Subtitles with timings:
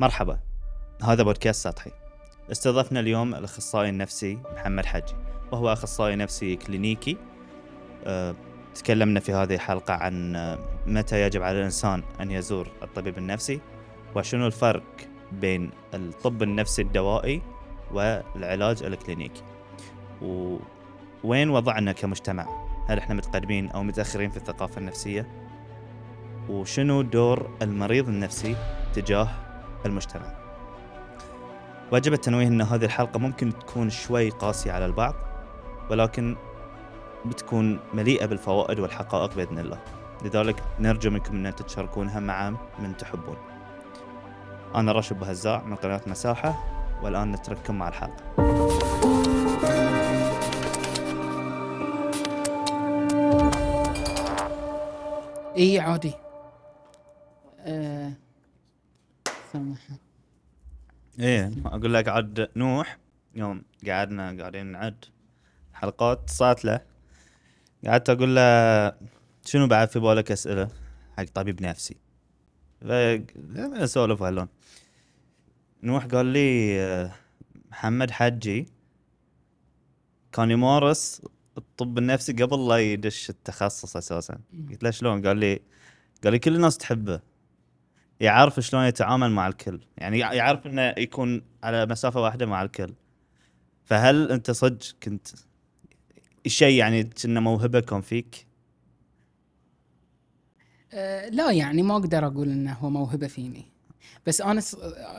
[0.00, 0.38] مرحبا.
[1.02, 1.90] هذا بودكاست سطحي.
[2.52, 5.14] استضفنا اليوم الأخصائي النفسي محمد حجي
[5.52, 7.16] وهو أخصائي نفسي كلينيكي.
[8.04, 8.34] أه،
[8.74, 13.60] تكلمنا في هذه الحلقة عن أه، متى يجب على الإنسان أن يزور الطبيب النفسي
[14.16, 14.82] وشنو الفرق
[15.32, 17.42] بين الطب النفسي الدوائي
[17.92, 19.42] والعلاج الكلينيكي.
[20.22, 22.46] ووين وضعنا كمجتمع؟
[22.88, 25.28] هل إحنا متقدمين أو متأخرين في الثقافة النفسية؟
[26.48, 28.56] وشنو دور المريض النفسي
[28.94, 29.49] تجاه
[29.86, 30.26] المجتمع.
[31.92, 35.14] وجب التنويه أن هذه الحلقة ممكن تكون شوي قاسية على البعض
[35.90, 36.36] ولكن
[37.24, 39.78] بتكون مليئة بالفوائد والحقائق بإذن الله.
[40.24, 43.36] لذلك نرجو منكم أن تشاركونها مع من تحبون.
[44.74, 46.54] أنا راشد بهزاع من قناة مساحة
[47.02, 48.50] والآن نترككم مع الحلقة.
[55.56, 56.14] إي عادي.
[57.60, 58.12] آه،
[61.20, 62.98] إيه أقول لك عاد نوح
[63.34, 65.04] يوم قعدنا قاعدين نعد
[65.74, 66.80] حلقات صارت له.
[67.86, 68.92] قعدت أقول له
[69.44, 70.68] شنو بعد في بالك أسئلة
[71.18, 71.96] حق طبيب نفسي؟
[72.82, 74.48] اسولف هاللون
[75.82, 77.12] نوح قال لي آه،
[77.70, 78.66] محمد حجي
[80.32, 81.22] كان يمارس
[81.58, 84.38] الطب النفسي قبل لا يدش التخصص أساسا.
[84.70, 85.60] قلت له شلون؟ قال لي
[86.24, 87.20] قال لي كل الناس تحبه.
[88.20, 89.80] يعرف شلون يتعامل مع الكل.
[89.98, 92.94] يعني يع- يعرف إنه يكون على مسافة واحدة مع الكل.
[93.84, 95.28] فهل أنت صدق كنت
[96.46, 98.46] شيء يعني كنا موهبة كان فيك؟
[100.92, 103.64] آه، لا يعني ما أقدر أقول إنه هو موهبة فيني.
[104.26, 104.60] بس أنا.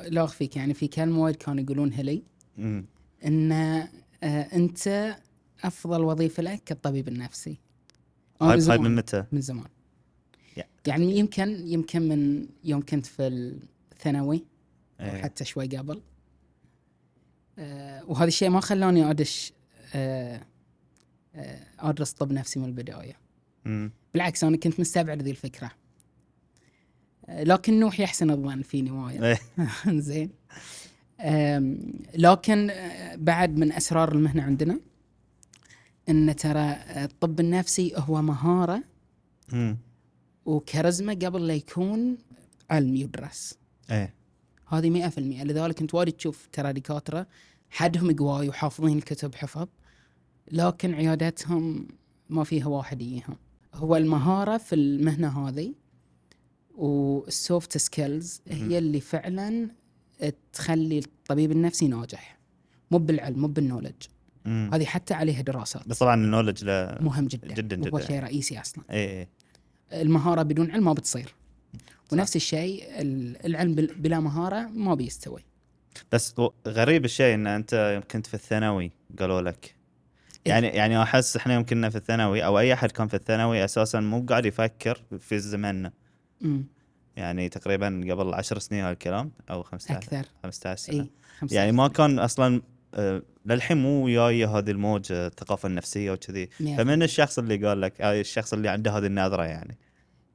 [0.07, 2.23] لا أخفيك يعني في كلمه وايد كانوا يقولونها لي
[3.25, 3.87] إن آه،
[4.53, 5.15] أنت
[5.63, 7.57] أفضل وظيفة لك كالطبيب النفسي.
[8.41, 9.65] هاي هاي زمان- من متى؟ من زمان.
[10.87, 13.27] يعني يمكن يمكن من يوم كنت في
[13.91, 14.43] الثانوي
[14.99, 15.21] إيه.
[15.21, 16.01] حتى شوي قبل
[17.59, 19.53] آه، وهذا الشيء ما خلاني أدش
[19.95, 20.41] آه،
[21.35, 23.15] آه، أدرس طب نفسي من البداية
[23.65, 23.91] مم.
[24.13, 25.71] بالعكس أنا كنت مستبعد ذي الفكرة
[27.29, 29.39] آه، لكن نوح يحسن الظن فيني وايد إيه.
[30.09, 30.29] زين
[32.15, 34.79] لكن آه، بعد من أسرار المهنة عندنا
[36.09, 38.83] إن ترى الطب النفسي هو مهارة
[39.53, 39.77] مم.
[40.45, 42.17] وكاريزما قبل لا يكون
[42.69, 43.57] علم يدرس.
[43.91, 44.13] إيه.
[44.67, 45.43] هذه مئة في المئة.
[45.43, 47.27] لذلك انت وايد تشوف ترى دكاترة
[47.69, 49.67] حدهم قواي وحافظين الكتب حفظ
[50.51, 51.87] لكن عياداتهم
[52.29, 53.37] ما فيها واحد يجيهم.
[53.73, 55.73] هو المهارة في المهنة هذه
[56.75, 59.69] وال soft skills هي اللي فعلا
[60.53, 62.39] تخلي الطبيب النفسي ناجح.
[62.91, 63.95] مو بالعلم مو بال knowledge.
[64.45, 65.87] هذه حتى عليها دراسات.
[65.87, 66.65] بس طبعا ال knowledge
[67.01, 67.53] مهم جدا.
[67.53, 68.07] جداً هو جداً.
[68.07, 68.83] شيء رئيسي أصلا.
[68.91, 69.29] إيه.
[69.93, 71.35] المهارة بدون علم ما بتصير.
[72.11, 75.43] ونفس الشيء ال- العلم بل- بلا مهارة ما بيستوي.
[76.11, 76.35] بس
[76.67, 79.75] غريب الشيء إن أنت يوم كنت في الثانوي قالوا لك.
[80.45, 83.99] يعني يعني أحس إحنا يوم كنا في الثانوي أو أي أحد كان في الثانوي أساسا
[83.99, 85.91] مو قاعد يفكر في زماننا
[86.43, 86.65] امم
[87.15, 90.25] يعني تقريبا قبل عشر سنين هالكلام أو 15 أكثر.
[90.43, 91.01] 15 سنة.
[91.03, 91.09] اي
[91.39, 92.61] خمسة يعني ما كان أصلا
[93.45, 96.47] للحين مو وياي هذه الموج آه، الثقافة النفسية وكذي.
[96.47, 99.77] فمن الشخص اللي قال لك آه، الشخص اللي عنده هذه النظره يعني؟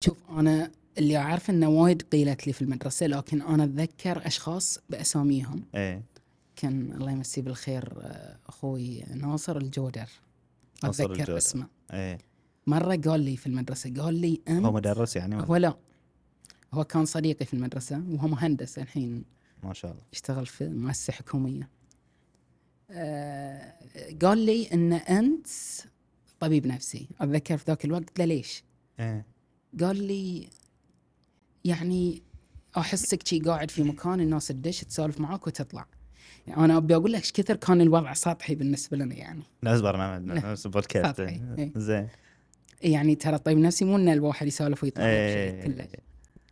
[0.00, 5.64] شوف أنا اللي أعرف إنه وايد قيلت لي في المدرسة لكن أنا أتذكر أشخاص بأساميهم.
[5.74, 6.02] إيه.
[6.56, 10.08] كان الله يمسيه بالخير آه، أخوي ناصر الجودر.
[10.84, 11.36] أتذكر الجودر.
[11.36, 11.66] اسمه.
[11.92, 12.18] إيه.
[12.66, 15.76] مرة قال لي في المدرسة قال لي أنت هو مدرس يعني هو لا.
[16.74, 19.24] هو كان صديقي في المدرسة وهو مهندس الحين.
[19.62, 20.02] ما شاء الله.
[20.12, 21.62] يشتغل في مؤسسة حكومية.
[21.62, 21.68] آه،
[24.22, 25.46] قال لي إن أنت
[26.40, 28.64] طبيب نفسي أتذكر في ذاك الوقت قلت له ليش؟
[29.00, 29.26] إيه
[29.80, 30.48] قال لي
[31.64, 32.22] يعني
[32.76, 35.86] احسك شي قاعد في مكان الناس تدش تسولف معاك وتطلع
[36.46, 39.42] يعني أنا أبي أقول لك إيش كثر كان الوضع سطحي بالنسبة لنا يعني
[40.18, 40.34] لا.
[40.34, 41.72] نفس بودكاست إيه.
[41.76, 42.08] زين
[42.82, 45.04] يعني ترى الطبيب النفسي مو إن الواحد يسولف ويطلع.
[45.04, 45.88] بشيء كله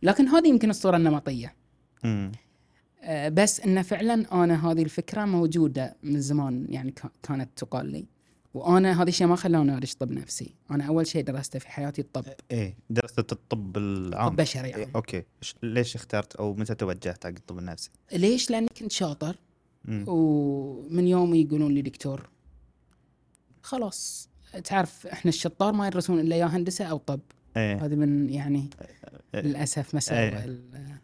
[0.03, 1.55] لكن هذه يمكن الصورة النمطية
[2.03, 2.31] مم.
[3.05, 8.05] آه، بس إنه فعلا أنا هذه الفكرة موجودة من زمان يعني كا- كانت تقال لي
[8.53, 12.25] وأنا هذا الشيء ما خلاني ادش طب نفسي أنا أول شيء درسته في حياتي الطب
[12.51, 14.91] إيه درست الطب العام طب بشري إيه، يعني.
[14.95, 15.23] أوكي
[15.63, 19.35] ليش اخترت أو متى توجهت حق الطب النفسي؟ ليش لأني كنت شاطر
[19.85, 20.05] مم.
[20.07, 22.29] ومن يوم يقولون لي دكتور
[23.61, 24.29] خلاص
[24.63, 27.19] تعرف إحنا الشطار ما يدرسون إلا يا هندسة أو طب
[27.57, 28.69] إيه هذه من يعني
[29.35, 29.41] إيه.
[29.41, 30.45] للأسف مساوئ إيه.
[30.45, 30.97] ال-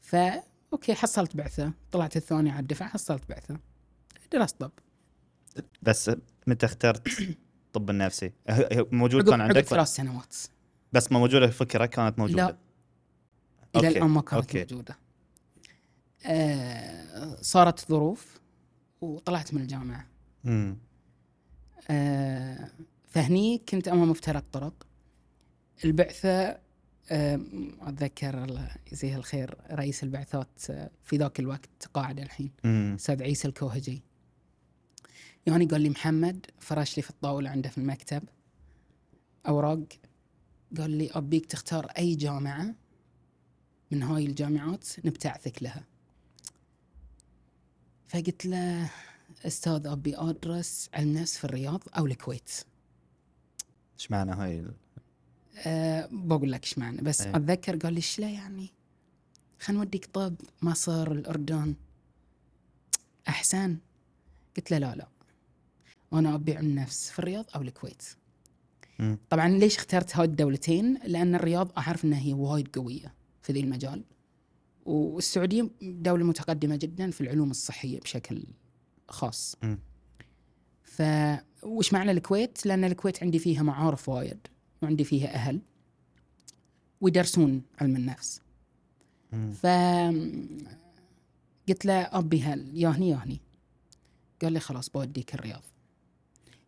[0.00, 1.72] فا أوكي حصلت بعثة.
[1.92, 3.58] طلعت الثاني على الدفعه حصلت بعثة.
[4.32, 4.72] درست طب.
[5.82, 6.10] بس
[6.46, 7.20] متى اخترت
[7.66, 8.32] الطب النفسي؟
[8.92, 10.36] موجود عقب, كان عقب عندك ثلاث سنوات.
[10.92, 12.46] بس ما موجوده الفكرة كانت موجودة.
[12.46, 12.56] لا.
[13.76, 14.58] إلى الآن ما كانت أوكي.
[14.58, 14.98] موجودة.
[17.42, 18.40] صارت ظروف
[19.00, 20.06] وطلعت من الجامعة.
[20.46, 20.76] امم
[21.90, 22.70] آه،
[23.08, 24.86] فهني كنت أمام مفترق طرق.
[25.84, 26.60] البعثة آه،
[27.10, 34.02] أتذكر الله يجزيه الخير رئيس البعثات آه، في ذاك الوقت قاعد الحين أستاذ عيسى الكوهجي.
[35.46, 38.22] يعني قال لي محمد فرش لي في الطاولة عنده في المكتب
[39.48, 39.84] أوراق.
[40.78, 42.74] قال لي أبيك تختار أي جامعة
[43.90, 45.84] من هاي الجامعات نبتعثك لها.
[48.08, 48.90] فقلت له
[49.46, 52.50] أستاذ أبي أدرس علم نفس في الرياض أو الكويت.
[53.98, 54.66] إيش معنى هاي
[55.56, 57.30] أه بقول لك إيش معنى؟ بس أي.
[57.30, 58.70] أتذكر قال لي إيش لا يعني؟
[59.60, 61.74] خلينا نوديك طب مصر الأردن.
[63.28, 63.76] أحسن.
[64.56, 65.08] قلت له لا لا.
[66.12, 68.02] أنا أبي علم نفس في الرياض أو الكويت.
[68.98, 69.18] مم.
[69.30, 74.04] طبعا ليش اخترت هاي الدولتين؟ لأن الرياض أعرف إنها هي وايد قوية في ذي المجال.
[74.84, 78.44] والسعودية دولة متقدمة جدا في العلوم الصحية بشكل
[79.08, 79.56] خاص.
[79.62, 79.78] مم.
[80.82, 81.02] ف
[81.62, 84.46] وش معنى الكويت؟ لأن الكويت عندي فيها معارف وايد.
[84.82, 85.60] وعندي فيها أهل
[87.00, 88.40] ويدرسون علم النفس.
[89.32, 89.52] مم.
[89.52, 89.66] ف
[91.68, 93.40] قلت له أبي هل؟ ياهني ياهني
[94.42, 95.62] قال لي خلاص بوديك الرياض.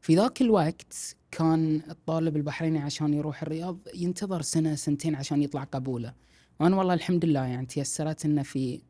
[0.01, 6.15] في ذاك الوقت كان الطالب البحريني عشان يروح الرياض ينتظر سنة سنتين عشان يطلع قبوله.
[6.61, 8.81] وأنا والله الحمد لله يعني تيسرت انه في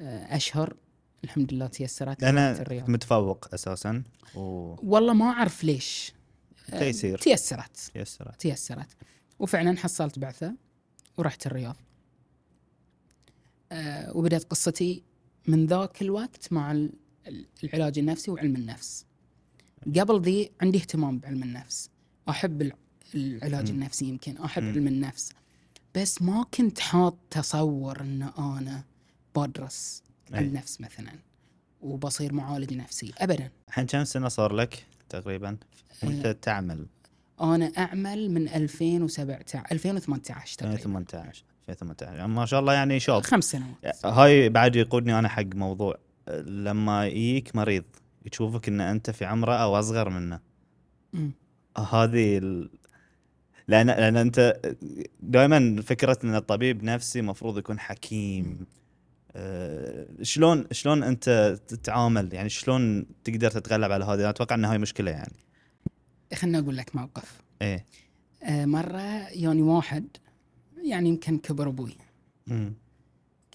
[0.00, 0.76] آه، أشهر.
[1.24, 2.90] الحمد لله تيسرت أنا رحت الرياض.
[2.90, 4.02] متفوق أساسا
[4.34, 4.40] و
[4.82, 6.12] والله ما أعرف ليش.
[6.78, 7.18] تيسير.
[7.18, 7.90] تيسرت.
[7.94, 8.88] يسرت تيسرت.
[9.38, 10.54] وفعلا حصلت بعثة
[11.18, 11.76] ورحت الرياض.
[13.72, 15.02] أه وبدأت قصتي
[15.48, 16.92] من ذاك الوقت مع ال-
[17.26, 19.04] ال- العلاج النفسي وعلم النفس.
[19.98, 21.90] قبل ذي عندي اهتمام بعلم النفس.
[22.28, 22.76] أحب الع-
[23.14, 23.74] العلاج مم.
[23.76, 24.68] النفسي يمكن أحب مم.
[24.70, 25.32] علم النفس.
[25.94, 28.84] بس ما كنت حاط تصور أن أنا
[29.36, 30.02] بدرس.
[30.34, 31.12] النفس مثلا
[31.80, 33.12] وبصير معالج نفسي.
[33.18, 33.50] أبدا.
[33.68, 35.56] الحين كم سنة صار لك؟ تقريبا.
[36.02, 36.32] وأنت آه.
[36.32, 36.86] تعمل.
[37.40, 40.76] أنا أعمل من 2017 2018 تقريبا.
[40.76, 43.22] 2018 2018 يعني ما شاء الله يعني شوب.
[43.22, 44.06] خمس سنوات.
[44.06, 45.98] هاي بعد يقودني أنا حق موضوع
[46.46, 47.84] لما يجيك مريض
[48.26, 50.40] يشوفك إن أنت في عمره أو أصغر منه.
[51.12, 51.30] مم.
[51.92, 52.70] هذه ال...
[53.68, 54.60] لأن لأن أنت
[55.20, 58.66] دائما فكرة إن الطبيب نفسي مفروض يكون حكيم.
[60.22, 65.36] شلون شلون انت تتعامل؟ يعني شلون تقدر تتغلب على هذه؟ أتوقع إن هاي مشكلة يعني.
[66.34, 67.40] خلنا أقول لك موقف.
[67.62, 67.84] إيه.
[68.42, 70.06] آه مرة يعني واحد
[70.84, 71.96] يعني يمكن كبر أبوي.
[72.50, 72.74] امم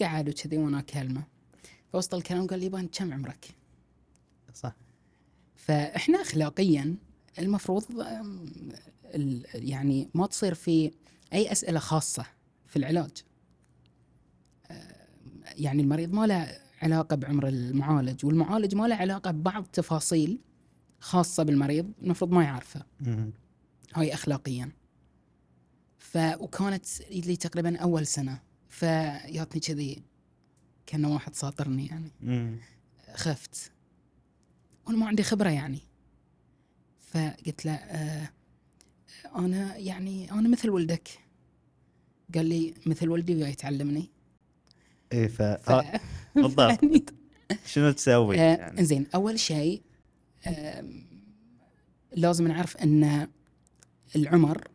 [0.01, 1.23] قعد وكذي وأنا أكلمه.
[1.93, 3.45] فوسط الكلام قال لي يبا انت كم عمرك؟
[4.53, 4.75] صح.
[5.55, 6.95] فإحنا اخلاقيا
[7.39, 7.83] المفروض
[9.53, 10.91] يعني ما تصير في
[11.33, 12.25] أي أسئلة خاصة
[12.67, 13.11] في العلاج.
[13.17, 13.34] آه،
[15.57, 20.39] يعني المريض ما له علاقة بعمر المعالج والمعالج ما له علاقة ببعض تفاصيل
[20.99, 22.85] خاصة بالمريض المفروض ما يعرفها.
[23.95, 24.71] هاي اخلاقيا.
[25.97, 28.39] ف وكانت لي تقريبا أول سنة
[28.69, 30.03] فياتني كذي
[30.85, 32.11] كان واحد ساطرني يعني.
[32.21, 32.57] مم.
[33.15, 33.71] خفت.
[34.87, 35.79] وأنا ما عندي خبرة يعني.
[36.99, 38.29] فقلت له آه
[39.35, 41.09] أنا يعني أنا مثل ولدك.
[42.35, 44.09] قال لي مثل ولدي وياي تعلمني.
[45.15, 45.41] إيه ف...
[45.41, 45.83] ف...
[46.35, 46.71] بالضبط.
[46.79, 47.05] فهني-
[47.65, 48.79] شنو تسوي آه يعني.
[48.79, 49.81] انزين أول شيء
[52.15, 53.27] لازم نعرف أن
[54.15, 54.67] العمر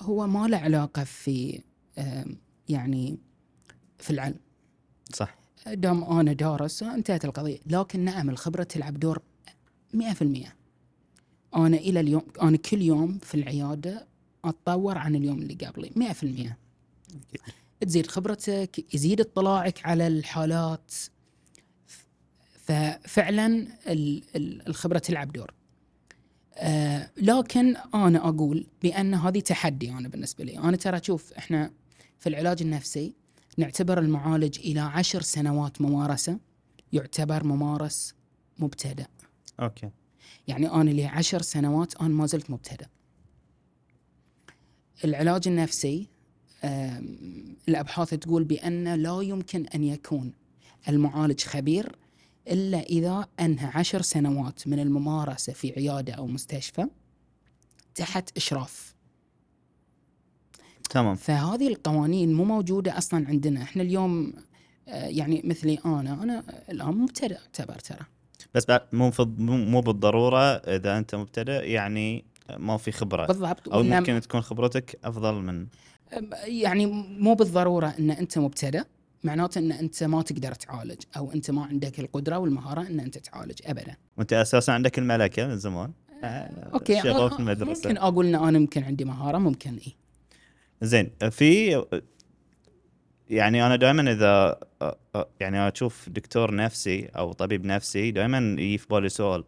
[0.00, 1.60] هو ما له علاقة في
[2.68, 3.18] يعني
[3.98, 4.38] في العلم.
[5.12, 5.38] صح.
[5.66, 7.58] دام أنا دارس انتهت القضية.
[7.66, 9.22] لكن نعم الخبرة تلعب دور
[9.96, 10.00] 100%
[11.56, 14.06] أنا إلى اليوم أنا كل يوم في العيادة
[14.44, 15.90] أتطور عن اليوم اللي قبلي.
[16.14, 16.52] 100%
[17.80, 20.92] تزيد خبرتك يزيد اطلاعك على الحالات.
[22.64, 23.46] ففعلا
[23.86, 25.54] ال- ال- الخبرة تلعب دور.
[26.54, 30.58] آه لكن أنا أقول بأن هذه تحدي أنا بالنسبة لي.
[30.58, 31.70] أنا ترى شوف إحنا
[32.18, 33.14] في العلاج النفسي
[33.58, 36.38] نعتبر المعالج إلى عشر سنوات ممارسة
[36.92, 38.14] يعتبر ممارس
[38.58, 39.04] مبتدئ
[39.60, 39.90] أوكي.
[40.48, 42.86] يعني أنا لي عشر سنوات أنا ما زلت مبتدئ
[45.04, 46.08] العلاج النفسي
[47.68, 50.32] الأبحاث تقول بأن لا يمكن أن يكون
[50.88, 51.96] المعالج خبير
[52.48, 56.86] إلا إذا أنهى عشر سنوات من الممارسة في عيادة أو مستشفى
[57.94, 58.94] تحت إشراف.
[60.90, 61.14] تمام.
[61.14, 63.62] فهذه القوانين مو موجودة أصلا عندنا.
[63.62, 64.32] إحنا اليوم
[64.88, 68.06] آه، يعني مثلي أنا أنا الآن مبتدئ أعتبر ترى.
[68.54, 72.24] بس بعد مو مو بالضرورة إذا أنت مبتدئ يعني
[72.58, 73.26] ما في خبرة.
[73.26, 73.68] بالضبط.
[73.68, 75.66] أو ممكن تكون خبرتك أفضل من
[76.44, 76.86] يعني
[77.18, 78.82] مو بالضرورة إن أنت مبتدئ
[79.24, 83.58] معناته إن أنت ما تقدر تعالج أو أنت ما عندك القدرة والمهارة إن أنت تعالج
[83.64, 83.96] ابدا.
[84.16, 85.92] وأنت أساسا عندك الملكة من زمان؟
[86.24, 87.88] أوكي شغوف آه، في المدرسة.
[87.88, 89.94] ممكن أقول إن أنا ممكن عندي مهارة ممكن اي
[90.82, 91.82] زين في
[93.30, 94.60] يعني أنا دائما إذا
[95.40, 99.44] يعني أشوف دكتور نفسي أو طبيب نفسي دائما يجي في بالي سؤال.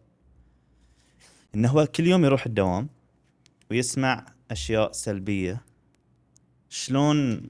[1.55, 2.89] إنه هو كل يوم يروح الدوام
[3.71, 5.61] ويسمع أشياء سلبية.
[6.73, 7.49] شلون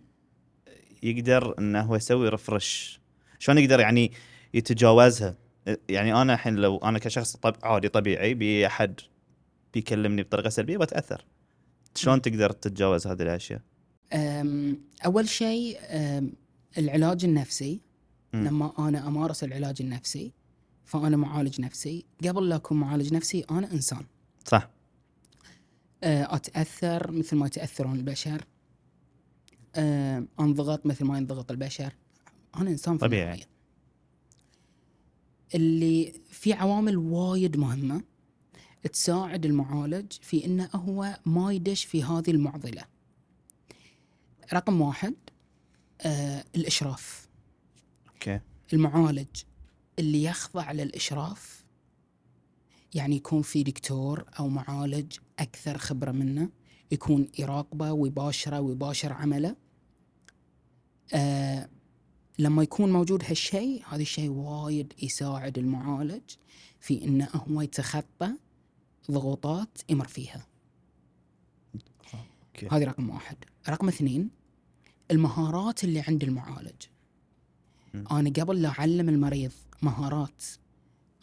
[1.04, 3.00] يقدر إنه هو يسوي رفرش
[3.40, 4.12] شلون يقدر يعني
[4.54, 5.36] يتجاوزها؟
[5.90, 9.00] يعني أنا الحين لو أنا كشخص طب عادي طبيعي بي أحد
[9.74, 11.26] بيكلمني بطريقة سلبية بتأثر.
[11.96, 13.62] شلون تقدر تتجاوز هذه الأشياء؟
[15.06, 15.80] أول شيء
[16.78, 17.82] العلاج النفسي.
[18.34, 18.48] مم.
[18.48, 20.34] لما أنا أمارس العلاج النفسي
[20.86, 22.06] فأنا معالج نفسي.
[22.24, 24.06] قبل لا أكون معالج نفسي أنا إنسان.
[24.46, 24.70] صح.
[26.04, 28.46] أتأثر مثل ما يتأثرون البشر.
[29.76, 31.94] أه، انضغط مثل ما ينضغط البشر.
[32.56, 33.24] أنا إنسان طبيعي.
[33.24, 33.48] النهاية.
[35.56, 38.04] اللي في عوامل وايد مهمة
[38.94, 42.84] تساعد المعالج في إنه هو ما يدش في هذه المعضلة.
[44.54, 45.16] رقم واحد
[46.02, 47.30] آه الإشراف.
[48.14, 48.40] أوكي.
[48.74, 49.28] المعالج
[50.00, 51.64] اللي يخضع للإشراف
[52.94, 56.50] يعني يكون في دكتور أو معالج أكثر خبرة منه
[56.92, 59.56] يكون يراقبه ويباشره ويباشر عمله.
[61.14, 61.70] آه
[62.40, 66.22] لما يكون موجود هالشيء هذا الشيء وايد يساعد المعالج
[66.80, 68.32] في انه هو يتخطى
[69.12, 70.48] ضغوطات يمر فيها.
[72.14, 72.68] أوكي.
[72.72, 73.38] هذه رقم واحد.
[73.70, 74.30] رقم اثنين
[75.12, 76.82] المهارات اللي عند المعالج.
[77.94, 78.04] مم.
[78.12, 80.44] أنا قبل لا أعلم المريض مهارات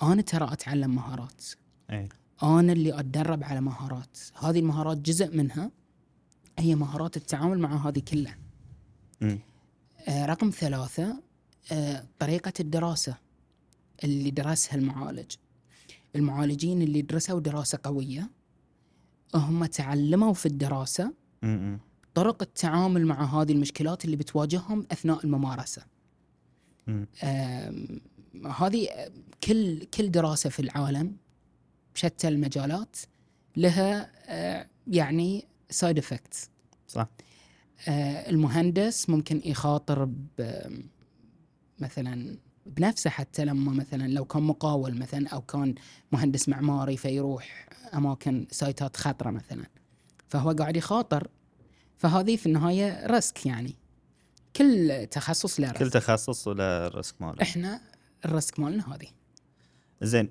[0.03, 1.45] أنا ترى أتعلم مهارات.
[1.91, 2.09] اي
[2.43, 4.19] أنا اللي أتدرب على مهارات.
[4.35, 5.71] هذه المهارات جزء منها
[6.59, 8.39] هي مهارات التعامل مع هذه كلها.
[10.09, 11.23] رقم ثلاثة
[11.73, 13.17] آه طريقة الدراسة
[14.05, 15.35] اللي درسها المعالج
[16.17, 18.31] المعالجين اللي درسوا دراسة قوية
[19.35, 21.13] هم تعلموا في الدراسة.
[22.15, 24.87] طرق التعامل مع هذه المشكلات اللي بتواجههم.
[26.87, 27.07] مم.
[27.25, 28.01] آم،
[28.59, 29.11] هذه آه،
[29.45, 31.17] كل كل دراسة في العالم
[31.95, 32.97] بشتى المجالات
[33.57, 36.51] لها آه، يعني side effects.
[36.89, 37.09] صح
[37.89, 40.61] المهندس ممكن يخاطر ب
[41.79, 45.75] مثلا بنفسه حتى لما مثلا لو كان مقاول مثلا أو كان
[46.13, 49.65] مهندس معماري فيروح أماكن سايتات خطرة مثلا.
[50.29, 51.29] فهو قاعد يخاطر.
[51.99, 53.75] فهذه في النهاية risk يعني.
[54.57, 55.95] كل تخصص له كل risk.
[55.95, 57.43] تخصص وله ال risk ماله.
[57.43, 57.81] إحنا
[58.25, 59.07] ال risk مالنا هذه.
[60.03, 60.29] زين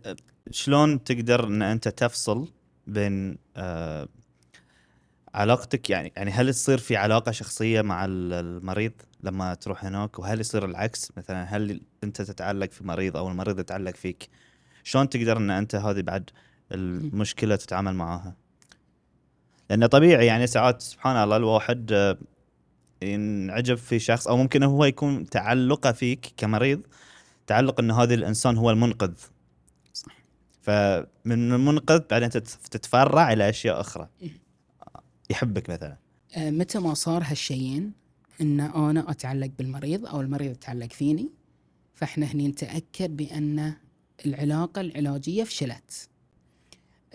[0.51, 2.47] شلون تقدر إن أنت تفصل
[2.87, 4.07] بين آه
[5.33, 8.91] علاقتك يعني يعني هل تصير في علاقة شخصية مع ال- المريض
[9.23, 13.95] لما تروح هناك؟ وهل يصير العكس مثلا؟ هل أنت تتعلق في مريض أو المريض يتعلق
[13.95, 14.29] فيك؟
[14.83, 16.29] شلون تقدر إن أنت هذه بعد
[16.71, 18.33] المشكلة تتعامل معاها
[19.69, 22.17] لأنه طبيعي يعني ساعات سبحان الله الواحد آه،
[23.01, 26.81] ينعجب في شخص أو ممكن هو يكون تعلقه فيك كمريض
[27.47, 29.13] تعلق إن هذا الإنسان هو المنقذ.
[29.93, 30.11] صح.
[30.61, 34.07] فمن المنقذ بعدين تت- تتفرع إلى أشياء أخرى.
[35.29, 35.97] يحبك مثلا؟
[36.35, 37.91] آه، متى ما صار هالشيئين
[38.41, 41.29] إن أنا أتعلق بالمريض أو المريض يتعلق فيني
[41.95, 43.73] فإحنا هني نتأكد بأن
[44.25, 46.09] العلاقة العلاجية فشلت.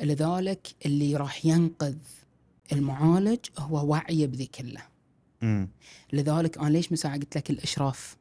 [0.01, 1.97] لذلك اللي راح ينقذ
[2.73, 4.83] المعالج هو وعيه بذي كله
[5.43, 5.69] امم
[6.13, 8.17] لذلك أنا ليش مساعة قلت لك الإشراف؟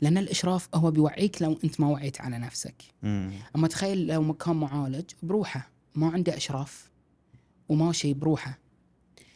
[0.00, 2.74] لأن الإشراف هو بيوعيك لو أنت ما وعيت على نفسك.
[3.04, 6.90] امم أما تخيل لو مكان معالج بروحه ما عنده إشراف
[7.68, 8.58] وماشي بروحه.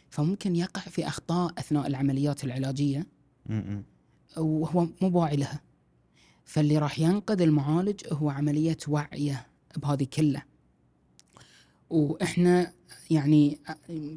[0.09, 3.07] فممكن يقع في أخطاء أثناء العمليات العلاجية.
[4.37, 5.61] وهو مو بواعي لها.
[6.45, 9.47] فاللي راح ينقذ المعالج هو عملية وعيه
[9.77, 10.43] بهذه كله.
[11.89, 12.73] وإحنا
[13.09, 13.59] يعني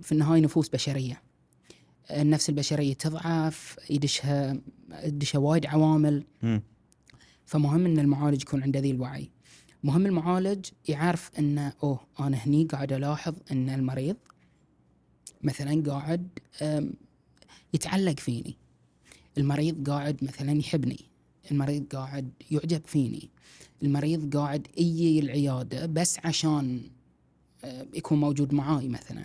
[0.03, 1.23] في النهاية نفوس بشرية.
[2.11, 4.61] النفس البشرية تضعف يدشها
[5.05, 6.25] يدشها وايد عوامل.
[6.45, 6.63] امم
[7.47, 9.31] فمهم إن المعالج يكون عنده ذي الوعي.
[9.85, 14.17] مهم المعالج يعرف إنه أوه أنا هني قاعد ألاحظ إن المريض
[15.43, 16.29] مثلا قاعد
[17.75, 18.57] يتعلق فيني.
[19.39, 21.01] المريض قاعد مثلا يحبني.
[21.51, 23.31] المريض قاعد يعجب فيني.
[23.83, 26.91] المريض قاعد يجي العيادة بس عشان
[27.95, 29.25] يكون موجود معاي مثلا.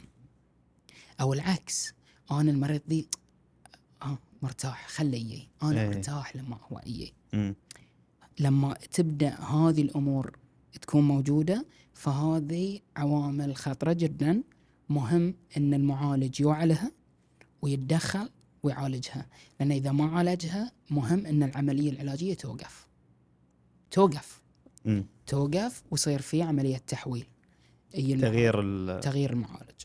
[1.22, 1.94] أو العكس
[2.32, 3.08] أنا المريض ذي
[4.02, 5.48] آه مرتاح خله يجي.
[5.64, 5.88] أنا إيه.
[5.88, 7.14] مرتاح لما هو يجي.
[8.40, 10.38] لما تبدأ هذه الأمور
[10.82, 14.44] تكون موجودة فهذه عوامل خطرة جدا
[14.89, 16.92] مهم إن المعالج يوعى لها
[17.62, 18.30] ويتدخل
[18.63, 19.27] ويعالجها.
[19.60, 22.88] لأن إذا ما عالجها مهم إن العملية العلاجية توقف.
[23.92, 24.42] توقف.
[24.86, 25.06] مم.
[25.27, 27.25] توقف ويصير في عملية تحويل.
[27.94, 29.82] تغيير ال- تغيير المعالج.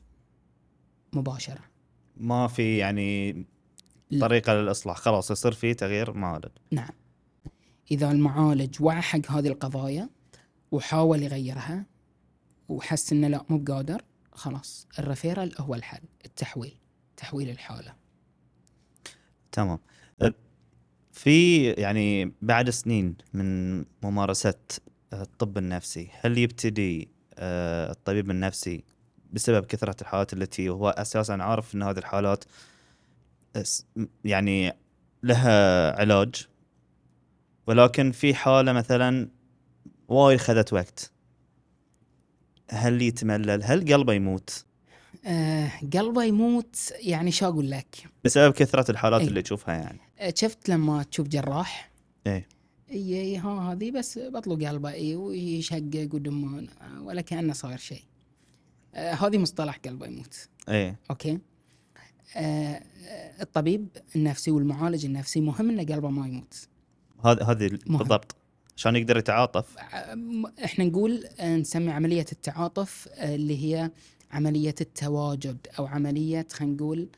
[1.12, 1.60] مباشرة.
[2.16, 3.32] ما في يعني
[4.10, 4.20] لا.
[4.20, 4.96] طريقة للإصلاح.
[4.96, 6.48] خلاص يصير في تغيير معالج.
[6.70, 6.90] نعم.
[7.90, 10.08] إذا المعالج وعى حق هذه القضايا
[10.70, 11.86] وحاول يغيرها
[12.68, 14.02] وحس إنه لا مو بقادر
[14.32, 16.76] خلاص الريفيرال هو الحل التحويل
[17.16, 17.94] تحويل الحالة
[19.52, 19.78] تمام.
[20.22, 20.34] أه،
[21.12, 24.54] في يعني بعد سنين من ممارسة
[25.12, 28.84] الطب النفسي هل يبتدي آه، الطبيب النفسي
[29.32, 32.44] بسبب كثرة الحالات التي هو أساسا عارف إن هذه الحالات
[34.24, 34.72] يعني
[35.22, 36.46] لها علاج
[37.66, 39.28] ولكن في حالة مثلا
[40.08, 41.12] وايد خذت وقت؟
[42.70, 44.64] هل يتملل؟ هل قلبه يموت؟
[45.24, 49.26] آه قلبه يموت يعني شو أقول لك؟ بسبب كثرة الحالات أي.
[49.26, 50.00] اللي تشوفها يعني.
[50.18, 51.90] آه شفت لما تشوف جراح؟
[52.26, 52.48] إيه
[52.90, 58.02] إي إي ها هذه بس بطلوا قلبه إي ويشقق ودمان آه، ولا كأنه صاير شيء.
[58.94, 60.48] آه هذه مصطلح قلبه يموت.
[60.68, 61.38] إيه أوكي؟
[62.36, 62.82] آه
[63.40, 66.68] الطبيب النفسي والمعالج النفسي مهم ان قلبه ما يموت.
[67.24, 67.78] هذا هذه.
[67.86, 68.36] بالضبط.
[68.76, 69.76] عشان يقدر يتعاطف؟
[70.64, 73.90] إحنا نقول نسمي عملية التعاطف آه، اللي هي
[74.32, 77.08] عملية التواجد أو عملية خلينا نقول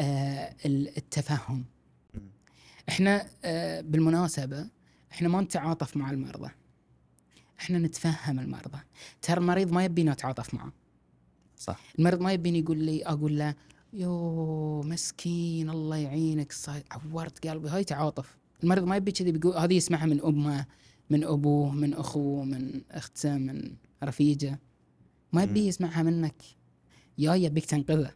[0.00, 1.64] آه، ال- التفهم.
[2.88, 4.66] إحنا آه، بالمناسبة
[5.12, 6.50] إحنا ما نتعاطف مع المرضى.
[7.60, 8.78] إحنا نتفهم المرضى.
[9.22, 10.72] ترى المريض ما يبي نتعاطف معه.
[11.58, 11.80] صح.
[11.98, 13.54] المريض ما يبيني يقول لي أقول له
[13.92, 16.52] يو مسكين الله يعينك
[16.90, 17.68] عورت قلبي.
[17.68, 18.36] هاي تعاطف.
[18.62, 20.66] المريض ما يبي كذي بيقول هذه يسمعها من أمه.
[21.10, 24.58] من أبوه من أخوه من أخته من رفيجة.
[25.32, 25.66] ما يبي.
[25.66, 26.42] يسمعها منك.
[27.18, 28.12] يا يبيك تنقذه.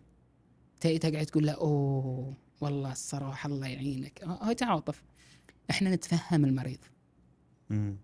[0.80, 4.24] تقعد تقول له أوه والله الصراحة الله يعينك.
[4.24, 5.02] ها- هاي تعاطف.
[5.70, 6.78] إحنا نتفهم المريض.
[7.70, 7.96] مم.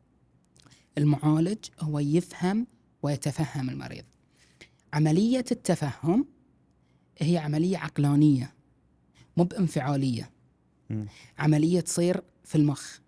[0.98, 2.66] المعالج هو يفهم
[3.02, 4.04] ويتفهم المريض.
[4.92, 6.26] عملية التفهم
[7.18, 8.54] هي عملية عقلانية
[9.36, 10.30] مو بانفعالية.
[10.90, 11.06] مم.
[11.38, 12.98] عملية تصير في المخ.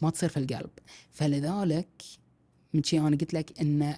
[0.00, 0.70] ما تصير في القلب
[1.10, 2.02] فلذلك
[2.74, 3.96] من شيء أنا قلت لك أن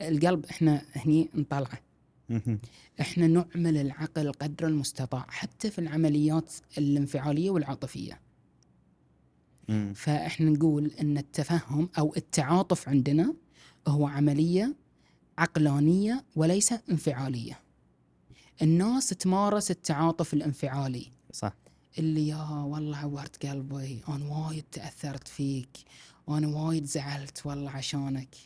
[0.00, 1.80] القلب إحنا هني نطلعه.
[3.00, 8.20] إحنا نعمل العقل قدر المستطاع حتى في العمليات الانفعالية والعاطفية
[9.68, 9.92] مم.
[9.96, 13.34] فإحنا نقول إن التفهم أو التعاطف عندنا
[13.88, 14.74] هو عملية
[15.38, 17.58] عقلانية وليس انفعالية.
[18.62, 21.52] الناس تمارس التعاطف الانفعالي صح
[21.98, 25.68] اللي يا والله عورت قلبي أنا وايد تأثرت فيك
[26.28, 28.36] أنا وايد زعلت والله عشانك.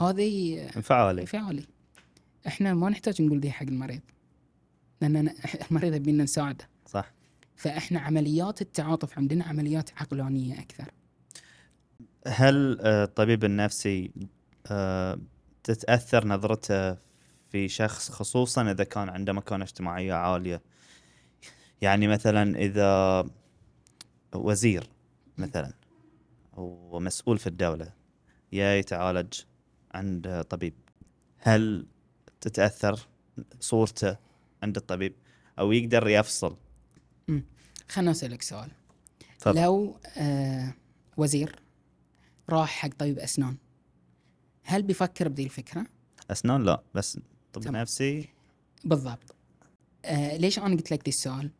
[0.00, 1.64] هذه انفعالي انفعالي.
[2.46, 4.00] إحنا ما نحتاج نقول ذي حق المريض.
[5.00, 5.34] لأن
[5.70, 6.68] المريض يبينا نساعده.
[6.86, 7.12] صح
[7.56, 10.90] فإحنا عمليات التعاطف عندنا عمليات عقلانية أكثر.
[12.26, 14.10] هل آه، الطبيب النفسي
[14.66, 15.18] آه،
[15.64, 16.96] تتأثر نظرته
[17.48, 20.62] في شخص خصوصا إذا كان عنده مكانة اجتماعية عالية
[21.82, 23.24] يعني مثلا إذا
[24.34, 24.88] وزير
[25.38, 25.72] مثلا
[26.58, 27.92] أو مسؤول في الدولة
[28.52, 29.40] يا يتعالج
[29.94, 30.74] عند طبيب
[31.38, 31.86] هل
[32.40, 33.08] تتأثر
[33.60, 34.16] صورته
[34.62, 35.14] عند الطبيب
[35.58, 36.56] أو يقدر يفصل
[37.88, 38.70] خلنا أسألك سؤال
[39.38, 39.62] تفضل.
[39.62, 40.74] لو آه
[41.16, 41.62] وزير
[42.50, 43.56] راح حق طبيب أسنان
[44.62, 45.86] هل بيفكر بذي الفكرة؟
[46.30, 47.18] أسنان لا بس
[47.52, 47.68] طب.
[47.68, 48.28] نفسي
[48.84, 49.34] بالضبط
[50.04, 51.50] آه ليش أنا قلت لك ذي السؤال؟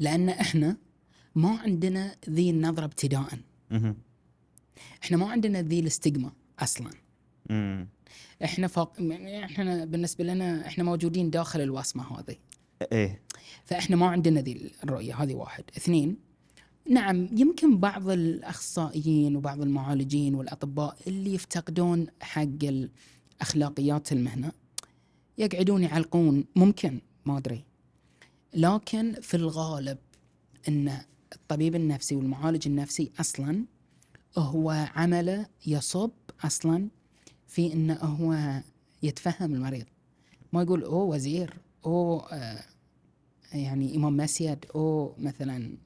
[0.00, 0.76] لأن إحنا
[1.34, 3.38] ما عندنا ذي النظرة ابتداء.
[5.02, 6.90] إحنا ما عندنا ذي الاستجما أصلا.
[8.44, 8.92] إحنا فوق
[9.44, 12.36] إحنا بالنسبة لنا إحنا موجودين داخل الوصمة هذه.
[12.92, 13.22] إيه.
[13.64, 15.64] فإحنا ما عندنا ذي الرؤية هذه واحد.
[15.76, 16.16] اثنين
[16.90, 24.52] نعم يمكن بعض الأخصائيين وبعض المعالجين والأطباء اللي يفتقدون حق الأخلاقيات المهنة
[25.38, 27.64] يقعدون يعلقون ممكن ما أدري.
[28.54, 29.98] لكن في الغالب
[30.68, 30.98] إن
[31.32, 33.64] الطبيب النفسي والمعالج النفسي أصلا
[34.38, 36.10] هو عمله يصب
[36.44, 36.88] أصلا
[37.46, 38.60] في انه هو
[39.02, 39.84] يتفهم المريض.
[40.52, 41.54] ما يقول أوه وزير
[41.86, 42.64] أوه آه
[43.52, 45.76] يعني إمام مسجد أو مثلا.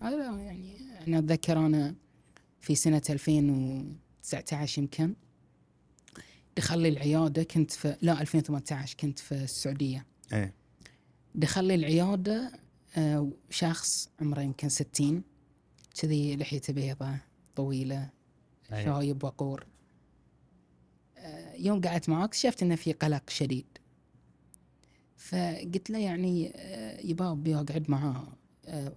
[0.00, 0.76] هذا يعني
[1.08, 1.94] أنا أتذكر أنا
[2.60, 5.14] في سنة 2019 يمكن
[6.56, 10.06] دخل لي العيادة كنت في لا 2018 كنت في السعودية.
[10.32, 10.54] إيه.
[11.34, 12.52] دخل لي العيادة
[12.96, 15.22] آه، شخص عمره يمكن 60
[16.00, 17.14] كذي لحيته بيضة
[17.56, 18.10] طويلة
[18.72, 18.84] أيه.
[18.84, 19.66] شايب وقور.
[21.18, 23.66] آه، يوم قعدت معاه اكتشفت إنه في قلق شديد.
[25.16, 28.24] فقلت له يعني آه، يبا أبي أقعد مع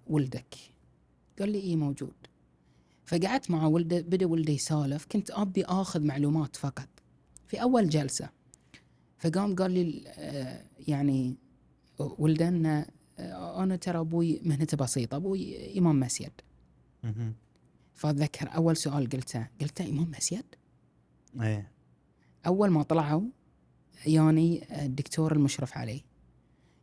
[0.08, 0.56] ولدك.
[1.40, 2.14] قال لي إيه موجود.
[3.06, 5.06] فقعدت مع ولده بدأ ولده يسولف.
[5.06, 6.88] كنت أبي آخذ معلومات فقط
[7.48, 8.30] في أول جلسة.
[9.18, 10.04] فقام قال لي
[10.88, 11.36] يعني
[12.00, 12.86] ولده انه
[13.20, 16.32] آه، أنا ترى أبوي مهنته بسيطة أبوي إمام مسجد.
[17.96, 20.44] فأتذكر أول سؤال قلته قلته إمام مسجد
[21.42, 21.72] إيه
[22.48, 23.24] أول ما طلعوا
[24.06, 26.04] ياني الدكتور المشرف علي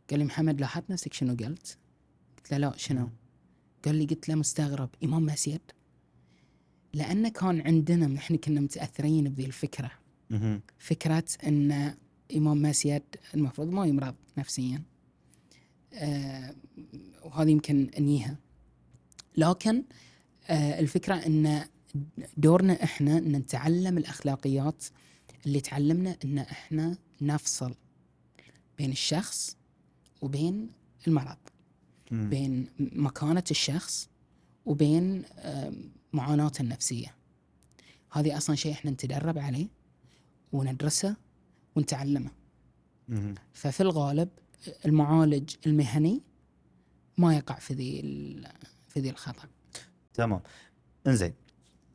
[0.09, 1.77] قال لي محمد لاحظت نفسك شنو قلت؟
[2.37, 3.09] قلت له لا شنو؟
[3.85, 5.61] قال لي قلت له مستغرب إمام مسجد
[6.93, 9.91] لأن كان عندنا إحنا كنا متأثرين بذي الفكرة.
[10.79, 11.95] فكرة إن
[12.35, 14.81] إمام مسجد المفروض ما يمرض نفسيا آه
[17.23, 18.35] وهذه يمكن انيها
[19.37, 19.83] لكن
[20.47, 21.65] آه الفكرة إن
[22.37, 24.85] دورنا إحنا إن نتعلم الأخلاقيات
[25.45, 27.75] اللي تعلمنا إن إحنا نفصل
[28.77, 29.57] بين الشخص
[30.21, 30.69] وبين
[31.07, 31.37] المرض
[32.11, 32.29] مم.
[32.29, 34.09] بين مكانة الشخص
[34.65, 37.15] وبين آم، معاناته النفسية
[38.11, 39.67] هذه أصلا شيء إحنا نتدرب عليه
[40.51, 41.15] وندرسه
[41.75, 42.31] ونتعلمه
[43.09, 43.35] مهم.
[43.53, 44.29] ففي الغالب
[44.85, 46.21] المعالج المهني
[47.17, 48.01] ما يقع في ذي
[48.87, 49.43] في ذي الخطأ.
[50.13, 50.41] تمام.
[51.07, 51.33] إنزين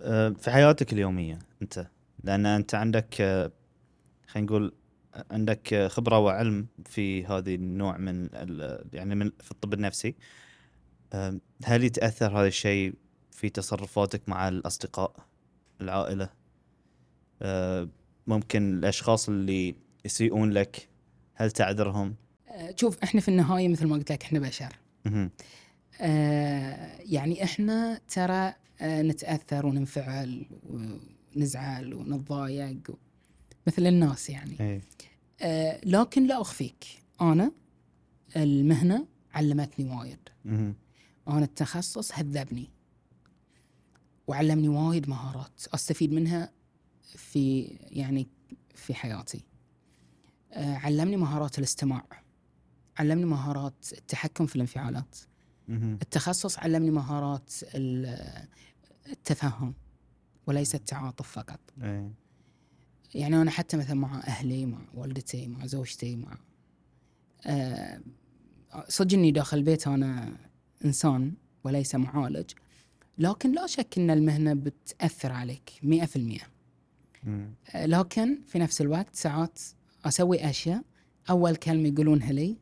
[0.00, 1.86] آه، في حياتك اليومية أنت
[2.24, 3.52] لأن أنت عندك آه،
[4.26, 4.74] خلينا نقول
[5.30, 8.28] عندك آه، خبرة وعلم في هذه النوع من
[8.92, 10.14] يعني من في الطب النفسي
[11.64, 12.94] هل يتأثر هذا الشيء
[13.30, 15.16] في تصرفاتك مع الأصدقاء
[15.80, 16.28] العائلة؟
[18.26, 19.74] ممكن الأشخاص اللي
[20.04, 20.88] يسيئون لك
[21.34, 22.14] هل تعذرهم؟
[22.76, 24.76] شوف إحنا في النهاية مثل ما قلت لك إحنا بشر.
[26.00, 30.46] آه، يعني إحنا ترى آه، نتأثر وننفعل
[31.36, 32.78] ونزعل ونتضايق
[33.66, 34.60] مثل الناس يعني.
[34.60, 34.80] إيه.
[35.40, 36.84] آه، لكن لا أخفيك.
[37.20, 37.52] أنا
[38.36, 40.18] المهنة علمتني وايد.
[41.28, 42.70] أنا التخصص هذبني.
[44.26, 46.50] وعلمني وايد مهارات أستفيد منها
[47.02, 48.26] في يعني
[48.74, 49.44] في حياتي.
[50.56, 52.04] علمني مهارات الاستماع.
[52.98, 55.16] علمني مهارات التحكم في الانفعالات.
[56.02, 58.46] التخصص علمني مهارات ال-
[59.12, 59.74] التفهم
[60.46, 62.10] وليس التعاطف فقط إيه
[63.14, 66.38] يعني أنا حتى مثلا مع أهلي مع والدتي مع زوجتي مع
[67.46, 68.00] آه،
[68.88, 70.36] صدق إني داخل البيت أنا
[70.84, 71.32] إنسان
[71.64, 72.50] وليس معالج
[73.18, 76.18] لكن لا شك إن المهنة بتأثر عليك 100%
[77.24, 77.54] مم.
[77.74, 79.58] آه، لكن في نفس الوقت ساعات
[80.04, 80.82] أسوي أشياء
[81.30, 82.56] أول كلمة يقولونها لي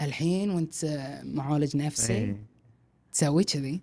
[0.00, 0.84] الحين وانت
[1.24, 2.46] معالج نفسي إيه.
[3.12, 3.80] تسوي كذي.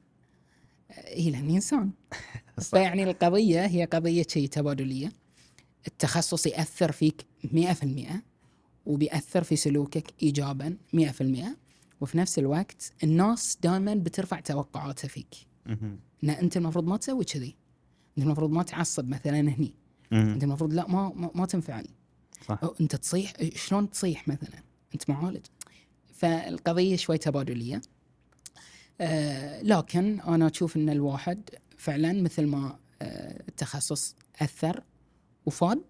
[0.92, 1.92] اي لأني إنسان.
[2.70, 5.12] فيعني القضية هي قضية شيء تبادلية.
[5.88, 7.48] التخصص يأثر فيك 100%
[8.86, 11.00] وبيأثر في سلوكك ايجابا 100%
[12.02, 15.36] وفي نفس الوقت الناس دائما بترفع توقعاتها فيك.
[16.24, 17.56] ان أنت المفروض ما تسوي كذي.
[18.18, 19.74] أنت المفروض ما تعصب مثلا هني.
[20.14, 21.88] أنت المفروض لا ما ما, ما تنفعل.
[22.48, 22.60] صح.
[22.82, 25.46] أنت تصيح شلون تصيح مثلا؟ أنت معالج.
[26.16, 27.82] فالقضية شوي تبادلية.
[29.02, 34.84] آه لكن أنا أشوف إن الواحد فعلا مثل ما آه التخصص أثر
[35.46, 35.82] وفاد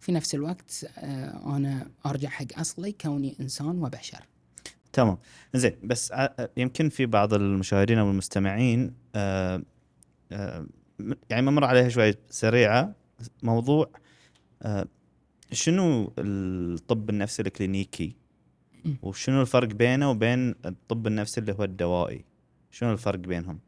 [0.00, 4.26] في نفس الوقت آه أنا أرجع حق أصلي كوني إنسان وبشر.
[4.92, 5.18] تمام.
[5.54, 9.62] زين بس ع- يمكن في بعض المشاهدين أو المستمعين آه،
[10.32, 10.66] آه،
[11.30, 12.94] يعني ممر عليها شوي سريعة.
[13.42, 13.90] موضوع
[14.62, 14.86] آه،
[15.52, 18.16] شنو الطب النفسي الكلينيكي.
[19.02, 22.24] وشنو الفرق بينه وبين الطب النفسي اللي هو الدوائي؟
[22.70, 23.58] شنو الفرق بينهم؟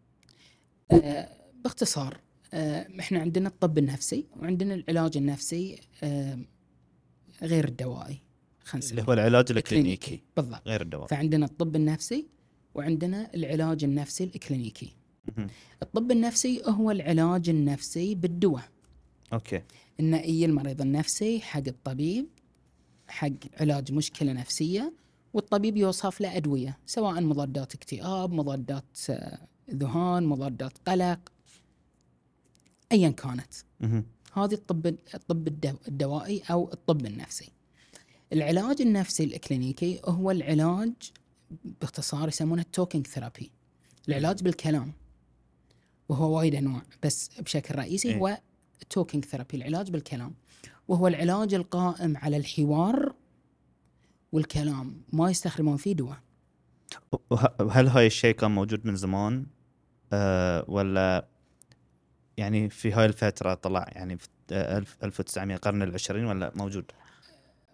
[0.93, 1.29] آه
[1.65, 2.21] باختصار
[2.55, 6.39] آه إحنا عندنا الطب النفسي وعندنا العلاج النفسي آه
[7.43, 8.19] غير الدوائي
[8.65, 10.23] خلينا اللي هو العلاج الكلينيكي.
[10.37, 10.69] بالضبط.
[10.69, 12.27] غير الدواء فعندنا الطب النفسي
[12.75, 14.97] وعندنا العلاج النفسي الإكلينيكي
[15.39, 15.49] مهم.
[15.83, 18.69] الطب النفسي هو العلاج النفسي بالدواء.
[19.33, 19.63] أوكي.
[20.01, 22.27] إن يجي المريض النفسي حق الطبيب
[23.09, 23.29] حق
[23.61, 24.93] علاج مشكلة نفسية
[25.37, 29.39] والطبيب يوصف له أدوية سواء مضادات اكتئاب مضادات آه،
[29.71, 31.19] ذهان مضادات قلق
[32.93, 33.53] أيا كانت.
[34.33, 37.49] هذه الطب الطب الدو- الدوائي أو الطب النفسي.
[38.33, 40.93] العلاج النفسي الاكلينيكي هو العلاج
[41.81, 43.51] باختصار يسمونه ال talking therapy.
[44.09, 44.93] العلاج بالكلام.
[46.09, 48.17] وهو وايد أنواع بس بشكل رئيسي إيه.
[48.19, 48.39] هو
[48.83, 50.35] ال talking therapy العلاج بالكلام.
[50.89, 53.15] وهو العلاج القائم على الحوار
[54.37, 56.19] والكلام ما يستخدمون فيه دواء.
[57.31, 59.47] وه- وهل هاي الشيء كان موجود من زمان
[60.13, 61.27] أه ولا
[62.37, 66.85] يعني في هاي الفترة طلع يعني في ألف 1900 القرن العشرين ولا موجود؟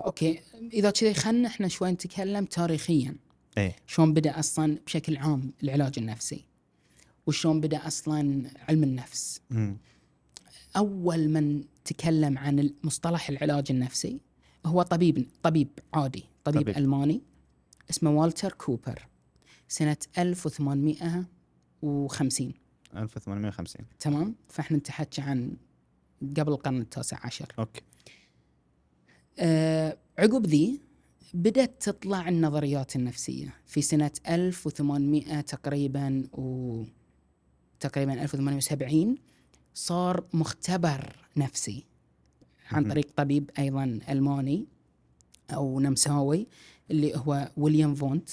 [0.05, 0.40] okay
[0.72, 3.16] إذا كذا خلينا إحنا شوي نتكلم تاريخيا
[3.59, 6.44] إيه شلون بدأ أصلا بشكل عام العلاج النفسي
[7.27, 9.77] وشلون بدأ أصلا علم النفس مم.
[10.77, 14.20] أول من تكلم عن مصطلح العلاج النفسي
[14.66, 16.77] هو طبيب طبيب عادي طبيب, طبيب.
[16.77, 17.20] ألماني
[17.90, 19.07] اسمه والتر كوبر
[19.68, 22.53] سنة 1850
[22.96, 25.57] 1850 تمام؟ فإحنا نتحكي عن
[26.37, 27.53] قبل القرن التاسع عشر.
[27.59, 27.81] okay.
[29.38, 30.81] آه عقب ذي
[31.35, 36.83] بدأت تطلع النظريات النفسية في سنة 1800 تقريبا و
[37.81, 39.16] تقريبا 1870
[39.75, 41.85] صار مختبر نفسي.
[42.70, 42.88] عن.
[42.90, 44.66] طريق طبيب أيضا ألماني
[45.55, 46.46] أو نمساوي
[46.90, 48.31] اللي هو ويليام فونت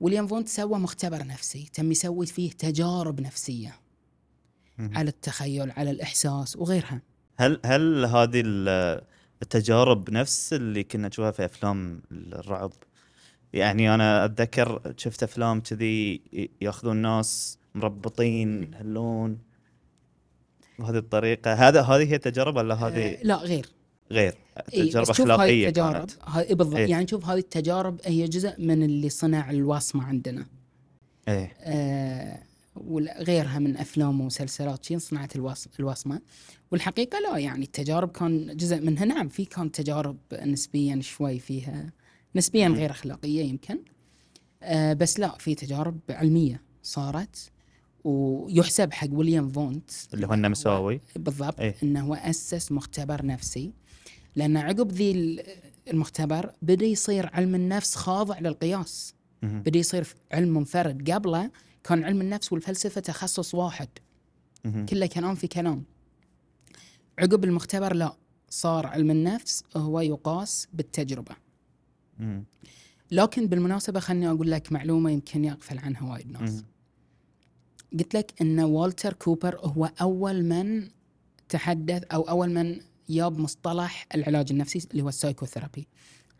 [0.00, 3.74] ويليام فونت سوى مختبر نفسي تم يسوي فيه تجارب نفسية
[4.78, 4.96] مهم.
[4.96, 7.02] على التخيل على الإحساس وغيرها
[7.36, 9.02] هل هل هذه ال-
[9.42, 12.72] التجارب نفس اللي كنا نشوفها في أفلام الرعب؟
[13.52, 16.20] يعني أنا أتذكر شفت أفلام كذي
[16.60, 19.38] ياخذون ناس مربطين يهلون
[20.82, 23.66] بهذه الطريقة؟ هذا هذه هي التجارب ولا هذه آه لا غير.
[24.10, 24.34] غير؟
[24.72, 26.08] إيه تجربه أخلاقية التجارب.
[26.26, 26.76] هاي بالضبط.
[26.76, 26.86] إيه.
[26.90, 30.46] يعني شوف هذه التجارب هي جزء من اللي صنع الوصمة عندنا.
[31.28, 32.38] إيه آه
[32.76, 36.20] وغيرها من أفلام ومسلسلات شين صنعت الوص- الوصمه
[36.72, 39.04] والحقيقة لا يعني التجارب كان جزء منها.
[39.04, 41.92] نعم في كان تجارب نسبيا شوي فيها
[42.36, 42.68] نسبيا.
[42.68, 43.78] غير أخلاقية يمكن.
[44.62, 47.51] آه بس لا في تجارب علمية صارت.
[48.04, 51.74] ويحسب حق ويليام فونت اللي هو النمساوي بالضبط إيه.
[51.82, 53.72] إنه هو أسس مختبر نفسي
[54.36, 55.42] لأن عقب ذي ال-
[55.88, 59.14] المختبر بدأ يصير علم النفس خاضع للقياس.
[59.42, 61.50] بدأ يصير علم منفرد قبله
[61.84, 63.88] كان علم النفس والفلسفة تخصص واحد.
[64.88, 65.84] كله كلام في كلام
[67.18, 68.16] عقب المختبر لا
[68.50, 71.36] صار علم النفس هو يقاس بالتجربة.
[73.10, 76.64] لكن بالمناسبة خلني أقول لك معلومة يمكن يغفل عنها وايد ناس.
[77.98, 80.88] قلت لك إن والتر كوبر هو أول من
[81.48, 85.88] تحدث أو أول من جاب مصطلح العلاج النفسي اللي هو ال psychotherapy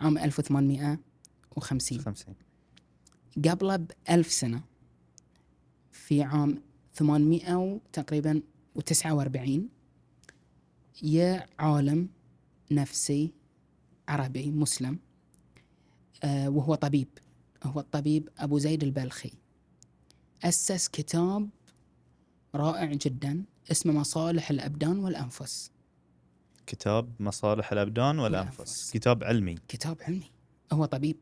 [0.00, 2.34] عام 1850 50
[3.48, 4.62] قبله بألف سنة
[5.92, 6.62] في عام
[6.94, 8.42] 800 و- تقريبا
[8.78, 9.60] و49
[11.02, 12.08] يا عالم
[12.70, 13.32] نفسي
[14.08, 14.98] عربي مسلم
[16.24, 17.08] آه وهو طبيب
[17.64, 19.32] هو الطبيب أبو زيد البلخي.
[20.44, 21.48] أسس كتاب
[22.54, 25.70] رائع جدا اسمه مصالح الأبدان والأنفس.
[26.66, 28.58] كتاب مصالح الأبدان والأنفس.
[28.58, 28.90] والأنفس.
[28.92, 29.54] كتاب علمي.
[29.68, 30.30] كتاب علمي.
[30.72, 31.16] هو طبيب.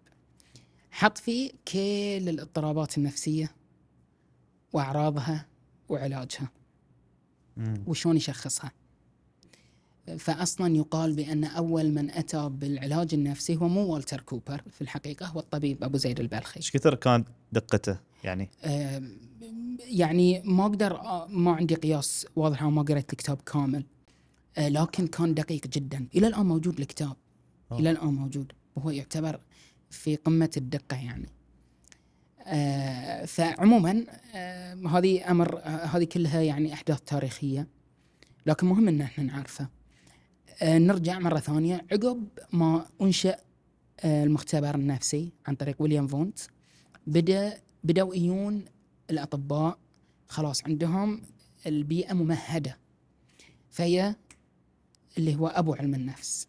[0.91, 3.53] حط فيه كل الاضطرابات النفسية
[4.73, 5.47] وأعراضها
[5.89, 6.51] وعلاجها.
[7.57, 7.85] مم.
[7.87, 8.73] وشلون يشخصها.
[10.19, 15.41] فأصلا يقال بأن أول من أتى بالعلاج النفسي هو مو والتر كوبر في الحقيقة هو
[15.41, 16.57] الطبيب أبو زيد البلخي.
[16.57, 18.51] إيش كثر كانت دقته يعني؟
[19.79, 23.85] يعني ما أقدر ما عندي قياس واضح أنا ما قريت الكتاب كامل.
[24.59, 26.07] آه، لكن كان دقيق جدا.
[26.15, 27.17] إلى الآن موجود الكتاب.
[27.73, 27.79] آه.
[27.79, 28.53] إلى الآن موجود.
[28.77, 29.41] وهو يعتبر
[29.91, 31.29] في قمة الدقة يعني.
[32.47, 37.69] آه، فعموما آه، هذه آه، هذه كلها يعني أحداث تاريخية.
[38.47, 39.69] لكن مهم أن إحنا نعرفه
[40.63, 43.37] نرجع مرة ثانية عقب ما أنشأ
[44.01, 46.39] آه، المختبر النفسي عن طريق ويليام فونت
[47.07, 48.65] بدأ بدأوا يجون
[49.11, 49.79] الأطباء
[50.29, 51.23] خلاص عندهم
[51.67, 52.79] البيئة ممهدة
[53.71, 54.15] فهي
[55.19, 56.49] اللي هو أبو علم النفس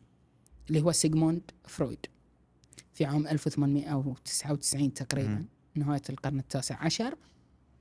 [0.70, 2.06] اللي هو سيغموند فرويد
[2.94, 5.46] في عام 1899 تقريبا مم.
[5.76, 7.16] نهاية القرن التاسع عشر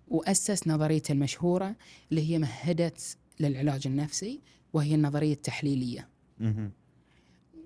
[0.09, 1.77] وأسس نظريته المشهورة
[2.11, 4.41] اللي هي مهدت للعلاج النفسي
[4.73, 6.10] وهي النظرية التحليلية مهم.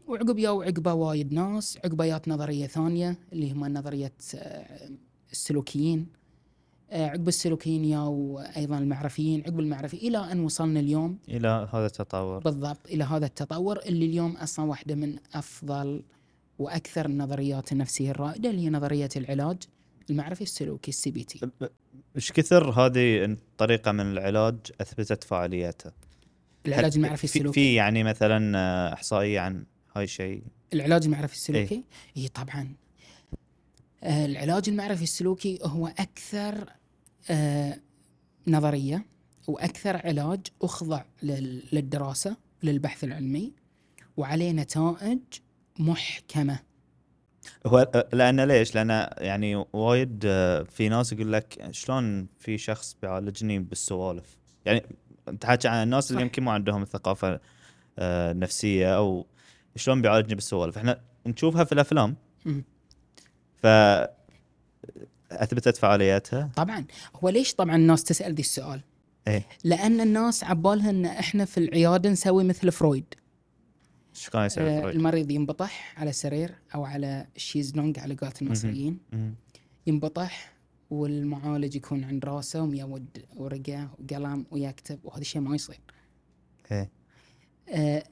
[0.06, 4.90] وعقب يا وعقبه وايد ناس عقبه جات نظريه ثانية اللي هم نظريه آه،
[5.32, 6.06] السلوكيين.
[6.90, 8.08] آه، عقب السلوكيين يا
[8.56, 11.18] أيضا المعرفيين عقب المعرفي إلى أن وصلنا اليوم.
[11.28, 12.38] إلى هذا التطور.
[12.38, 16.02] بالضبط إلى هذا التطور اللي اليوم أصلا واحدة من أفضل
[16.58, 19.62] وأكثر النظريات النفسية الرائدة اللي هي نظرية العلاج
[20.10, 21.50] المعرفي السلوكي ال CBT
[22.16, 25.92] إيش كثر هذه الطريقة من العلاج أثبتت فعاليتها
[26.66, 27.54] العلاج المعرفي في, السلوكي.
[27.60, 29.64] في يعني مثلا آه، احصائيه عن
[29.96, 31.84] هاي الشيء؟ العلاج المعرفي السلوكي؟
[32.16, 32.74] اي طبعا.
[34.02, 36.68] آه العلاج المعرفي السلوكي هو أكثر
[37.30, 37.80] آه
[38.48, 39.06] نظرية
[39.48, 43.52] وأكثر علاج أخضع لل- للدراسة للبحث العلمي
[44.16, 45.18] وعليه نتائج
[45.78, 46.58] محكمة.
[47.66, 50.20] هو لأن ليش؟ لأن يعني وايد
[50.70, 54.82] في ناس يقول لك شلون في شخص بيعالجني بالسوالف؟ يعني
[55.28, 56.22] انت حاكي عن الناس اللي.
[56.22, 57.40] يمكن ما عندهم الثقافة
[57.98, 59.26] آه، النفسية أو
[59.76, 62.16] شلون بيعالجني بالسوالف إحنا نشوفها في الأفلام.
[63.62, 63.66] ف
[65.30, 66.84] أثبتت فعاليتها طبعا
[67.16, 68.80] هو ليش طبعا الناس تسأل ذي السؤال؟
[69.28, 73.14] إيه لأن الناس عبالها إن إحنا في العيادة نسوي مثل فرويد
[74.14, 78.98] إيش كان يسوي آه فرويد؟ المريض ينبطح على سرير أو على شيزلونج على قولة المصريين.
[79.86, 80.53] ينبطح
[80.90, 85.80] والمعالج يكون عند راسه وميود ورقة وقلم ويكتب وهذا الشيء ما يصير.
[86.72, 86.90] إيه.
[87.68, 88.04] آه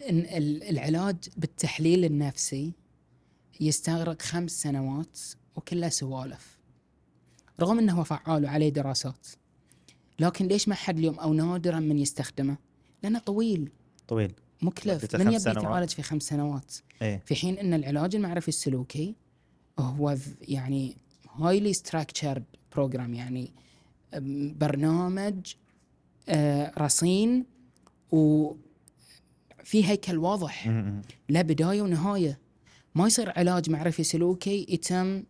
[0.70, 2.72] العلاج بالتحليل النفسي
[3.60, 5.18] يستغرق خمس سنوات
[5.56, 6.58] وكلها سوالف.
[7.60, 9.26] رغم إنه هو فعال وعليه دراسات.
[10.18, 12.56] لكن ليش ما حد اليوم أو نادرا من يستخدمه؟
[13.02, 13.70] لأنه طويل.
[14.08, 14.32] طويل.
[14.62, 15.14] مكلف.
[15.16, 15.50] من يبي.
[15.50, 16.74] يتعالج في خمس سنوات.
[17.02, 17.22] إيه.
[17.26, 19.14] في حين إن العلاج المعرفي السلوكي
[19.78, 20.96] هو يعني
[21.34, 22.44] highly structured
[22.76, 23.52] program يعني
[24.58, 25.54] برنامج
[26.28, 27.44] آه، رصين
[28.12, 28.54] وفي
[29.84, 30.68] هيكل واضح.
[31.28, 32.38] له بداية ونهاية.
[32.94, 35.24] ما يصير علاج معرفي سلوكي يتم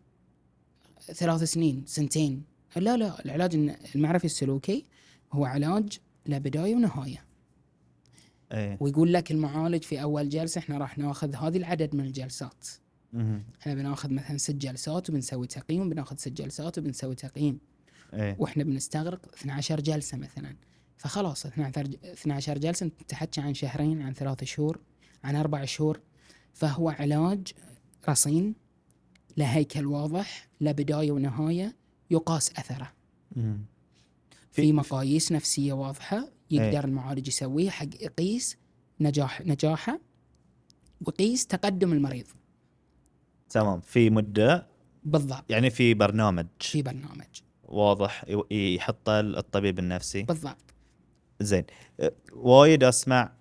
[1.00, 2.42] ثلاث سنين سنتين.
[2.76, 3.54] لا لا العلاج
[3.94, 4.84] المعرفي السلوكي
[5.32, 7.24] هو علاج له بداية ونهاية.
[8.52, 8.76] إيه.
[8.80, 12.68] ويقول لك المعالج في أول جلسة إحنا راح ناخذ هذه العدد من الجلسات.
[13.60, 17.58] إحنا بناخذ مثلا ست جلسات وبنسوي تقييم بناخذ ست جلسات وبنسوي تقييم.
[18.14, 18.36] إيه.
[18.38, 20.56] وإحنا بنستغرق 12 جلسة مثلا.
[20.96, 24.80] فخلاص 12 ج- 12 جلسة انت تحكي عن شهرين عن ثلاث شهور
[25.24, 26.00] عن أربع شهور.
[26.54, 27.52] فهو علاج
[28.08, 28.54] رصين
[29.36, 31.76] له هيكل واضح له بداية ونهاية
[32.10, 32.92] يقاس أثره.
[33.36, 33.64] مم.
[34.50, 36.84] في مقاييس نفسية واضحة يقدر إيه.
[36.84, 38.56] المعالج يسويها حق يقيس
[39.00, 40.00] نجاح نجاحه
[41.06, 42.26] ويقيس تقدم المريض.
[43.52, 43.80] تمام.
[43.80, 44.66] في مدة؟
[45.04, 45.44] بالضبط.
[45.48, 46.46] يعني في برنامج.
[46.60, 47.26] في برنامج.
[47.64, 48.24] واضح.
[48.50, 50.22] يحطه الطبيب النفسي.
[50.22, 50.74] بالضبط.
[51.40, 51.64] زين.
[52.32, 53.32] وايد أسمع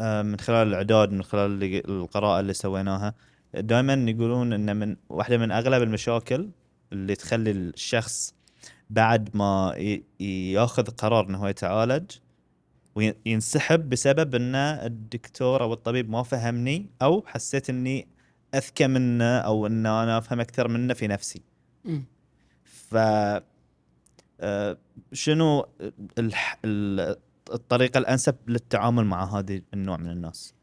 [0.00, 3.14] من خلال الإعداد من خلال القراءة اللي سويناها.
[3.54, 6.50] دائما يقولون ان من واحدة من أغلب المشاكل
[6.92, 8.34] اللي تخلي الشخص
[8.90, 9.74] بعد ما
[10.20, 12.10] ياخذ قرار إنه هو يتعالج
[12.94, 18.08] وينسحب بسبب ان الدكتور أو الطبيب ما فهمني أو حسيت إني
[18.54, 21.42] أذكى منه أو إن أنا أفهم أكثر منه في نفسي.
[22.64, 22.96] ف
[24.40, 24.78] آه،
[25.12, 25.66] شنو
[27.52, 30.54] الطريقة الأنسب للتعامل مع هذه النوع من الناس؟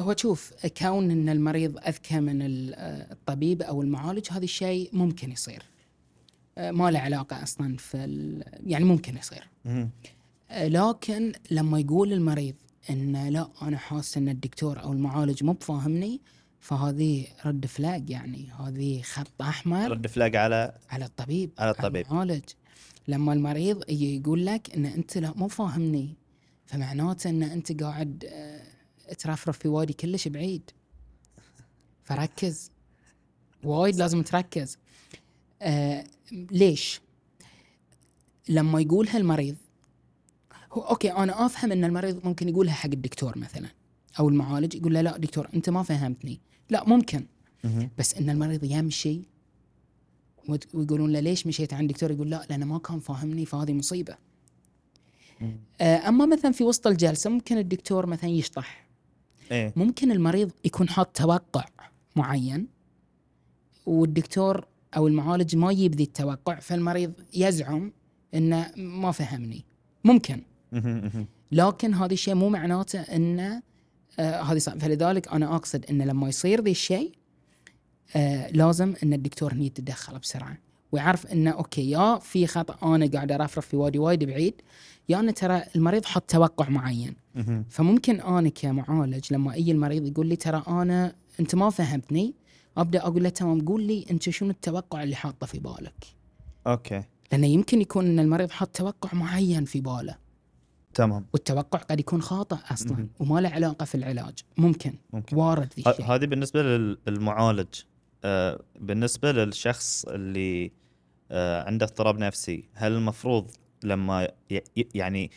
[0.00, 2.42] هو شوف كون إن المريض أذكى من
[2.74, 5.62] آه، الطبيب أو المعالج هذا الشيء ممكن يصير.
[6.58, 9.48] آه، ما له علاقة أصلا في ال- يعني ممكن يصير.
[10.50, 12.54] لكن لما يقول المريض
[12.90, 16.20] إن لا أنا حاسس إن الدكتور أو المعالج مو بفاهمني
[16.64, 22.06] فهذه رد فلاج يعني هذه خط أحمر رد فلاق على على الطبيب على الطبيب.
[22.06, 22.42] المعالج.
[23.08, 26.16] لما المريض يجي يقول لك إن أنت لا مو فاهمني
[26.66, 30.70] فمعناته إن أنت قاعد آه، ترفرف في وادي كلش بعيد.
[32.02, 32.70] فركز.
[33.64, 34.78] وايد لازم تركز.
[35.62, 37.00] آه ليش؟
[38.48, 39.56] لما يقولها المريض
[40.72, 43.68] هو أوكي أنا أفهم إن المريض ممكن يقولها حق الدكتور مثلا
[44.18, 46.40] أو المعالج يقول له لا دكتور أنت ما فهمتني.
[46.70, 47.26] لا ممكن.
[47.98, 49.22] بس إن المريض يمشي
[50.74, 54.16] ويقولون له ليش مشيت عند دكتور؟ يقول لا لأنه ما كان فاهمني فهذه مصيبة.
[55.80, 58.86] آه، أما مثلا في وسط الجلسة ممكن الدكتور مثلا يشطح.
[59.50, 59.72] إيه.
[59.76, 61.64] ممكن المريض يكون حاط توقع
[62.16, 62.66] معين
[63.86, 67.92] والدكتور أو المعالج ما يجيب ذي التوقع فالمريض يزعم
[68.34, 69.64] انه ما فهمني.
[70.04, 70.42] ممكن.
[71.52, 73.62] لكن هذا الشيء مو معناته إنه
[74.18, 77.12] آه هذه فلذلك أنا أقصد إن لما يصير ذي الشيء
[78.16, 80.58] آه لازم إن الدكتور هني يتدخل بسرعة.
[80.92, 84.54] ويعرف إنه أوكي يا في خطأ أنا قاعد أرفرف في وادي وايد بعيد
[85.08, 87.14] يا أنا ترى المريض حط توقع معين.
[87.70, 92.34] فممكن أنا كمعالج لما أي المريض يقول لي ترى أنا أنت ما فهمتني
[92.76, 96.04] أبدأ أقول له تمام قول لي أنت شنو التوقع اللي حاطه في بالك؟
[96.66, 97.02] okay.
[97.32, 100.16] لأنه يمكن يكون إن المريض حط توقع معين في باله.
[100.94, 101.26] تمام.
[101.32, 103.08] والتوقع قد يكون خاطئ أصلا مهم.
[103.20, 104.38] وما له علاقة في العلاج.
[104.56, 104.94] ممكن.
[105.12, 105.36] ممكن.
[105.36, 106.06] وارد ذي الشيء.
[106.06, 107.68] هذه بالنسبة لل- للمعالج
[108.24, 110.72] آه، بالنسبة للشخص اللي
[111.30, 113.50] آه، عنده اضطراب نفسي هل المفروض
[113.82, 114.28] لما
[114.94, 115.30] يعني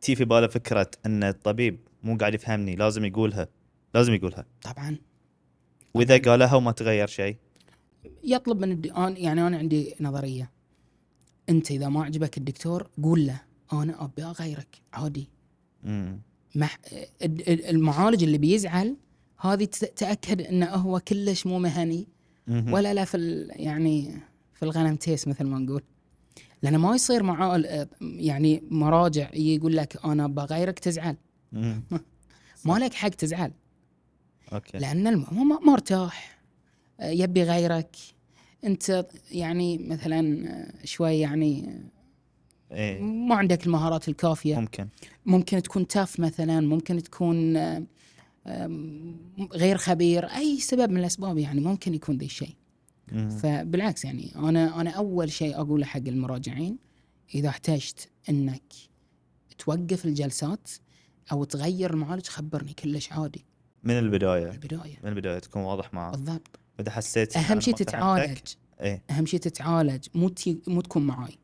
[0.00, 3.48] تي في باله فكرة إن الطبيب مو قاعد يفهمني لازم يقولها
[3.94, 4.96] لازم يقولها؟ طبعا.
[5.94, 7.36] وإذا قالها وما تغير شيء؟
[8.24, 8.86] يطلب من الد...
[9.18, 10.50] يعني أنا عندي نظرية.
[11.48, 13.40] أنت إذا ما عجبك الدكتور قول له.
[13.72, 14.76] أنا أبي أغيرك.
[14.92, 15.28] عادي.
[16.54, 16.78] مح...
[17.48, 18.96] المعالج اللي بيزعل
[19.40, 19.64] هذه
[19.96, 22.08] تأكد إنه هو كلش مو مهني.
[22.48, 23.50] ولا لا في ال...
[23.52, 24.20] يعني
[24.54, 25.82] في الغنم تيس مثل ما نقول.
[26.62, 31.16] لأنه ما يصير معال يعني مراجع يقول لك أنا بغيرك تزعل.
[32.64, 33.52] ما لك حق تزعل.
[34.52, 34.78] أوكي.
[34.78, 36.40] لأن ما- مرتاح
[37.00, 37.96] يبي غيرك
[38.64, 40.46] أنت يعني مثلا
[40.84, 41.80] شوي يعني
[42.72, 43.00] إيه.
[43.00, 44.60] ما عندك المهارات الكافية.
[44.60, 44.88] ممكن.
[45.26, 47.56] ممكن تكون تاف مثلا ممكن تكون
[49.52, 52.54] غير خبير أي سبب من الأسباب يعني ممكن يكون ذي الشيء.
[53.42, 56.78] فبالعكس يعني أنا أنا أول شيء أقوله حق المراجعين
[57.34, 58.62] إذا احتجت إنك
[59.58, 60.70] توقف الجلسات
[61.32, 63.44] أو تغير المعالج خبرني كلش عادي.
[63.84, 64.98] من البداية؟ البداية.
[65.02, 66.60] من البداية تكون واضح معاه بالضبط.
[66.80, 68.38] اذا حسيت أهم شيء تتعالج.
[68.80, 69.02] إيه.
[69.10, 70.06] أهم شيء تتعالج.
[70.14, 70.30] مو.
[70.66, 71.38] مو تكون معاي.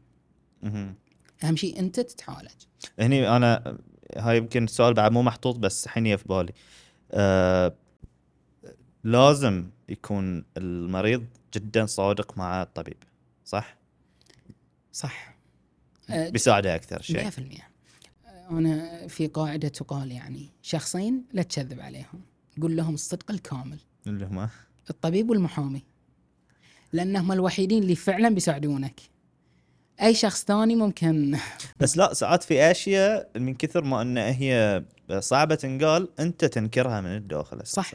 [1.45, 2.51] أهم شيء أنت تتعالج.
[2.99, 3.79] هني أنا
[4.17, 6.53] هاي يمكن السؤال بعد مو محطوط بس حين في بالي.
[7.13, 7.75] آه
[9.05, 12.97] لازم يكون المريض جدا صادق مع الطبيب
[13.45, 13.77] صح؟
[14.93, 15.37] صح.
[16.11, 17.31] أه، بيساعده أكثر شيء.
[17.31, 17.63] 100%
[18.51, 22.21] أنا في قاعدة تقال يعني شخصين لا تكذب عليهم.
[22.63, 23.79] قول لهم الصدق الكامل.
[24.07, 24.49] اللي هم؟
[24.91, 25.83] الطبيب والمحامي.
[26.93, 29.01] لأنهم الوحيدين اللي فعلا بيساعدونك.
[30.03, 31.39] أي شخص ثاني ممكن
[31.81, 34.85] بس لا ساعات في أشياء من كثر ما إن هي
[35.19, 37.67] صعبة تنقال أنت تنكرها من الداخل.
[37.67, 37.93] صح.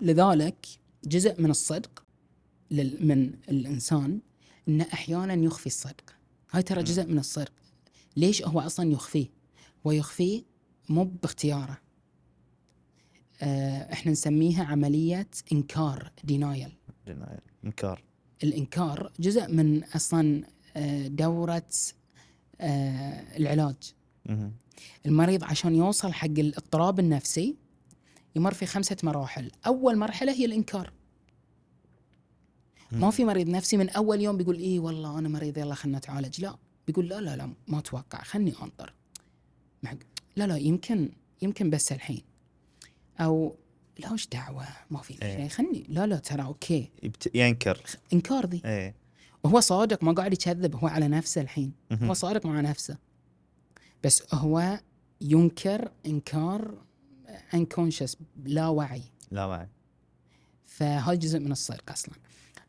[0.00, 0.66] لذلك
[1.04, 2.04] جزء من الصدق
[3.00, 4.20] من الإنسان
[4.68, 6.14] إنه أحيانا يخفي الصدق
[6.50, 6.82] هاي ترى.
[6.82, 7.52] جزء من الصدق
[8.16, 9.26] ليش هو أصلا يخفيه
[9.86, 10.42] هو يخفيه
[10.88, 11.78] مو باختياره
[13.42, 16.72] آه، إحنا نسميها عملية إنكار دينايل
[17.08, 17.40] denial.
[17.64, 18.02] إنكار
[18.44, 20.44] الإنكار جزء من أصلا
[21.06, 21.68] دورة
[22.60, 23.94] آه، العلاج.
[25.06, 27.56] المريض عشان يوصل حق الاضطراب النفسي
[28.36, 29.50] يمر في خمسة مراحل.
[29.66, 30.92] أول مرحلة هي الإنكار.
[32.92, 36.40] ما في مريض نفسي من أول يوم بيقول إيه والله أنا مريض يلا خلنا نتعالج.
[36.40, 36.56] لا
[36.86, 38.50] بيقول لا لا لا ما أتوقع خلني
[39.82, 40.06] محق.
[40.36, 41.10] لا لا يمكن
[41.42, 42.22] يمكن بس الحين.
[43.20, 43.56] أو
[43.98, 45.36] لا وش دعوة؟ ما في إيه.
[45.36, 46.90] شيء خلني لا لا ترى أوكي.
[47.02, 47.30] يبت...
[47.34, 47.82] ينكر.
[48.12, 48.62] إنكار ذي.
[48.64, 48.94] إيه.
[49.46, 51.72] وهو صادق ما قاعد يكذب هو على نفسه الحين.
[52.02, 52.96] هو صادق مع نفسه
[54.04, 54.80] بس هو
[55.20, 56.74] ينكر إنكار
[57.54, 59.68] انكونشس لا وعي لا وعي
[60.64, 62.14] فهاي جزء من الصدق أصلا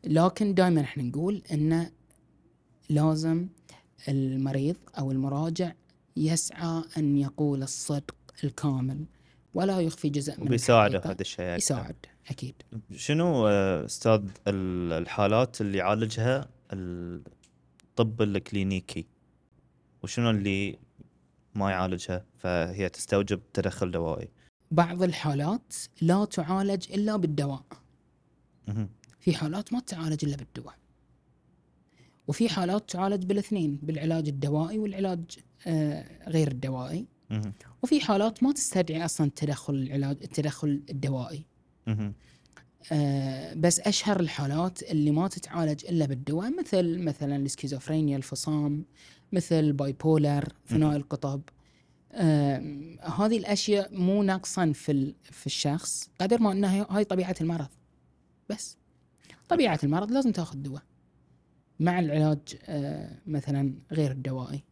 [0.04, 1.90] لكن دائما إحنا نقول انه
[2.88, 3.48] لازم
[4.08, 5.72] المريض أو المراجع
[6.16, 8.14] يسعى أن يقول الصدق
[8.44, 9.04] الكامل
[9.54, 10.48] ولا يخفي جزء من
[10.90, 11.10] الحقيقة.
[11.12, 11.44] هذا الشيء.
[11.56, 11.96] يساعد
[12.30, 12.54] أكيد
[12.96, 19.06] شنو آه، أستاذ ال- الحالات اللي يعالجها الطب الكلينيكي
[20.02, 20.78] وشنو اللي
[21.54, 24.28] ما يعالجها فهي تستوجب تدخل دوائي
[24.70, 27.64] بعض الحالات لا تعالج إلا بالدواء
[28.68, 28.88] مهم.
[29.20, 30.74] في حالات ما تعالج إلا بالدواء
[32.28, 35.20] وفي حالات تعالج بالاثنين بالعلاج الدوائي والعلاج
[35.66, 37.52] آه، غير الدوائي مهم.
[37.82, 41.44] وفي حالات ما تستدعي أصلا التدخل العلاج التدخل الدوائي
[41.86, 42.14] مهم.
[42.92, 48.84] آه، بس أشهر الحالات اللي ما تتعالج إلا بالدواء مثل مثلا السكيزوفرينيا الفصام
[49.32, 51.40] مثل bipolar ثنائي القطب.
[53.18, 57.68] هذه الأشياء مو نقصا في في الشخص قدر ما انها هي- هاي طبيعة المرض.
[58.50, 58.76] بس
[59.48, 60.82] طبيعة المرض لازم تاخذ دواء.
[61.80, 64.62] مع العلاج آه، مثلا غير الدوائي.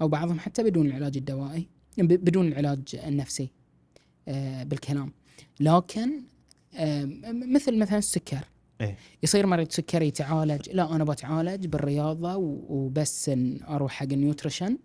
[0.00, 3.50] أو بعضهم حتى بدون العلاج الدوائي بدون العلاج النفسي
[4.28, 5.12] آه، بالكلام.
[5.60, 6.22] لكن
[7.32, 8.44] مثل مثلا السكر.
[8.80, 8.96] إيه.
[9.22, 13.30] يصير مريض سكري يتعالج لا أنا بتعالج بالرياضة وبس
[13.68, 14.78] أروح حق ال nutrition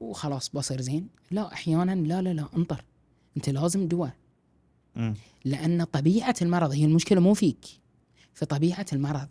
[0.00, 1.08] وخلاص بصير زين.
[1.30, 2.84] لا أحيانا لا لا لا أنطر.
[3.36, 4.14] أنت لازم دواء.
[5.44, 7.66] لأن طبيعة المرض هي المشكلة مو فيك
[8.34, 9.28] في طبيعة المرض.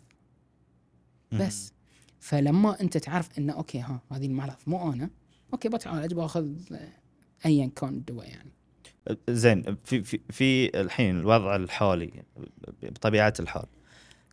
[1.32, 1.72] بس.
[2.20, 5.10] فلما أنت تعرف إنه okay ها هذه المرض مو أنا
[5.52, 6.54] okay بتعالج بأخذ
[7.46, 8.50] ايا كان الدواء يعني.
[9.28, 12.22] زين في في في الحين الوضع الحالي
[12.82, 13.66] بطبيعة الحال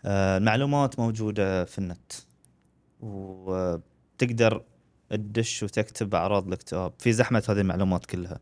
[0.05, 2.13] آه، المعلومات موجودة في النت
[2.99, 4.63] وتقدر
[5.09, 8.39] تدش وتكتب أعراض الاكتئاب في زحمة هذه المعلومات كلها.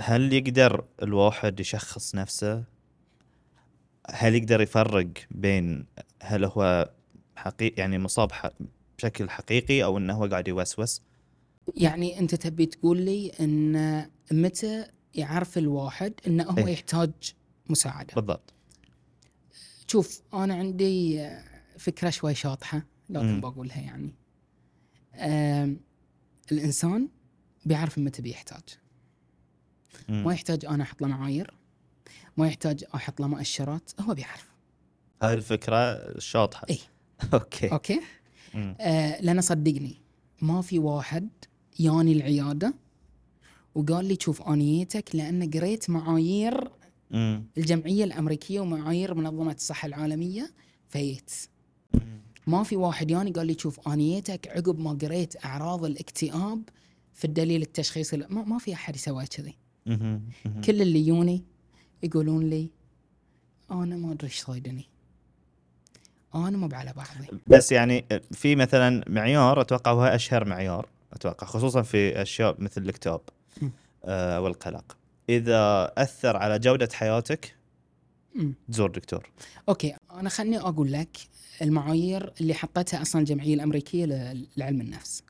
[0.00, 2.64] هل يقدر الواحد يشخص نفسه؟
[4.10, 5.86] هل يقدر يفرق بين
[6.22, 6.90] هل هو
[7.36, 8.30] حقيقي يعني مصاب
[8.98, 11.02] بشكل حقيقي أو إنه هو قاعد يوسوس؟
[11.76, 16.72] يعني أنت تبي تقول لي إن متى يعرف الواحد إنه هو إيه.
[16.72, 17.10] يحتاج
[17.68, 18.52] مساعدة بالضبط
[19.88, 21.44] شوف أنا عندي آه،
[21.78, 23.40] فكرة شوي شاطحة لكن.
[23.40, 24.14] بقولها يعني
[25.14, 25.80] آم،
[26.52, 27.08] الإنسان
[27.66, 28.62] بيعرف متى بيحتاج.
[30.08, 31.54] ما يحتاج أنا أحط له معايير
[32.36, 34.48] ما يحتاج أحط له مؤشرات هو بيعرف
[35.22, 36.78] هاي الفكرة الشاطحه إيه.
[37.34, 38.00] okay okay.
[38.54, 40.00] آه لأن صدقني
[40.42, 41.28] ما في واحد
[41.80, 42.74] ياني العيادة
[43.74, 46.70] وقال لي شوف أنيتك لأن قريت معايير
[47.10, 47.44] مم.
[47.58, 50.50] الجمعية الأمريكية ومعايير منظمة الصحة العالمية
[50.88, 51.48] fits
[51.94, 52.00] مم.
[52.46, 56.62] ما في واحد يعني قال لي شوف أنيتك عقب ما قريت أعراض الاكتئاب
[57.14, 59.56] في الدليل التشخيصي ما, ما في أحد يسوي كذي.
[60.64, 61.44] كل اللي يجوني
[62.02, 62.70] يقولون لي
[63.70, 64.84] أنا ما أدري إيش صايدني
[66.34, 71.82] أنا مو على بعضي بس يعني في مثلا معيار أتوقع هو أشهر معيار أتوقع خصوصا
[71.82, 73.20] في أشياء مثل الاكتئاب
[74.38, 74.96] والقلق
[75.28, 77.56] إذا أثر على جودة حياتك.
[78.68, 79.30] تزور دكتور
[79.68, 81.16] أوكي أنا خلني أقول لك
[81.62, 84.06] المعايير اللي حطتها أصلا الجمعية الأمريكية
[84.56, 85.22] لعلم النفس.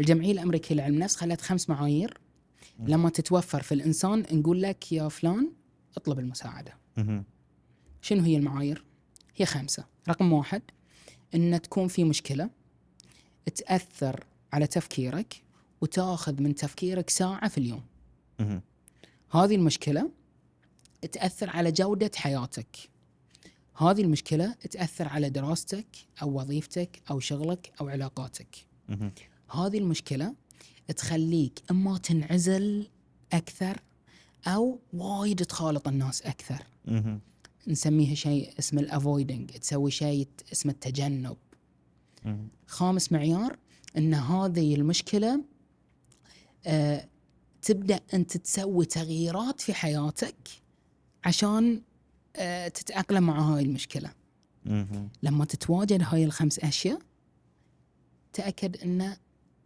[0.00, 2.18] الجمعية الأمريكية لعلم النفس خلت خمس معايير
[2.78, 5.52] لما تتوفر في الإنسان نقول لك يا فلان
[5.96, 6.74] اطلب المساعدة.
[8.02, 8.84] شنو هي المعايير؟
[9.36, 10.62] هي خمسة، رقم واحد
[11.34, 12.50] إن تكون في مشكلة
[13.54, 15.42] تأثر على تفكيرك
[15.80, 17.82] وتاخذ من تفكيرك ساعة في اليوم.
[19.30, 20.10] هذه المشكلة
[21.12, 22.76] تأثر على جودة حياتك.
[23.76, 25.86] هذه المشكلة تأثر على دراستك
[26.22, 28.56] أو وظيفتك أو شغلك أو علاقاتك.
[29.50, 30.34] هذه المشكلة
[30.96, 32.88] تخليك أما تنعزل
[33.32, 33.80] أكثر
[34.46, 36.62] أو وايد تخالط الناس أكثر.
[37.68, 41.36] نسميها شيء اسمه الأفويدنج، تسوي شيء اسمه التجنب.
[42.66, 43.58] خامس معيار
[43.96, 45.44] إن هذه المشكلة
[47.62, 50.48] تبدأ انت تسوي تغييرات في حياتك
[51.24, 51.82] عشان
[52.36, 54.10] آه تتأقلم مع هاي المشكلة.
[55.22, 56.98] لما تتواجد هاي الخمس أشياء
[58.32, 59.16] تأكد انه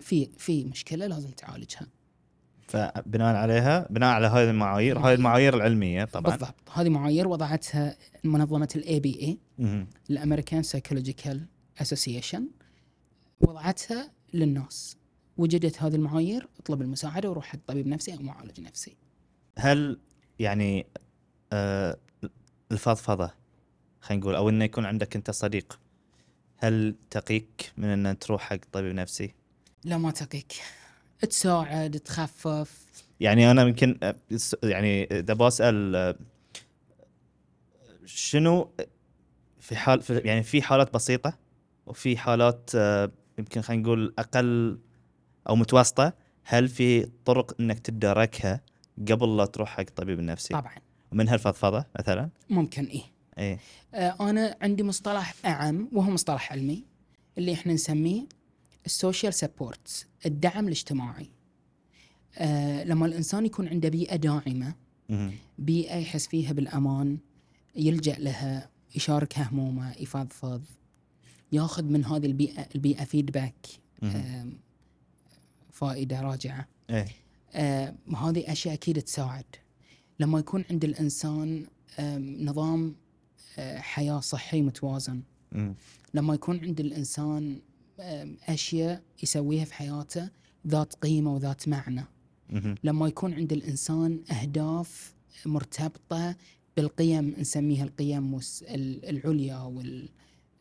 [0.01, 1.86] في في مشكلة لازم تعالجها.
[2.62, 6.36] فبناء عليها بناء على هذه المعايير هاي المعايير العلمية طبعا.
[6.36, 6.55] بالضبط.
[6.72, 9.38] هذه معايير وضعتها منظمة ال APA.
[10.11, 11.47] ال American Psychological
[11.80, 12.49] Association
[13.40, 14.97] وضعتها للناس.
[15.43, 18.97] وجدت هذه المعايير اطلب المساعدة وروح حق طبيب نفسي أو معالج نفسي.
[19.59, 19.99] هل
[20.38, 20.86] يعني
[21.53, 21.97] آه
[22.72, 23.30] الفضفضة
[24.01, 25.80] خلينا نقول أو إنه يكون عندك أنت صديق
[26.57, 29.34] هل تقيك من إن تروح حق طبيب نفسي؟
[29.84, 30.53] لا ما تقيك.
[31.20, 32.86] تساعد تخفف.
[33.20, 34.16] يعني أنا يمكن آه،
[34.62, 36.16] يعني إذا بسأل آه،
[38.05, 38.70] شنو
[39.61, 41.38] في حال في يعني في حالات بسيطة
[41.86, 44.78] وفي حالات آه، يمكن خلينا نقول أقل
[45.49, 46.12] أو متوسطة
[46.45, 48.61] هل في طرق إنك تداركها
[49.11, 50.74] قبل لا تروح حق طبيب نفسي؟ طبعا
[51.12, 53.03] ومنها الفضفضه مثلا؟ ممكن إيه
[53.38, 53.59] إيه
[53.95, 56.84] آه أنا عندي مصطلح أعم وهو مصطلح علمي
[57.38, 58.26] اللي إحنا نسميه
[58.86, 61.26] ال social support الدعم الاجتماعي
[62.38, 64.74] آه لما الإنسان يكون عنده بيئة داعمة.
[65.59, 67.18] بيئة يحس فيها بالأمان
[67.76, 70.62] يلجأ لها يشارك همومه يفضفض
[71.53, 73.66] ياخذ من هذه البيئة البيئة فيدباك
[74.03, 74.53] مهم.
[75.83, 76.68] آم، فائدة راجعة.
[76.91, 77.09] إيه.
[77.55, 79.45] آم، هذه أشياء أكيد تساعد.
[80.20, 81.66] لما يكون عند الإنسان
[81.99, 82.95] آم، نظام
[83.59, 85.22] آه، حياة صحي متوازن.
[85.53, 85.74] مم.
[86.14, 87.61] لما يكون عند الإنسان
[88.01, 90.28] آم، أشياء يسويها في حياته
[90.66, 92.05] ذات قيمة وذات معنى.
[92.51, 92.74] مهم.
[92.85, 95.14] لما يكون عند الإنسان أهداف
[95.47, 96.37] مرتبطة
[96.76, 98.41] بالقيم نسميها القيم
[99.09, 100.09] العليا وال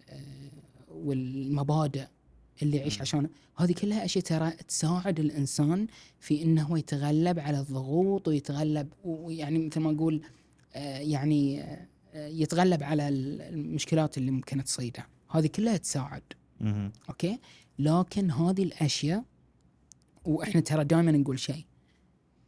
[0.10, 0.50] آه،
[0.92, 2.06] والمبادئ.
[2.64, 5.88] اللي يعيش عشان هذه كلها أشياء ترى تساعد الإنسان
[6.20, 10.22] في إنه هو يتغلب على الضغوط ويتغلب ويعني مثل ما نقول
[10.76, 11.88] آه، يعني آه،
[12.28, 15.08] يتغلب على ال- المشكلات اللي ممكن تصيده.
[15.30, 16.24] هذه كلها تساعد.
[17.10, 17.40] أوكي؟
[17.80, 19.24] لكن هذه الأشياء
[20.26, 21.66] وإحنا ترى دائما نقول شيء.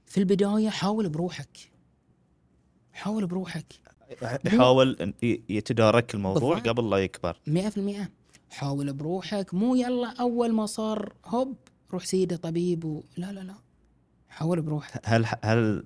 [0.05, 1.57] في البداية حاول بروحك.
[2.93, 3.65] حاول بروحك.
[4.45, 5.13] يحاول
[5.49, 6.59] يتدارك الموضوع.
[6.59, 7.37] قبل لا يكبر.
[7.47, 8.09] 100%
[8.53, 11.57] حاول بروحك مو يلا أول ما صار هوب
[11.91, 13.03] روح سيده طبيب و...
[13.17, 13.55] لا لا لا
[14.29, 15.85] حاول بروحك هل هل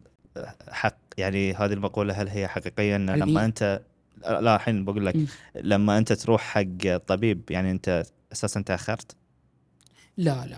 [0.69, 3.09] حق يعني هذه المقولة هل هي حقيقية إن.
[3.09, 3.81] لما أنت
[4.17, 5.15] لا الحين بقول لك.
[5.55, 9.15] لما أنت تروح حق طبيب يعني أنت أساسا تأخرت
[10.17, 10.57] لا لا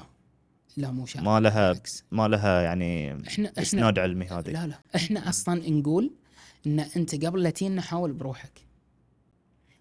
[0.78, 2.03] لا مو شرط ما لها بالعكس.
[2.12, 6.12] ما لها يعني إحنا اسناد علمي هذه لا لا إحنا أصلا نقول
[6.68, 8.69] إن أنت قبل لا تجينا حاول بروحك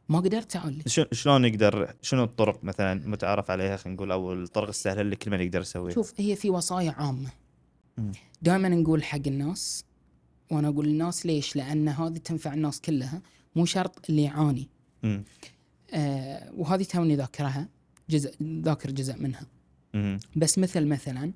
[0.08, 4.68] ما قدرت تعالج شو- شلون نقدر شنو الطرق مثلا متعارف عليها خلينا نقول أو الطرق
[4.68, 7.30] السهلة اللي كل من يقدر يسويها شوف هي في وصايا عامة
[7.98, 8.12] مم.
[8.42, 9.84] دائما نقول حق الناس
[10.50, 13.22] وأنا أقول للناس ليش؟ لأن هذه تنفع الناس كلها
[13.56, 14.68] مو شرط اللي يعاني.
[15.92, 17.68] آه وهذه توني ذاكرها
[18.10, 19.46] جزء ذاكر جزء منها
[19.94, 20.20] مم.
[20.36, 21.32] بس مثل مثلا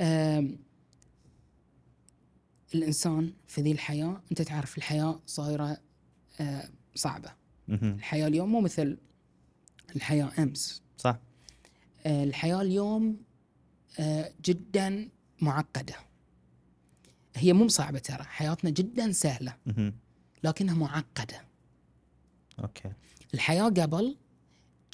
[0.00, 0.56] آم،
[2.74, 5.76] الإنسان في ذي الحياة أنت تعرف الحياة صايرة
[6.40, 7.32] آه صعبة.
[7.68, 8.98] الحياة اليوم مو مثل
[9.96, 10.82] الحياة أمس.
[10.98, 11.18] صح.
[12.06, 13.16] آه، الحياة اليوم
[14.00, 15.08] آه، جدا
[15.40, 15.94] معقدة.
[17.36, 18.24] هي مو صعبة ترى.
[18.24, 19.56] حياتنا جدا سهلة.
[20.44, 21.44] لكنها معقدة.
[22.58, 22.92] okay.
[23.34, 24.16] الحياة قبل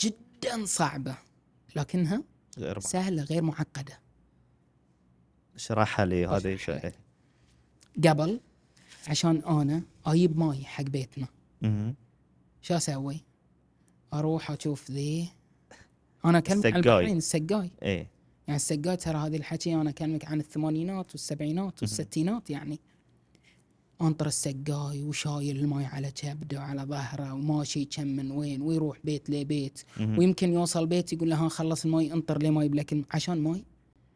[0.00, 1.16] جدا صعبة
[1.76, 2.22] لكنها
[2.58, 4.00] غير سهلة غير معقدة.
[5.54, 6.56] اشرحها لي هذه لك.
[6.60, 6.92] شيء.
[8.08, 8.40] قبل
[9.08, 11.26] عشان أنا أجيب ماي حق بيتنا.
[12.62, 13.20] شو أسوي؟
[14.14, 15.28] أروح أشوف ذي.
[16.24, 16.76] أنا أكلمك عن.
[16.76, 17.70] البحرين السقاي.
[17.82, 18.10] إيه.
[18.46, 22.80] يعني السقاي ترى هذه الحكي أنا أكلمك عن الثمانينات والسبعينات والستينات يعني.
[24.02, 29.82] أنطر السقاي وشايل الماي على كبده وعلى ظهره وماشي كم من وين ويروح بيت لبيت.
[30.00, 33.64] ويمكن يوصل بيت يقول له ها خلص الماي أنطر لي ماي لكن عشان ماي.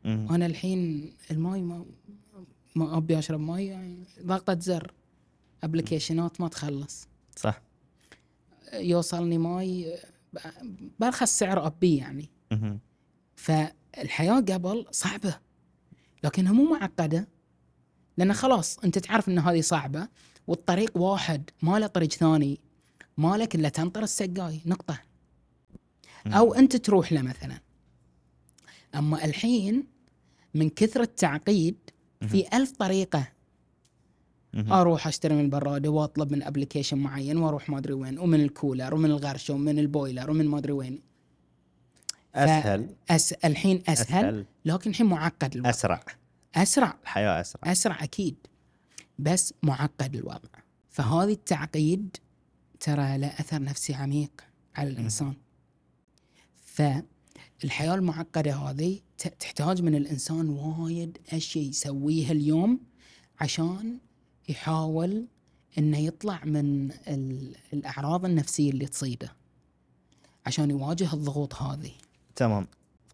[0.05, 1.85] أنا الحين الماي ما
[2.75, 4.93] ما أبي أشرب ماي يعني ضغطة زر.
[5.65, 7.09] application ات ما تخلص.
[7.37, 7.63] صح.
[8.73, 9.99] يوصلني ماي
[11.01, 12.31] برخص سعر أبي يعني.
[13.37, 15.41] فالحياة قبل صعبة
[16.25, 17.29] لكنها مو معقدة.
[18.17, 20.09] لأن خلاص أنت تعرف إن هذه صعبة
[20.47, 22.61] والطريق واحد ما له طريق ثاني
[23.17, 24.61] ما لك إلا تنطر السقاي.
[24.67, 25.01] نقطة.
[26.27, 27.61] أو أنت تروح له مثلا.
[28.95, 29.87] أما الحين
[30.55, 31.77] من كثر التعقيد
[32.29, 33.29] في ألف طريقة.
[34.57, 39.11] أروح أشتري من البراده وأطلب من application معين وأروح ما أدري وين ومن الكولر ومن
[39.11, 41.01] الغرشة ومن ال boiler ومن ما أدري وين.
[42.35, 42.89] أسهل.
[43.11, 43.33] أس...
[43.33, 44.47] الحين أسهل, أسهل.
[44.65, 45.71] لكن الحين معقد الوضع.
[45.71, 46.05] أسرع.
[46.55, 46.97] أسرع.
[47.03, 47.73] الحياة أسرع.
[47.73, 48.37] أسرع أكيد.
[49.19, 50.49] بس معقد الوضع.
[50.91, 52.17] فهذه التعقيد
[52.81, 54.31] ترى له أثر نفسي عميق
[54.77, 55.35] على الإنسان.
[56.65, 62.81] فالحياه المعقدة هذه تحتاج من الإنسان وايد أشياء يسويها اليوم
[63.41, 63.99] عشان
[64.49, 65.27] يحاول
[65.79, 69.33] إنه يطلع من ال- الأعراض النفسية اللي تصيده
[70.47, 71.93] عشان يواجه الضغوط هذه.
[72.37, 72.67] تمام.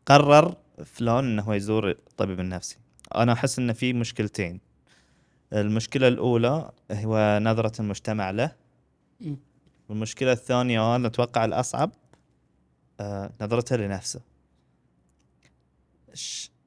[0.07, 2.76] قرر فلان إنه هو يزور الطبيب النفسي.
[3.14, 4.61] أنا أحس ان في مشكلتين.
[5.53, 8.53] المشكلة الأولى هو نظرة المجتمع له.
[9.89, 11.93] والمشكلة الثانية أنا أتوقع الأصعب
[13.01, 14.20] آه نظرته لنفسه.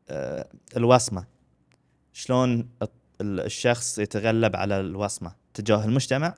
[0.09, 0.47] آه
[0.77, 1.25] الوصمة.
[2.13, 2.69] شلون
[3.23, 6.35] الشخص يتغلب على الوصمة تجاه المجتمع.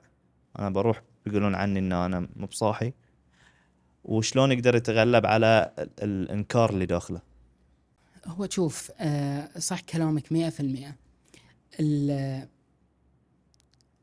[0.58, 2.92] أنا بروح بيقولون عني ان أنا مو بصاحي.
[4.04, 7.20] وشلون يقدر يتغلب على ال- الإنكار اللي داخله؟
[8.26, 10.96] هو شوف آه صح كلامك مئة في المئة.
[11.80, 12.48] ال-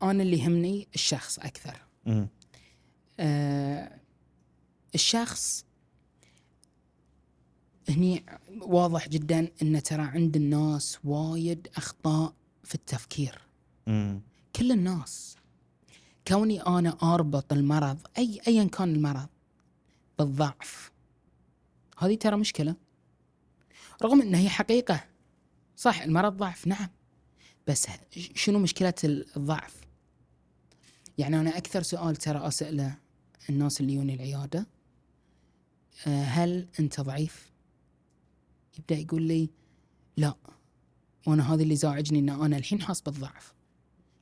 [0.02, 1.76] أنا اللي يهمني الشخص أكثر.
[2.06, 2.28] مم.
[3.20, 3.90] آه
[4.94, 5.64] الشخص
[7.88, 8.24] هني
[8.60, 12.32] واضح جدا إن ترى عند الناس وايد أخطاء
[12.64, 13.40] في التفكير.
[13.86, 14.20] مم.
[14.56, 15.36] كل الناس
[16.28, 19.26] كوني أنا أربط المرض اي ايا كان المرض
[20.18, 20.92] بالضعف.
[21.98, 22.74] هذه ترى مشكلة.
[24.02, 25.04] رغم ان هي حقيقة.
[25.76, 26.88] صح المرض ضعف نعم.
[27.66, 27.86] بس
[28.34, 29.74] شنو مشكلة ال- الضعف؟
[31.18, 32.96] يعني أنا أكثر سؤال ترى أسأله
[33.50, 34.66] الناس اللي يوني العيادة
[36.06, 37.50] آه، هل أنت ضعيف؟
[38.78, 39.48] يبدأ يقول لي
[40.16, 40.34] لا.
[41.26, 43.54] وأنا هذا اللي زاعجني ان أنا الحين حاس بالضعف.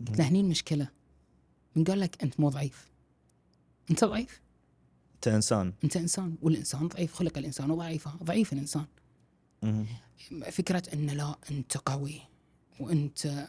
[0.00, 0.88] قلت له هني المشكلة.
[1.76, 2.90] من قال لك أنت مو ضعيف.
[3.90, 4.40] أنت ضعيف؟
[5.14, 5.72] أنت إنسان.
[5.84, 6.36] أنت إنسان.
[6.42, 7.14] والإنسان ضعيف.
[7.14, 8.86] خلق الإنسان ضعيفا ضعيف الإنسان.
[9.62, 9.86] مم.
[10.50, 12.20] فكرة إن لا أنت قوي
[12.80, 13.48] وأنت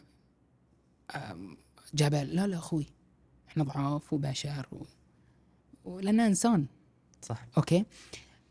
[1.94, 2.26] جبل.
[2.26, 2.86] لا لا أخوي
[3.48, 4.84] إحنا ضعاف وبشر و...
[5.84, 6.66] ولنا إنسان.
[7.22, 7.46] صح.
[7.56, 7.84] okay؟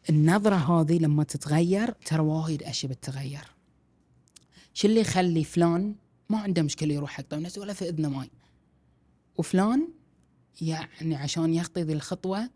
[0.09, 3.51] النظرة هذه لما تتغير ترى وايد أشياء بتتغير.
[4.73, 5.95] شو اللي يخلي فلان
[6.29, 8.29] ما عنده مشكلة يروح حق طبيب نفسي ولا في إذنه ماي.
[9.37, 9.87] وفلان
[10.61, 12.49] يعني عشان يخطي ذي الخطوة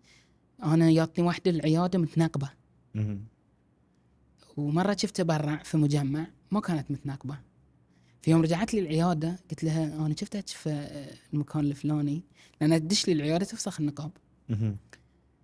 [0.64, 2.50] أنا يعطيني واحدة العيادة متناقبة.
[4.58, 7.40] ومرة شفته برا في مجمع ما كانت متناقبة.
[8.22, 10.88] في يوم رجعت لي العيادة قلت لها أنا شفتك في
[11.34, 12.24] المكان الفلاني
[12.62, 14.12] لأن تدش لي العيادة تفسخ النقاب.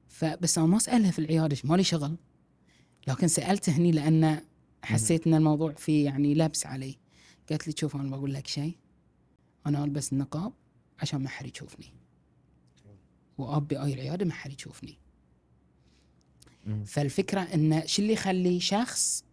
[0.07, 2.15] فبس أنا ما اسالها في العيادة مالي شغل.
[3.07, 4.41] لكن سالته هني لأن
[4.83, 6.97] حسيت إن الموضوع فيه يعني لبس علي.
[7.49, 8.77] قالت لي شوف أنا بقول لك شيء
[9.65, 10.53] أنا ألبس النقاب
[10.99, 11.93] عشان ما حد يشوفني.
[13.37, 14.97] وأبي أي العياده ما حد يشوفني.
[16.85, 19.25] فالفكرة إن شو اللي يخلي شخص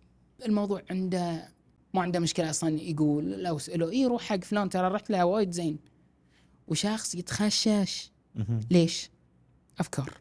[0.46, 1.48] الموضوع عنده
[1.94, 5.50] ما عنده مشكلة أصلا يقول لو اساله اي روح حق فلان ترى رحت له وايد
[5.50, 5.78] زين.
[6.68, 8.10] وشخص يتخشش.
[8.70, 9.10] ليش؟
[9.78, 10.18] أفكار.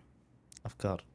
[0.66, 1.06] أفكار.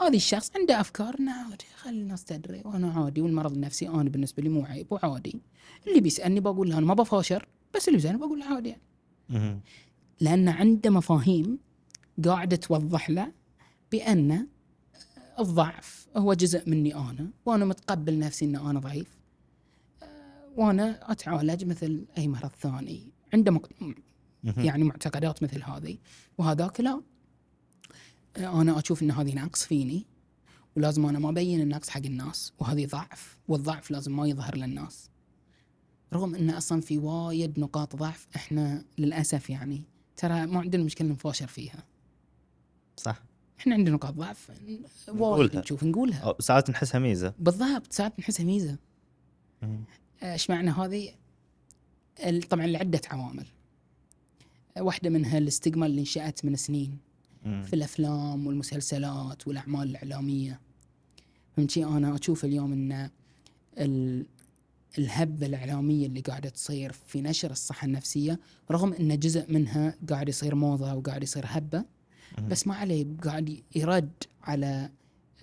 [0.00, 4.42] هذه الشخص عنده أفكار إنه عادي خلي الناس تدري وأنا عادي والمرض النفسي أنا بالنسبة
[4.42, 5.40] لي مو عيب وعادي.
[5.86, 9.60] اللي بيسألني بقول له أنا ما بفاشر بس اللي بيسألني بقول له عادي يعني.
[10.20, 11.58] لأن عنده مفاهيم
[12.24, 13.32] قاعدة توضح له
[13.92, 14.46] بأن
[15.38, 19.18] الضعف هو جزء مني أنا وأنا متقبل نفسي إن أنا ضعيف.
[20.56, 23.12] وأنا أتعالج مثل أي مرض ثاني.
[23.34, 23.68] عنده مق...
[24.44, 25.98] يعني معتقدات مثل هذه.
[26.38, 27.02] وهذاك لا.
[28.38, 30.06] أنا أشوف إن هذه نقص فيني
[30.76, 35.10] ولازم أنا ما أبين النقص حق الناس وهذه ضعف والضعف لازم ما يظهر للناس
[36.12, 39.82] رغم إن أصلا في وايد نقاط ضعف إحنا للأسف يعني
[40.16, 41.84] ترى ما عندنا مشكلة نفاشر فيها
[42.96, 43.22] صح
[43.60, 44.50] إحنا عندنا نقاط ضعف
[45.08, 45.56] وايد.
[45.56, 48.76] نشوف نقولها ساعات نحسها ميزة بالضبط ساعات نحسها ميزة.
[50.22, 51.14] إيش معنى هذه؟
[52.50, 53.46] طبعا لعدة عوامل.
[54.78, 56.98] واحدة منها الاستجما اللي انشأت من سنين.
[57.44, 60.60] في الأفلام والمسلسلات والأعمال الإعلامية.
[61.56, 63.10] فهمتي أنا أشوف اليوم إن
[63.78, 64.26] ال-
[64.98, 70.54] الهبة الإعلامية اللي قاعدة تصير في نشر الصحة النفسية رغم إن جزء منها قاعد يصير
[70.54, 71.84] موضة وقاعد يصير هبة.
[72.48, 74.12] بس ما عليه قاعد يرد
[74.42, 74.90] على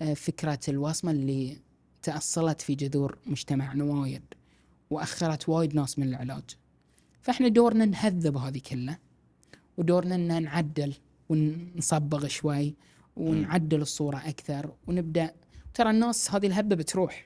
[0.02, 1.58] آه، فكرة الوصمة اللي
[2.02, 4.22] تأصلت في جذور مجتمعنا وايد
[4.90, 6.44] وأخرت وايد ناس من العلاج
[7.22, 9.00] فإحنا دورنا نهذب هذه كلها
[9.78, 10.94] ودورنا أن نعدل
[11.30, 12.76] ونصبغ شوي
[13.16, 15.34] ونعدل الصورة أكثر ونبدأ.
[15.74, 17.26] ترى الناس هذه الهبة بتروح.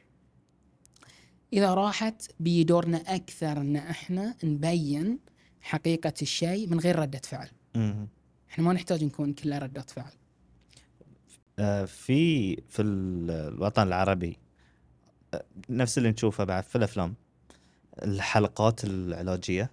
[1.54, 5.20] إذا راحت بدورنا أكثر أن إحنا نبين
[5.62, 7.50] حقيقة الشيء من غير ردة فعل.
[8.50, 10.12] إحنا ما نحتاج نكون كلها ردة فعل.
[11.60, 14.38] آه، في في ال- الوطن العربي
[15.34, 17.14] آه، نفس اللي نشوفه بعد في الأفلام
[18.04, 19.72] الحلقات العلاجية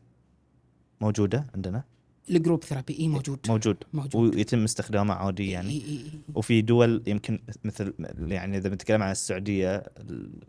[1.01, 1.85] موجودة عندنا؟
[2.31, 3.39] ال group therapy اي موجود.
[3.49, 3.77] موجود.
[3.93, 4.37] موجود.
[4.37, 5.71] ويتم استخدامه عادي يعني.
[5.71, 6.21] إي إي إي.
[6.35, 7.95] وفي دول يمكن مثل
[8.29, 9.83] يعني إذا بنتكلم عن السعودية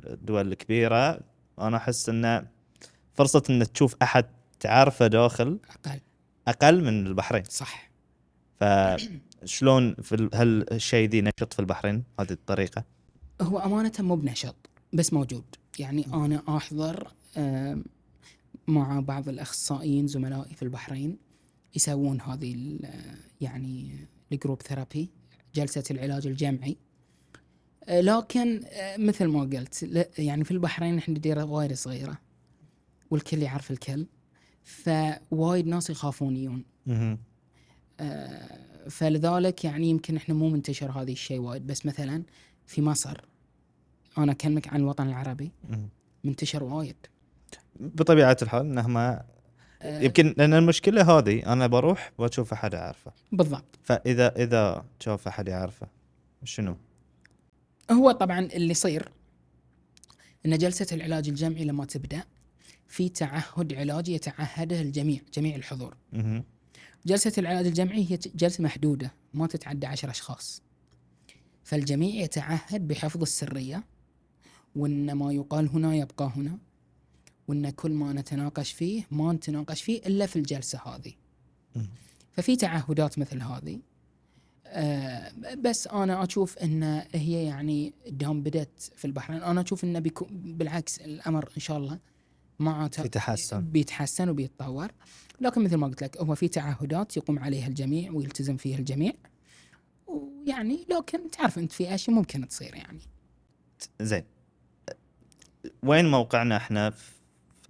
[0.05, 1.19] الدول الكبيرة
[1.59, 2.47] أنا أحس إن
[3.13, 4.25] فرصة إن تشوف أحد
[4.59, 5.99] تعرفه داخل أقل.
[6.47, 7.43] أقل من البحرين.
[7.43, 7.91] صح.
[8.59, 12.83] فشلون في هل الشيء ذي نشط في البحرين؟ هذه الطريقة.
[13.41, 14.55] هو أمانة مو بنشط
[14.93, 15.43] بس موجود.
[15.79, 17.07] يعني أنا أحضر
[18.67, 21.26] مع بعض الأخصائيين زملائي في البحرين.
[21.75, 22.89] يسوون هذه ال-
[23.41, 23.91] يعني
[24.31, 25.09] ال group therapy
[25.55, 26.77] جلسة العلاج الجمعي
[27.83, 29.83] آه، لكن آه، مثل ما قلت
[30.19, 32.17] يعني في البحرين إحنا ديره وايد صغيرة
[33.11, 34.05] والكل يعرف الكل
[34.63, 36.63] فوايد ناس يخافون يجون.
[37.99, 38.59] آه،
[38.89, 42.23] فلذلك يعني يمكن إحنا مو منتشر هذا الشيء وايد بس مثلا
[42.65, 43.21] في مصر
[44.17, 45.51] أنا أكلمك عن الوطن العربي.
[46.23, 46.95] منتشر وايد
[47.79, 49.25] بطبيعة الحال انه ما آه،
[49.83, 53.11] يمكن لأن المشكلة هذه أنا بروح بشوف أحد أعرفه.
[53.31, 53.79] بالضبط.
[53.83, 55.87] فإذا إذا شوف أحد يعرفه
[56.43, 56.77] شنو؟
[57.91, 59.09] هو طبعا اللي يصير
[60.45, 62.23] إن جلسة العلاج الجمعي لما تبدأ
[62.87, 65.95] في تعهد علاجي يتعهده الجميع جميع الحضور.
[66.13, 66.43] مهم.
[67.05, 70.61] جلسة العلاج الجمعي هي جلسة محدودة ما تتعدى عشر أشخاص.
[71.63, 73.83] فالجميع يتعهد بحفظ السرية
[74.75, 76.57] وان ما يقال هنا يبقى هنا.
[77.47, 81.13] وإن كل ما نتناقش فيه ما نتناقش فيه إلا في الجلسة هذه.
[82.31, 83.79] ففي تعهدات مثل هذه.
[84.65, 90.27] آه بس أنا أشوف إن هي يعني دام بدت في البحرين أنا أشوف انه بيكون
[90.31, 91.99] بالعكس الأمر إن شاء الله
[92.59, 94.91] مع في تحسن بيتحسن وبيتطور.
[95.41, 99.13] لكن مثل ما قلت لك هو في تعهدات يقوم عليها الجميع ويلتزم فيها الجميع.
[100.07, 102.99] ويعني لكن تعرف أنت في أشياء ممكن تصير يعني.
[104.01, 104.23] زين.
[105.83, 107.11] وين موقعنا إحنا؟ في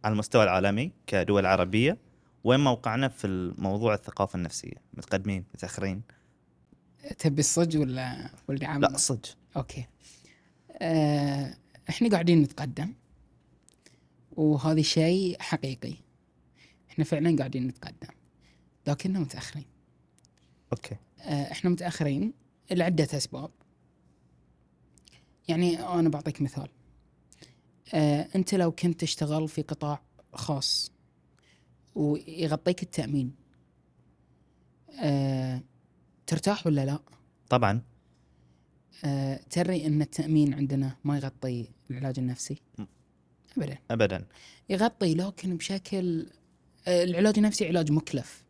[0.08, 1.98] على المستوى العالمي كدول عربية
[2.44, 6.02] وين موقعنا في الموضوع الثقافة النفسية؟ متقدمين؟ متأخرين؟
[7.20, 9.86] تبي الصج ولا ولا عام لا صدق okay.
[10.72, 11.58] آه
[11.90, 12.94] إحنا قاعدين نتقدم
[14.32, 15.94] وهذا شيء حقيقي.
[16.90, 18.14] إحنا فعلا قاعدين نتقدم
[18.88, 19.66] لكننا متأخرين.
[20.74, 20.96] okay.
[21.20, 22.34] آه إحنا متأخرين
[22.72, 23.52] لعدة أسباب.
[25.48, 26.70] يعني أنا بعطيك مثال.
[28.36, 30.02] أنت لو كنت تشتغل في قطاع
[30.34, 30.92] خاص
[31.96, 33.36] ويغطيك التأمين
[35.00, 35.62] آه
[36.28, 37.00] ترتاح ولا لا؟
[37.50, 37.82] طبعا
[39.06, 42.62] آه، تري أن التأمين عندنا ما يغطي العلاج النفسي.
[43.58, 44.26] ابدا ابدا
[44.70, 46.28] يغطي لكن بشكل
[46.88, 48.44] آه، العلاج النفسي علاج مكلف.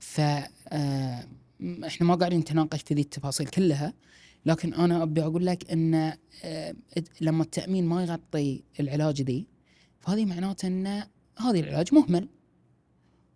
[0.00, 0.20] ف
[0.68, 1.28] آه،
[1.86, 3.94] إحنا ما قاعدين نتناقش في ذي التفاصيل كلها
[4.46, 5.94] لكن أنا أبي أقول لك إن
[6.44, 6.74] آه،
[7.20, 9.46] لما التأمين ما يغطي العلاج ذي
[10.00, 10.86] فهذه معناته إن
[11.38, 12.28] هذا العلاج مهمل.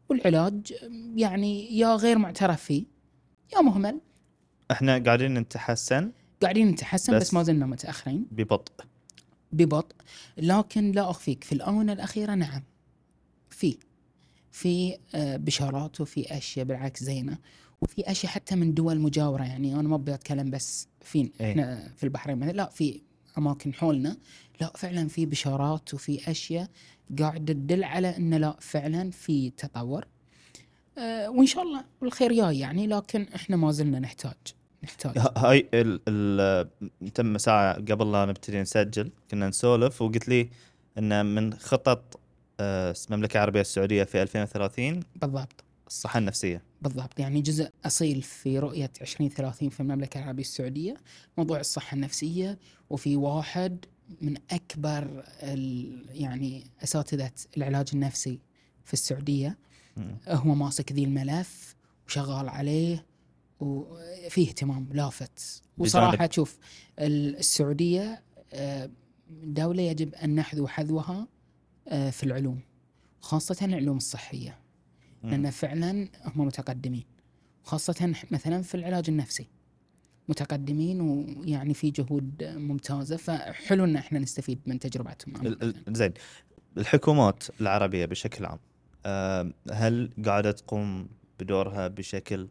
[0.09, 0.75] والعلاج
[1.17, 2.85] يعني يا غير معترف فيه
[3.57, 4.01] يا مهمل.
[4.71, 6.13] إحنا قاعدين نتحسن.
[6.43, 8.27] قاعدين نتحسن بس, بس- بس ما زلنا متأخرين.
[8.31, 8.73] ببطء.
[9.53, 9.97] ببطء.
[10.39, 12.63] لكن لا أخفيك في الآونة الأخيرة نعم.
[13.51, 13.79] في
[14.51, 17.39] في آه، بشارات وفي أشياء بالعكس زينة.
[17.81, 21.51] وفي أشياء حتى من دول مجاورة يعني أنا ما أبي أتكلم بس فين إيه.
[21.51, 23.01] إحنا في البحرين مثلا لا في
[23.39, 24.16] أماكن حولنا.
[24.61, 26.68] لا فعلا في بشارات وفي أشياء
[27.18, 30.05] قاعدة تدل على إن لا فعلا في تطور.
[30.99, 34.35] أه وإن شاء الله الخير جاي يعني لكن إحنا ما زلنا نحتاج
[34.85, 35.18] نحتاج.
[35.37, 36.68] هاي ال ال
[37.14, 40.51] تم ساعة قبل لا نبتدي نسجل كنا نسولف وقلت لي
[40.99, 42.20] إن من خطط
[42.61, 45.64] آه، المملكة العربية السعودية في 2030 بالضبط.
[45.87, 46.62] الصحة النفسية.
[46.83, 50.95] بالضبط يعني جزء أصيل في رؤية 2030 في المملكة العربية السعودية
[51.39, 52.59] موضوع الصحة النفسية
[52.91, 53.85] وفي واحد
[54.20, 58.41] من أكبر ال- يعني أساتذة العلاج النفسي
[58.85, 59.59] في السعودية
[59.97, 60.16] مم.
[60.29, 61.74] هو ماسك ذي الملف
[62.07, 63.07] وشغال عليه
[63.61, 66.59] وفيه اهتمام لافت وصراحة شوف
[66.99, 68.22] ال- السعودية
[68.53, 68.91] آه،
[69.43, 71.29] دولة يجب أن نحذو حذوها
[71.89, 72.61] آه، في العلوم
[73.20, 74.68] خاصة العلوم الصحية مم.
[75.23, 77.05] لأن فعلا هم متقدمين
[77.62, 79.49] خاصة مثلا في العلاج النفسي.
[80.29, 85.57] متقدمين ويعني في جهود ممتازة فحلو إن إحنا نستفيد من تجربتهم.
[85.89, 86.12] زين.
[86.79, 88.59] الحكومات العربية بشكل عام
[89.07, 91.09] آه، هل قاعدة تقوم
[91.41, 92.49] بدورها بشكل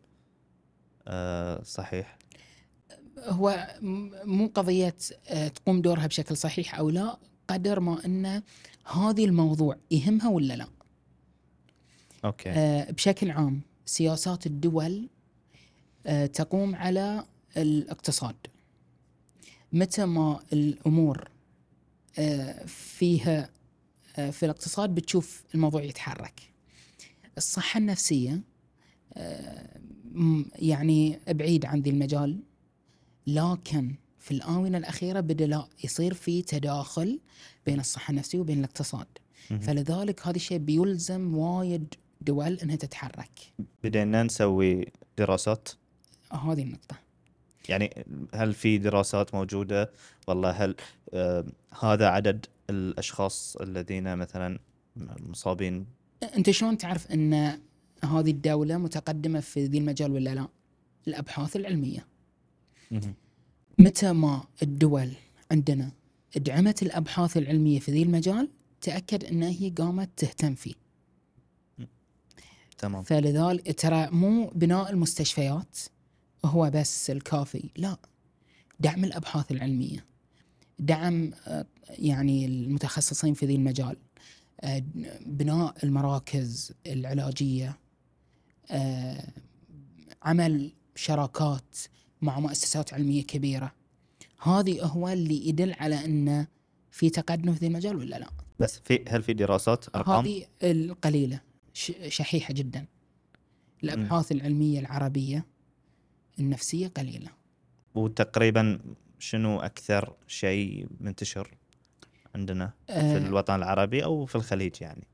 [1.08, 2.18] آه، صحيح؟
[3.20, 3.68] هو
[4.26, 4.96] مو قضية
[5.28, 8.42] آه، تقوم دورها بشكل صحيح أو لا قدر ما إن
[8.86, 10.68] هذه الموضوع يهمها ولا لا.
[12.28, 12.50] أوكي.
[12.50, 15.10] آه، بشكل عام سياسات الدول
[16.06, 17.26] آه، تقوم على
[17.58, 18.36] الاقتصاد.
[19.74, 21.30] متى ما الأمور
[22.20, 23.50] آه، فيها
[24.18, 26.42] آه، في الاقتصاد بتشوف الموضوع يتحرك.
[27.38, 28.42] الصحة النفسية
[29.14, 29.80] آه،
[30.56, 32.40] يعني بعيد عن ذي المجال
[33.28, 37.20] لكن في الآونة الأخيرة بدأ لا يصير في تداخل
[37.66, 39.08] بين الصحة النفسية وبين الاقتصاد.
[39.62, 43.54] فلذلك هذا الشيء بيلزم وايد دول إنها تتحرك.
[43.84, 44.86] بدينا نسوي
[45.18, 45.70] دراسات.
[46.32, 46.96] هذه النقطة.
[47.70, 49.92] يعني هل في دراسات موجودة؟
[50.28, 50.76] والله هل
[51.14, 51.46] آه
[51.82, 54.60] هذا عدد الأشخاص الذين مثلا
[55.20, 55.86] مصابين؟
[56.36, 57.34] أنت شلون تعرف إن
[58.04, 60.48] هذه الدولة متقدمة في ذي المجال ولا لا؟
[61.08, 62.08] الأبحاث العلمية.
[62.92, 63.14] مهم.
[63.80, 65.12] متى ما الدول
[65.52, 65.92] عندنا
[66.36, 68.50] دعمت الأبحاث العلمية في ذي المجال
[68.82, 70.74] تأكد إن هي قامت تهتم فيه.
[72.78, 73.04] تمام.
[73.04, 75.78] فلذلك ترى مو بناء المستشفيات
[76.46, 77.98] هو بس الكافي لا.
[78.80, 80.06] دعم الأبحاث العلمية
[80.80, 81.32] دعم
[81.90, 83.98] يعني المتخصصين في ذي المجال
[85.26, 87.78] بناء المراكز العلاجية
[90.24, 91.78] عمل شراكات
[92.22, 93.74] مع مؤسسات علمية كبيرة.
[94.42, 96.48] هذه هو اللي يدل على إنه
[96.92, 101.40] في تقدم في ذي المجال ولا لا؟ بس في هل في دراسات أرقام؟ هذه القليلة.
[101.78, 102.86] ش- شحيحة جدا.
[103.84, 105.46] الأبحاث العلمية العربية
[106.40, 107.30] النفسية قليلة.
[107.96, 108.80] وتقريبا
[109.20, 111.58] شنو أكثر شيء منتشر
[112.36, 113.18] عندنا في أه.
[113.18, 115.08] الوطن العربي أو في الخليج يعني؟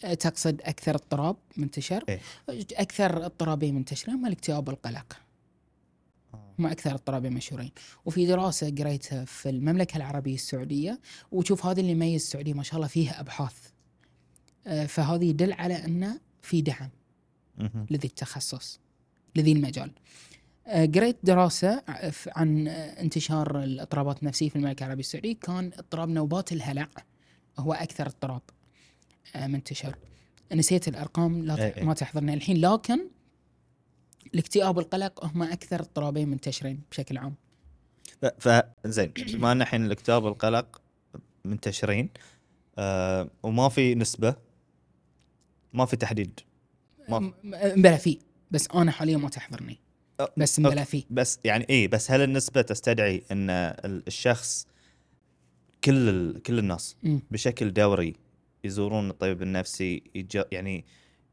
[0.00, 2.20] تقصد أكثر اضطراب منتشر؟ إيه.
[2.72, 5.16] أكثر اضطرابين منتشرين هم الاكتئاب والقلق.
[6.58, 7.70] هم أكثر اضطرابين مشهورين.
[8.04, 11.00] وفي دراسة قريتها في المملكة العربية السعودية
[11.32, 13.66] وشوف هذا اللي يميز السعودية ما شاء الله فيها أبحاث.
[13.66, 13.69] أه
[14.64, 16.90] فهذا يدل على أنه في دعم.
[17.90, 18.80] لذي التخصص
[19.36, 19.92] لذي المجال.
[20.66, 21.82] آه، قريت دراسة
[22.26, 25.34] عن آه، انتشار الاضطرابات النفسية في المملكة العربية السعودية.
[25.34, 26.88] كان اضطراب نوبات الهلع
[27.58, 28.42] هو أكثر اضطراب
[29.34, 29.94] آه، منتشر
[30.52, 31.84] نسيت الأرقام لا إيه إيه.
[31.84, 32.56] ما تحضرني الحين.
[32.56, 33.00] لكن
[34.34, 37.34] الاكتئاب والقلق هم أكثر اضطرابين منتشرين بشكل عام.
[38.38, 39.12] فزين
[39.44, 40.80] ان الحين الاكتئاب والقلق
[41.44, 42.10] منتشرين
[42.78, 44.36] آه وما في نسبة
[45.72, 46.40] ما في تحديد.
[47.08, 48.18] ما م- م- بلا في.
[48.50, 49.78] بس أنا حاليا ما تحضرني.
[50.36, 50.60] بس.
[50.60, 51.04] بلا في.
[51.10, 54.66] بس يعني إيه بس هل النسبة تستدعي إن ال- الشخص
[55.84, 56.42] كل ال...
[56.42, 57.20] كل الناس مم.
[57.30, 58.14] بشكل دوري
[58.64, 60.42] يزورون الطبيب النفسي يج...
[60.52, 60.84] يعني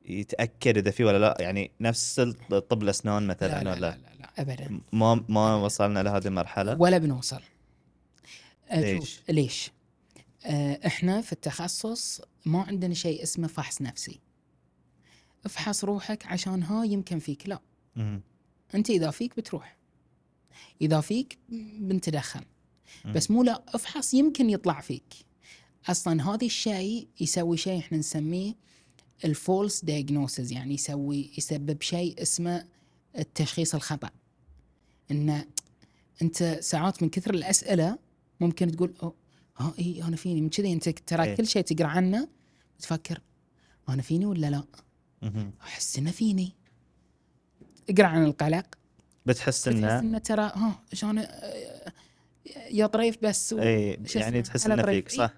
[0.06, 2.22] يتأكد إذا في ولا لا؟ يعني نفس
[2.70, 4.80] طب الأسنان مثلا لا لا, ولا؟ لا, لا, لا أبدا.
[4.94, 7.42] ما ما وصلنا لهذه المرحلة؟ ولا بنوصل.
[8.74, 9.72] ليش؟ ليش؟
[10.48, 14.20] آه، إحنا في التخصص ما عندنا شيء اسمه فحص نفسي.
[15.46, 17.50] افحص روحك عشان ها يمكن فيك.
[17.50, 17.60] لا.
[18.76, 19.78] أنت إذا فيك بتروح.
[20.82, 21.38] إذا فيك
[21.80, 22.42] بنتدخل.
[23.06, 25.14] بس مو لا افحص يمكن يطلع فيك.
[25.88, 28.56] أصلا هذا الشيء يسوي شيء إحنا نسميه
[29.26, 32.66] ال false diagnosis يعني يسوي يسبب شيء اسمه
[33.18, 34.10] التشخيص الخطأ.
[35.12, 35.46] ان
[36.22, 37.98] أنت ساعات من كثر الأسئلة
[38.40, 39.14] ممكن تقول
[39.58, 41.36] ها إي أنا فيني من كذي أنت ترى إيه.
[41.36, 42.28] كل شيء تقرأ عنه
[42.80, 43.22] تفكر
[43.90, 44.64] أنا فيني ولا لا.
[45.62, 46.54] أحس إنه فيني
[47.90, 48.66] اقرأ عن القلق
[49.26, 50.84] بتحس بتحس إنه إنه ترى ها
[51.22, 51.92] آه،
[52.72, 53.60] يا طريف بس و...
[53.60, 54.84] إي يعني؟ تحس إنه.
[54.86, 55.34] فيك صح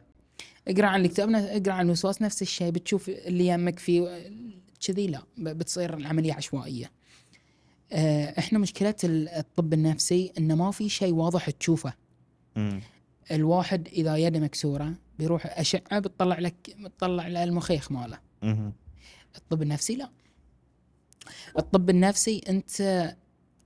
[0.67, 4.31] اقرأ عن الكتاب اقرأ عن الوسواس نفس الشيء بتشوف اللي يمك فيه
[4.87, 6.91] كذي لا بتصير العملية عشوائية
[7.91, 11.93] آه، إحنا مشكلة ال- الطب النفسي إنه ما في شيء واضح تشوفه.
[13.31, 18.19] الواحد إذا يده مكسورة بيروح أشعة بتطلع لك بتطلع له المخيخ ماله.
[19.37, 20.09] الطب النفسي لا
[21.59, 23.15] الطب النفسي أنت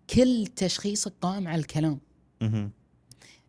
[0.09, 1.99] كل تشخيصك قائم على الكلام.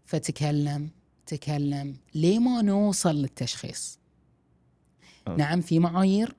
[0.05, 0.91] فتكلم
[1.27, 3.99] تكلم ليه ما نوصل للتشخيص
[5.29, 5.37] أوه.
[5.37, 6.37] نعم في معايير.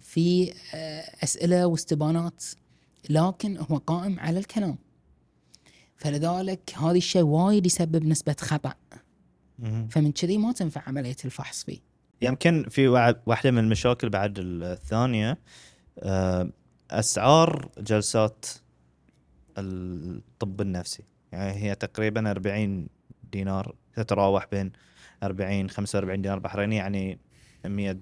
[0.00, 2.44] في آه، أسئلة واستبانات
[3.10, 4.78] لكن هو قائم على الكلام
[5.96, 8.74] فلذلك هذا الشيء وايد يسبب نسبة خطأ.
[9.90, 11.78] فمن كذي ما تنفع عملية الفحص فيه.
[12.22, 12.88] يمكن في
[13.26, 15.38] واحدة من المشاكل بعد الثانية
[15.98, 16.50] آه،
[16.90, 18.46] أسعار جلسات
[19.58, 21.02] الطب النفسي.
[21.32, 22.88] يعني هي تقريبا 40
[23.32, 24.72] دينار تتراوح بين
[25.22, 27.18] 40 45 دينار بحريني يعني
[27.64, 27.96] 100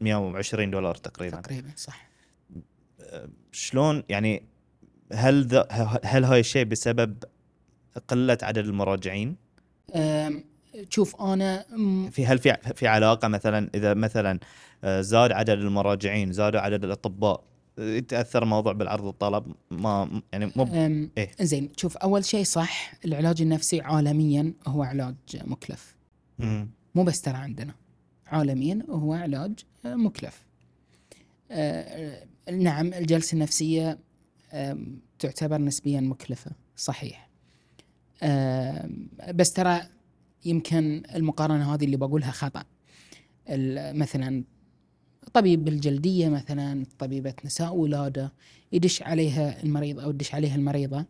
[0.00, 1.40] 120 دولار تقريبا.
[1.40, 2.08] تقريبا صح.
[3.52, 4.42] شلون؟ يعني
[5.12, 5.66] هل ذا
[6.04, 7.24] هل هاي الشيء بسبب
[8.08, 9.36] قلة عدد المراجعين؟
[10.78, 14.38] أم، شوف أنا م- في هل في في علاقة مثلا إذا مثلا
[14.84, 17.44] آه، زاد عدد المراجعين زادوا عدد الأطباء
[17.78, 21.30] آه، يتأثر الموضوع بالعرض والطلب ما يعني مو ب- أم، إيه.
[21.40, 25.14] زين شوف أول شيء صح العلاج النفسي عالميا هو علاج
[25.44, 25.96] مكلف.
[26.38, 26.70] مم.
[26.94, 27.74] مو بس ترى عندنا.
[28.26, 29.52] عالميا هو علاج
[29.86, 30.42] آه، مكلف.
[31.50, 31.82] آه،
[32.48, 33.98] آه، نعم الجلسة النفسية
[34.52, 37.28] آم، تعتبر نسبيا مكلفة صحيح.
[38.22, 39.80] آم، بس ترى
[40.48, 42.64] يمكن المقارنة هذه اللي بقولها خطأ
[43.48, 44.44] ال- مثلا
[45.34, 48.32] طبيب الجلدية مثلا طبيبة نساء ولادة
[48.72, 51.04] يدش عليها المريض أو تدش عليها المريضة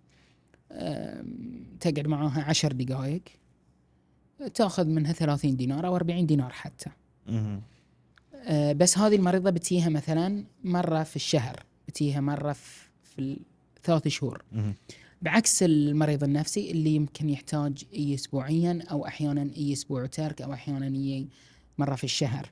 [0.73, 3.21] آم، تقعد معاها عشر دقائق
[4.55, 6.91] تأخذ منها 30 دينار أو 40 دينار حتى.
[8.45, 13.39] أه بس هذه المريضة بتيها مثلا مرة في الشهر بتيها مرة في, في
[13.77, 14.45] الثلاث شهور.
[15.23, 20.87] بعكس المريض النفسي اللي يمكن يحتاج يجي اسبوعيا أو أحيانا يجي أسبوع وترك أو أحيانا
[20.87, 21.29] يجي
[21.79, 22.51] مرة في الشهر.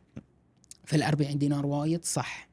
[0.84, 2.48] فال 40 دينار وايد صح.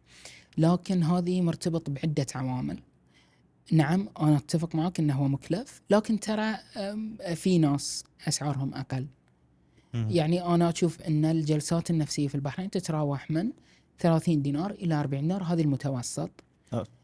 [0.58, 2.80] لكن هذه مرتبط بعدة عوامل.
[3.72, 6.56] نعم أنا أتفق معك إنه هو مكلف لكن ترى
[7.36, 9.08] في ناس أسعارهم أقل.
[9.94, 13.52] يعني أنا أشوف إن الجلسات النفسية في البحرين تتراوح من
[14.00, 16.30] 30 دينار إلى 40 دينار هذه المتوسط.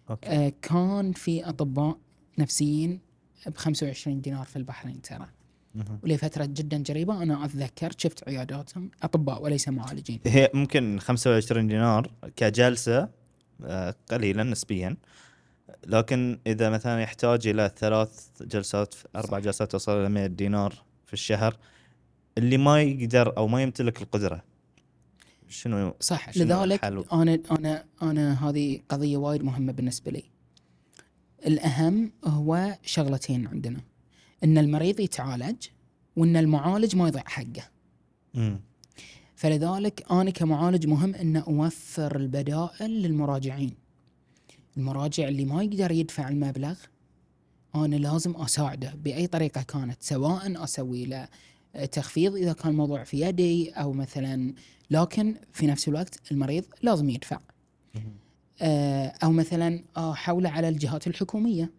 [0.10, 0.30] أوكي.
[0.30, 1.98] آه كان في أطباء
[2.40, 3.00] نفسيين
[3.48, 5.28] ب 25 دينار في البحرين ترى.
[5.76, 6.00] مم.
[6.04, 10.20] ولفتره جدا قريبه أنا أتذكر شفت عياداتهم أطباء وليس معالجين.
[10.26, 13.10] هي ممكن 25 دينار كجلسة
[13.64, 14.98] آه، قليلا نسبيا.
[15.88, 21.58] لكن إذا مثلا يحتاج إلى ثلاث جلسات أربع جلسات توصل إلى 100 دينار في الشهر
[22.38, 24.44] اللي ما يقدر أو ما يمتلك القدرة
[25.50, 26.32] شنو صح.
[26.32, 30.24] شنو لذلك الحل؟ أنا أنا أنا هذه قضية وايد مهمة بالنسبة لي.
[31.48, 33.82] الأهم هو شغلتين عندنا.
[34.44, 35.68] إن المريض يتعالج
[36.16, 37.70] وإن المعالج ما يضيع حقه.
[39.36, 43.74] فلذلك أنا كمعالج مهم إن أوفر البدائل للمراجعين.
[44.78, 46.76] المراجع اللي ما يقدر يدفع المبلغ
[47.76, 51.28] أنا لازم أساعده بأي طريقة كانت سواء أسوي له
[51.92, 54.54] تخفيض إذا كان الموضوع في يدي أو مثلا
[54.92, 57.40] لكن في نفس الوقت المريض لازم يدفع.
[58.62, 61.72] آه، أو مثلا احوله على الجهات الحكومية.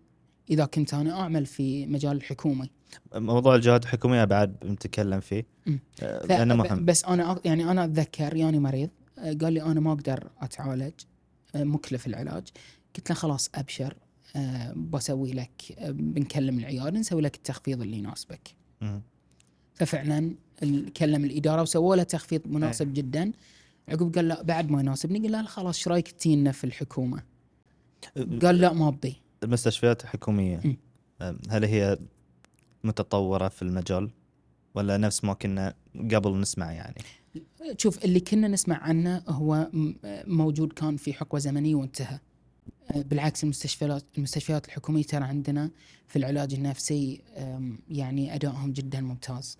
[0.50, 2.70] إذا كنت أنا أعمل في مجال الحكومي
[3.14, 5.46] موضوع الجهات الحكومية بعد بنتكلم فيه.
[6.02, 6.84] آه، ب- مهم.
[6.84, 10.92] بس أنا أق- يعني أنا أتذكر يعني مريض آه، قال لي أنا ما أقدر أتعالج
[11.54, 12.48] آه، مكلف العلاج.
[12.96, 13.94] قلت له خلاص أبشر
[14.36, 18.54] آه، بسوي لك آه، بنكلم العياده نسوي لك التخفيض اللي يناسبك.
[19.74, 20.34] ففعلا
[20.96, 22.94] كلم الإدارة وسووا له تخفيض مناسب إيه.
[22.94, 23.32] جدا.
[23.90, 27.22] عقب قال لا بعد ما يناسبني قال له خلاص إيش رأيك تجينا في الحكومة؟
[28.42, 29.16] قال لا ما أبي.
[29.42, 30.78] المستشفيات الحكوميه.
[31.20, 31.98] آه، هل هي
[32.84, 34.10] متطورة في المجال؟
[34.74, 35.74] ولا نفس ما كنا
[36.14, 37.02] قبل نسمع يعني؟
[37.76, 39.70] شوف اللي كنا نسمع عنه هو
[40.26, 42.18] موجود كان في حقبه زمنية وانتهى.
[42.90, 45.70] أه، بالعكس المستشفيات المستشفيات الحكومية ترى عندنا
[46.08, 47.22] في العلاج النفسي
[47.88, 49.58] يعني أدائهم جدا ممتاز.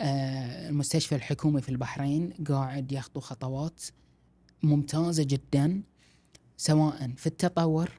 [0.00, 3.82] أه، المستشفى الحكومي في البحرين قاعد يخطو خطوات
[4.62, 5.82] ممتازة جدا
[6.56, 7.90] سواء في التطور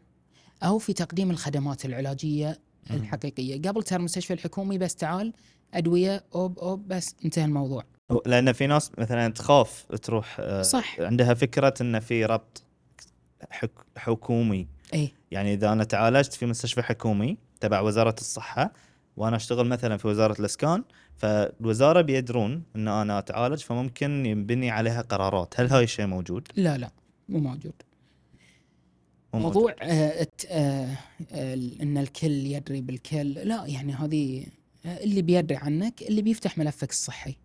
[0.63, 2.95] أو في تقديم الخدمات العلاجية مم.
[2.95, 5.33] الحقيقية، قبل ترى المستشفى الحكومي بس تعال
[5.73, 7.83] أدوية أوب أوب بس انتهى الموضوع.
[8.25, 10.99] لأن في ناس مثلا تخاف تروح آه، صح.
[10.99, 12.63] عندها فكرة انه في ربط
[13.49, 18.73] حك حكومي إيه يعني إذا أنا تعالجت في مستشفى حكومي تبع وزارة الصحة
[19.17, 20.83] وأنا أشتغل مثلا في وزارة الإسكان
[21.21, 25.59] فالوزارة بيدرون إن أنا أتعالج فممكن ينبني عليها قرارات.
[25.59, 26.91] هل هاي الشيء موجود؟ لا لا
[27.29, 27.73] مو موجود.
[29.33, 29.55] مو موجود.
[29.55, 30.97] موضوع آه آه
[31.31, 33.33] آه إن الكل يدري بالكل.
[33.33, 34.45] لا يعني هذه
[34.85, 37.35] آه، اللي بيدري عنك اللي بيفتح ملفك الصحي.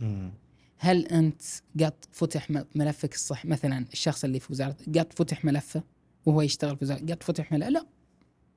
[0.00, 0.30] مم.
[0.78, 1.42] هل أنت
[1.80, 5.82] قد فتح ملفك الصحي؟ مثلا الشخص اللي في وزارة قد فتح ملفه
[6.26, 7.86] وهو يشتغل في وزارة قد فتح ملفه؟ لا.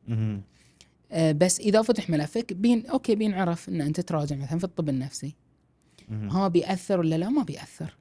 [0.08, 0.42] مم.
[1.12, 5.36] آه بس إذا فتح ملفك بين أوكي بينعرف إن أنت تراجع مثلا في الطب النفسي.
[6.10, 7.98] ها بيأثر ولا لا ما بيأثر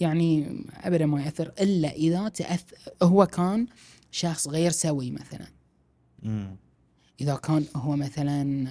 [0.00, 3.66] يعني ابدا ما يأثر إلا إذا تأثر هو كان
[4.10, 5.46] شخص غير سوي مثلا.
[7.20, 8.68] إذا كان هو مثلا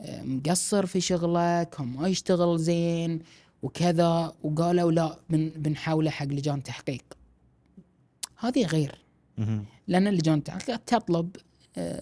[0.00, 3.20] آه، مقصر في شغله كان ما يشتغل زين
[3.62, 7.04] وكذا وقالوا لا بن بنحوله حق لجان تحقيق
[8.38, 8.98] هذه غير.
[9.88, 11.36] لأن لجان التحقيق تطلب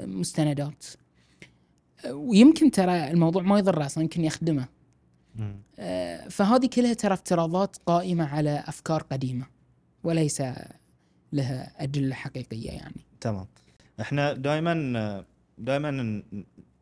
[0.01, 0.85] مستندات.
[2.11, 4.69] ويمكن ترى الموضوع ما يضر أصلا يمكن يخدمه.
[5.79, 9.47] آه، فهذه كلها ترى افتراضات قائمة على أفكار قديمة
[10.05, 10.43] وليس
[11.33, 13.07] لها أدلة حقيقية يعني.
[13.21, 13.47] تمام.
[14.01, 15.25] إحنا دائما
[15.59, 16.23] دائما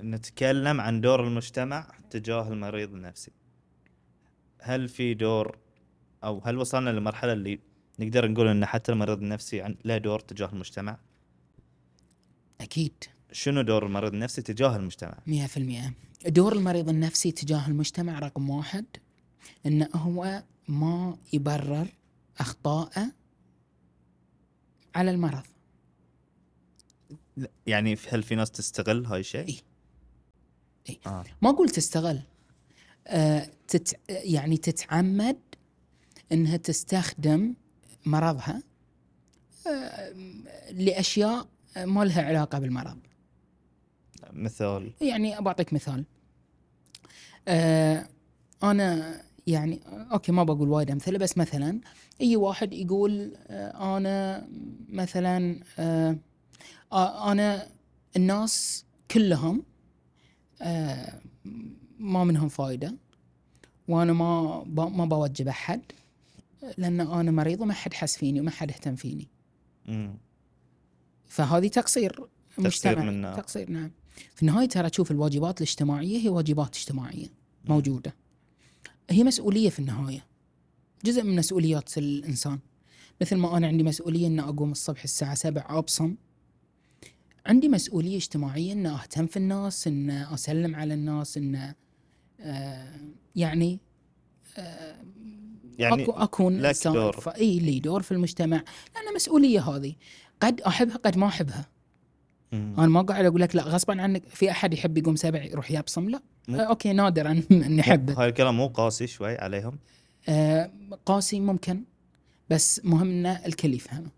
[0.02, 3.32] نتكلم عن دور المجتمع تجاه المريض النفسي.
[4.60, 5.58] هل في دور
[6.24, 7.60] أو هل وصلنا للمرحلة اللي
[7.98, 10.98] نقدر نقول إن حتى المريض النفسي له دور تجاه المجتمع؟
[12.62, 15.92] أكيد شنو دور المريض النفسي تجاه المجتمع مئة في المئة
[16.26, 18.84] دور المريض النفسي تجاه المجتمع رقم واحد
[19.66, 21.88] انه هو ما يبرر
[22.38, 23.12] أخطائه
[24.94, 25.42] على المرض
[27.66, 29.58] يعني هل في ناس تستغل هاي الشيء إيه.
[30.88, 30.98] إيه.
[31.06, 31.24] آه.
[31.42, 32.22] ما أقول تستغل
[33.06, 35.38] آه تت يعني تتعمد
[36.32, 37.54] إنها تستخدم
[38.06, 38.62] مرضها
[39.66, 40.12] آه
[40.72, 42.98] لأشياء ما لها علاقة بالمرض.
[44.32, 44.92] مثال.
[45.00, 46.04] يعني بعطيك مثال.
[47.48, 48.06] آه
[48.62, 49.14] أنا
[49.46, 49.80] يعني
[50.12, 51.80] أوكي ما بقول وايد أمثلة بس مثلا
[52.20, 54.46] أي واحد يقول آه أنا
[54.88, 56.16] مثلا آه
[56.92, 57.68] آه أنا
[58.16, 59.62] الناس كلهم
[60.62, 61.20] آه
[61.98, 62.94] ما منهم فايدة
[63.88, 65.80] وأنا ما ما بوجب أحد
[66.78, 69.28] لأن أنا مريض وما حد حس فيني وما حد اهتم فيني.
[71.32, 72.20] فهذه تقصير
[72.58, 73.90] مجتمعي من- تقصير نعم.
[74.34, 77.26] في النهاية ترى تشوف الواجبات الاجتماعية هي واجبات اجتماعية
[77.64, 78.14] موجودة.
[79.10, 80.26] هي مسؤولية في النهاية.
[81.04, 82.58] جزء من مسؤوليات الإنسان.
[83.20, 86.14] مثل ما أنا عندي مسؤولية إن أقوم الصبح الساعة 7 أبصم.
[87.46, 91.74] عندي مسؤولية اجتماعية إن أهتم في الناس إن أسلم على الناس إن
[92.40, 92.92] آه
[93.36, 93.78] يعني
[95.78, 97.20] يعني أكو أكون لك دور.
[97.20, 98.56] فاي لي دور في المجتمع.
[98.94, 99.94] لأن مسؤولية هذه.
[100.42, 101.68] قد أحبها قد ما أحبها.
[102.52, 102.74] مم.
[102.78, 106.08] أنا ما قاعد أقول لك لا غصبا عنك في أحد يحب يقوم سبع يروح يبصم
[106.08, 109.78] لا آه أوكي نادرا ان يحبه هاي الكلام مو قاسي شوي عليهم؟
[110.28, 110.70] آه
[111.06, 111.84] قاسي ممكن
[112.50, 114.10] بس مهم ان الكل يفهمه.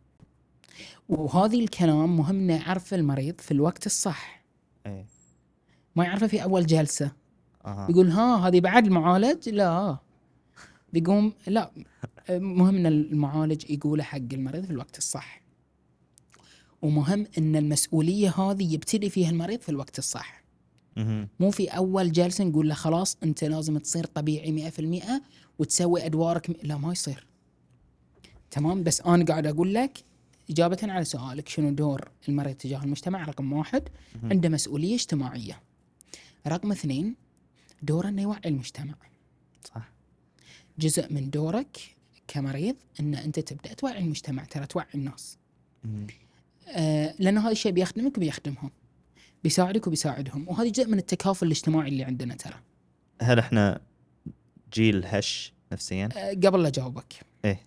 [1.08, 4.44] وهذه الكلام مهم إنه يعرف المريض في الوقت الصح.
[4.86, 5.06] إيه.
[5.96, 7.12] ما يعرفه في أول جلسة.
[7.64, 7.86] أها.
[7.90, 9.96] يقول ها هذه بعد المعالج؟ لا.
[10.92, 11.70] بيقوم لا.
[12.30, 15.43] مهم إن المعالج يقوله حق المريض في الوقت الصح.
[16.84, 20.44] ومهم إن المسؤولية هذه يبتدي فيها المريض في الوقت الصح.
[21.40, 25.02] مو في أول جلسة نقول له خلاص أنت لازم تصير طبيعي 100%
[25.58, 26.54] وتسوي أدوارك م...
[26.62, 27.26] لا ما يصير.
[28.50, 30.04] تمام؟ بس أنا قاعد أقول لك
[30.50, 33.88] إجابة على سؤالك شنو دور المريض تجاه المجتمع؟ رقم واحد.
[34.22, 35.60] عنده مسؤولية اجتماعية.
[36.46, 37.14] رقم اثنين
[37.82, 38.94] دوره إنه يوعي المجتمع.
[39.64, 39.92] صح.
[40.78, 41.78] جزء من دورك
[42.28, 45.38] كمريض إن أنت تبدأ توعي المجتمع ترى توعي الناس.
[46.68, 48.70] آه لأن هذا الشيء بيخدمك وبيخدمهم
[49.44, 52.54] بيساعدك وبيساعدهم وهذا جزء من التكافل الاجتماعي اللي عندنا ترى
[53.22, 53.80] هل إحنا
[54.72, 57.14] جيل هش نفسيا؟ آه قبل لا أجاوبك
[57.44, 57.60] إيه.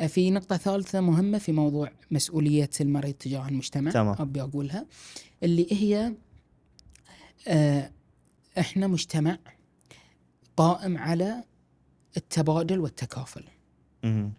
[0.00, 4.16] آه في نقطة ثالثة مهمة في موضوع مسؤولية المريض تجاه المجتمع تمام.
[4.18, 4.86] أبي أقولها
[5.42, 6.12] اللي هي
[8.58, 9.38] إحنا مجتمع
[10.56, 11.44] قائم على
[12.16, 13.44] التبادل والتكافل
[14.04, 14.32] مهم.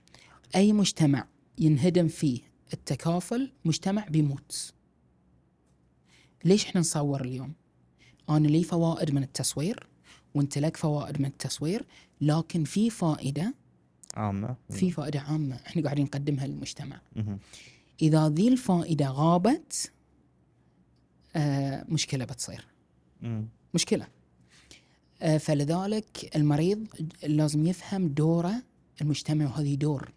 [0.56, 1.28] أي مجتمع
[1.60, 2.40] ينهدم فيه
[2.74, 4.74] التكافل مجتمع بيموت.
[6.46, 7.54] ليش إحنا نصور اليوم؟
[8.30, 9.88] أنا لي فوائد من التصوير
[10.36, 11.86] وأنت لك فوائد من التصوير
[12.22, 13.54] لكن في فائدة
[14.14, 14.56] عامة.
[14.70, 15.56] في فائدة عامة.
[15.56, 17.02] إحنا قاعدين نقدمها للمجتمع.
[18.02, 19.92] إذا ذي الفائدة غابت
[21.36, 22.68] آه مشكلة بتصير.
[23.74, 24.08] مشكلة.
[25.22, 26.88] آه فلذلك المريض
[27.24, 28.64] لازم يفهم دوره
[29.02, 30.12] المجتمع وهذه دور.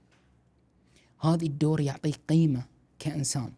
[1.21, 2.65] هذه الدور يعطيه قيمة
[2.99, 3.53] كإنسان.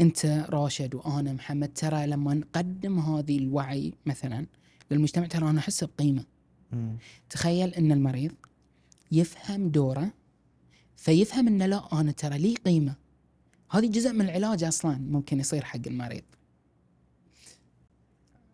[0.00, 4.46] أنت راشد وأنا محمد ترى لما نقدم هذه الوعي مثلا
[4.90, 6.24] للمجتمع ترى أنا احسه بقيمة.
[6.72, 6.96] مم.
[7.30, 8.32] تخيل أن المريض
[9.12, 10.12] يفهم دوره
[10.96, 12.94] فيفهم انه لا أنا ترى لي قيمة.
[13.70, 16.22] هذه جزء من العلاج أصلا ممكن يصير حق المريض.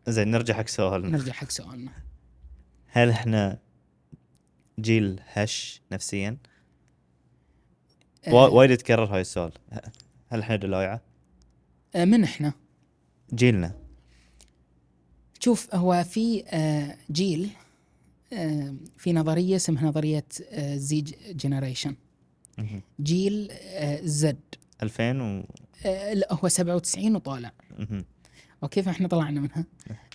[0.09, 1.09] زين نرجع حق سؤالنا.
[1.09, 1.93] نرجع حق سؤالنا.
[2.87, 3.59] هل إحنا
[4.81, 6.37] جيل هش نفسيا؟
[8.29, 9.53] وا- آه، وايد يتكرر هاي السؤال.
[10.29, 11.01] هل إحنا دلايعه؟
[11.95, 12.53] آه، من إحنا؟
[13.35, 13.75] جيلنا.
[15.41, 17.51] شوف هو في آه، جيل
[18.33, 20.25] آه، في نظرية اسمها نظرية
[20.75, 21.95] زيج جنريشن.
[22.59, 22.83] مهم.
[23.01, 24.41] جيل آه، زد.
[24.83, 25.45] 2000 و
[25.87, 27.53] آه، لا هو 97 وطالع.
[28.63, 29.65] okay فإحنا طلعنا منها.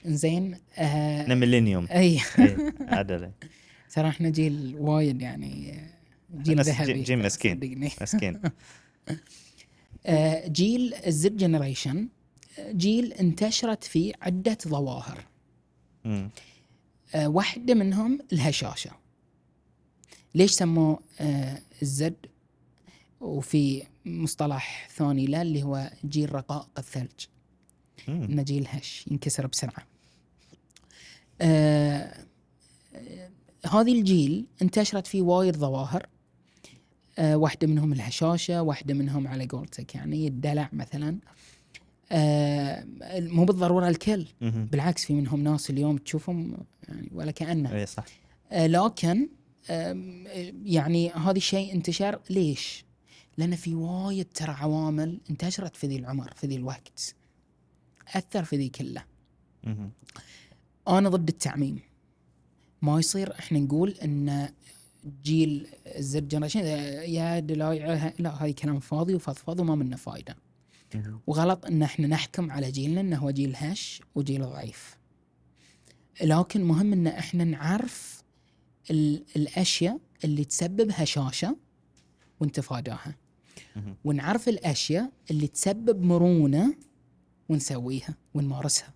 [0.05, 1.87] زين آه، إحنا millennium.
[1.91, 3.31] اي إيه، عدل.
[3.95, 5.89] ترى إحنا جيل وايد يعني آه،
[6.41, 7.55] جيل ذهبي جي- جيل مسكين.
[7.55, 8.41] صدقني مسكين.
[10.05, 12.07] آه، جيل الزد جنريشن.
[12.59, 15.25] جيل انتشرت فيه عدة ظواهر.
[16.05, 18.91] آه، واحدة منهم الهشاشة.
[20.35, 22.15] ليش سموه آه، الزد؟
[23.21, 27.25] وفي مصطلح ثاني له اللي هو جيل رقائق الثلج.
[28.09, 29.85] إنه جيل هش ينكسر بسرعة.
[31.41, 32.25] آه،
[32.95, 33.29] آه،
[33.65, 36.05] هذه الجيل انتشرت فيه وايد ظواهر.
[37.17, 41.17] آه، واحدة منهم الهشاشة واحدة منهم على قولتك يعني الدلع مثلا.
[42.11, 42.85] آه،
[43.19, 44.25] مو بالضرورة الكل.
[44.41, 47.75] بالعكس في منهم ناس اليوم تشوفهم يعني ولا كأنه.
[47.75, 48.05] اي صح.
[48.51, 49.29] آه، لكن
[49.69, 50.23] آه،
[50.65, 52.19] يعني هذا الشيء انتشر.
[52.29, 52.85] ليش؟
[53.37, 57.15] لأن في وايد ترى عوامل انتشرت في ذي العمر في ذي الوقت.
[58.15, 59.03] أثر في ذي كله.
[60.87, 61.79] أنا ضد التعميم.
[62.81, 64.49] ما يصير إحنا نقول إن
[65.23, 65.67] جيل
[65.97, 70.35] الزد جنريشن يا دلايعه لا هذا كلام فاضي وفضفاض وما منه فايدة.
[70.95, 71.19] مهم.
[71.27, 74.97] وغلط ان إحنا نحكم على جيلنا إنه هو جيل هش وجيل ضعيف.
[76.23, 78.23] لكن مهم إن إحنا نعرف
[78.91, 81.55] ال- الأشياء اللي تسبب هشاشة
[82.39, 83.15] ونتفاداها.
[84.05, 86.75] ونعرف الأشياء اللي تسبب مرونة
[87.49, 88.93] ونسويها ونمارسها.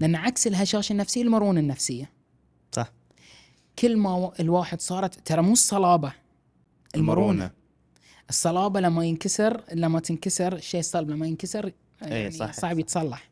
[0.00, 2.10] لأن عكس الهشاشة النفسية المرونة النفسية.
[3.78, 6.12] كل ما الواحد صارت ترى مو الصلابة
[6.94, 7.50] المرونة.
[8.30, 11.72] الصلابة لما ينكسر لما تنكسر الشيء الصلب لما ينكسر
[12.02, 12.78] يعني صح، صعب.
[12.78, 13.30] يتصلح.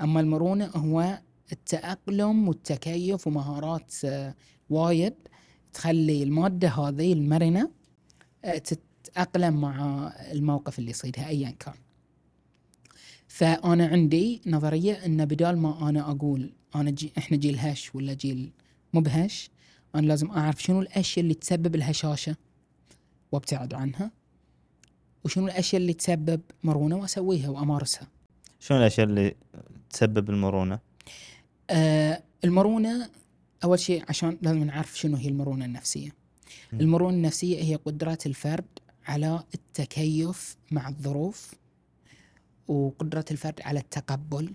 [0.00, 1.18] أما المرونة هو
[1.52, 4.34] التأقلم والتكيف ومهارات آه،
[4.70, 5.14] وايد
[5.72, 7.70] تخلي المادة هذه المرنة
[8.44, 11.74] آه، تتأقلم مع الموقف اللي يصيدها ايا كان.
[13.28, 18.52] فأنا عندي نظرية إن بدال ما أنا أقول أنا جي إحنا جيل هش ولا جيل
[18.92, 19.50] مو بهش
[19.94, 22.36] أنا لازم أعرف شنو الأشياء اللي تسبب الهشاشه
[23.32, 24.10] وأبتعد عنها
[25.24, 28.08] وشنو الأشياء اللي تسبب مرونة وأسويها وأمارسها
[28.60, 29.34] شنو الأشياء اللي
[29.90, 30.78] تسبب المرونة؟
[31.70, 33.10] آه المرونة
[33.64, 36.08] أول شيء عشان لازم نعرف شنو هي المرونة النفسية
[36.72, 36.80] م.
[36.80, 38.64] المرونة النفسية هي قدره الفرد
[39.06, 41.54] على التكيف مع الظروف
[42.68, 44.52] وقدرة الفرد على التقبل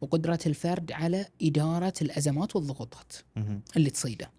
[0.00, 3.12] وقدرة الفرد على إدارة الأزمات والضغوطات.
[3.76, 4.30] اللي تصيده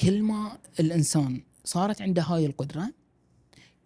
[0.00, 2.92] كل ما الإنسان صارت عنده هاي القدرة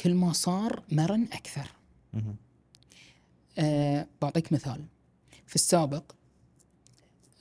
[0.01, 1.71] كل ما صار مرن أكثر.
[3.59, 4.85] أه بعطيك مثال.
[5.47, 6.13] في السابق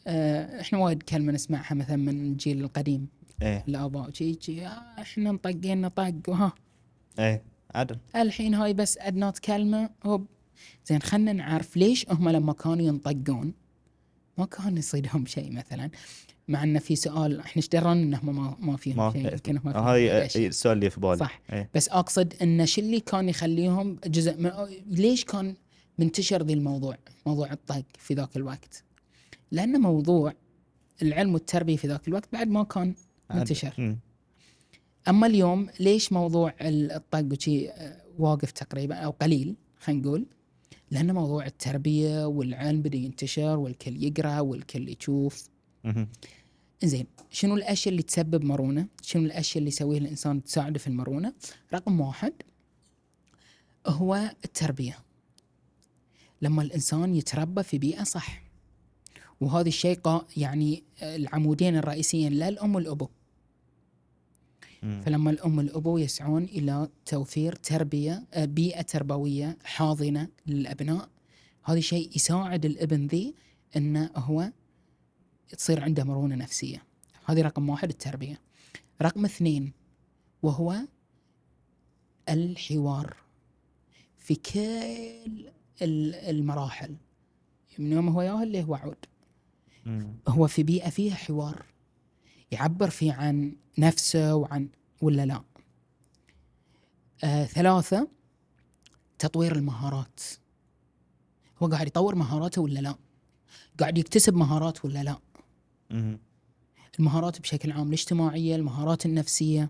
[0.08, 3.08] أه إحنا وايد كلمة نسمعها مثلا من الجيل القديم.
[3.42, 3.64] إيه.
[3.68, 6.54] الآباء شي شي آه إحنا نطقينا طق وها.
[7.20, 7.44] إيه
[7.76, 7.98] عدل.
[8.16, 10.28] الحين هاي بس ادنات كلمة هوب.
[10.86, 13.54] زين خلينا نعرف ليش هم لما كانوا ينطقون
[14.38, 15.90] ما كان يصيدهم شيء مثلا.
[16.48, 19.60] مع إنه في سؤال إحنا إيش درون انهم ما ما فيهم ما شيء يمكن ما
[19.74, 20.26] فيهم هاي.
[20.48, 21.42] السؤال اللي في بالي صح.
[21.54, 24.52] إيه بس أقصد ان شو اللي كان يخليهم جزء من
[24.88, 25.56] ليش كان
[26.00, 28.84] منتشر ذي الموضوع موضوع الطق في ذاك الوقت
[29.52, 30.34] لأن موضوع
[31.02, 32.96] العلم والتربية في ذاك الوقت بعد ما كان.
[33.34, 33.96] منتشر.
[35.08, 40.26] أما اليوم ليش موضوع ال- الطق وشي آه، واقف تقريبا أو قليل خلينا نقول
[40.92, 45.50] لأن موضوع التربية والعلم بدأ ينتشر والكل يقرأ والكل يشوف.
[46.84, 51.34] زين شنو الأشياء اللي تسبب مرونة؟ شنو الأشياء اللي يسويها الإنسان تساعده في المرونة؟
[51.74, 52.34] رقم واحد
[53.88, 54.98] هو التربية.
[56.42, 58.44] لما الإنسان يتربى في بيئة صح.
[59.42, 63.10] وهذا الشيء يعني العمودين الرئيسيين للام والأبو.
[64.84, 65.02] مم.
[65.06, 71.10] فلما الأم والأبو يسعون إلى توفير تربية آه، بيئة تربوية حاضنة للأبناء
[71.64, 73.36] هذا شيء يساعد الابن ذي
[73.76, 74.52] إنه هو
[75.50, 76.84] تصير عنده مرونة نفسية.
[77.26, 78.42] هذه رقم واحد التربية.
[79.02, 79.74] رقم اثنين
[80.44, 80.76] وهو
[82.30, 83.18] الحوار
[84.18, 85.50] في كل
[85.82, 86.96] ال- المراحل.
[87.80, 89.06] من يوم هو ياهل اللي هو عود.
[90.28, 91.66] هو في بيئة فيها حوار.
[92.52, 94.70] يعبر فيه عن نفسه وعن
[95.02, 95.44] ولا لا.
[97.24, 98.08] آه ثلاثة
[99.20, 100.20] تطوير المهارات.
[101.64, 102.96] هو قاعد يطور مهاراته ولا لا؟
[103.80, 105.20] قاعد يكتسب مهارات ولا لا.
[107.00, 109.70] المهارات بشكل عام الاجتماعية المهارات النفسية.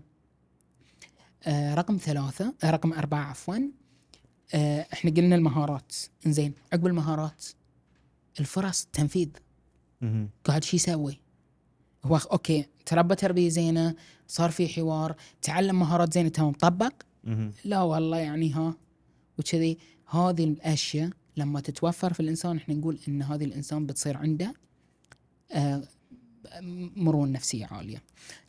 [1.44, 3.58] آه رقم ثلاثة آه رقم أربعة عفوا.
[4.54, 5.96] آه إحنا قلنا المهارات.
[6.26, 7.44] زين عقب المهارات
[8.40, 9.28] الفرص التنفيذ.
[10.44, 11.20] قاعد شو يسوي؟
[12.04, 13.94] هو أوكي تربى تربية زينة
[14.28, 16.92] صار في حوار تعلم مهارات زينة تمام طبق.
[17.64, 18.74] لا والله يعني ها
[19.38, 19.78] وكذي.
[20.06, 24.54] هذه الأشياء لما تتوفر في الإنسان إحنا نقول إن هذه الإنسان بتصير عنده
[25.52, 25.82] آه،
[26.96, 28.02] مرونه نفسية عالية.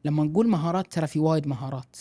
[0.05, 1.95] لما نقول مهارات ترى في وايد مهارات.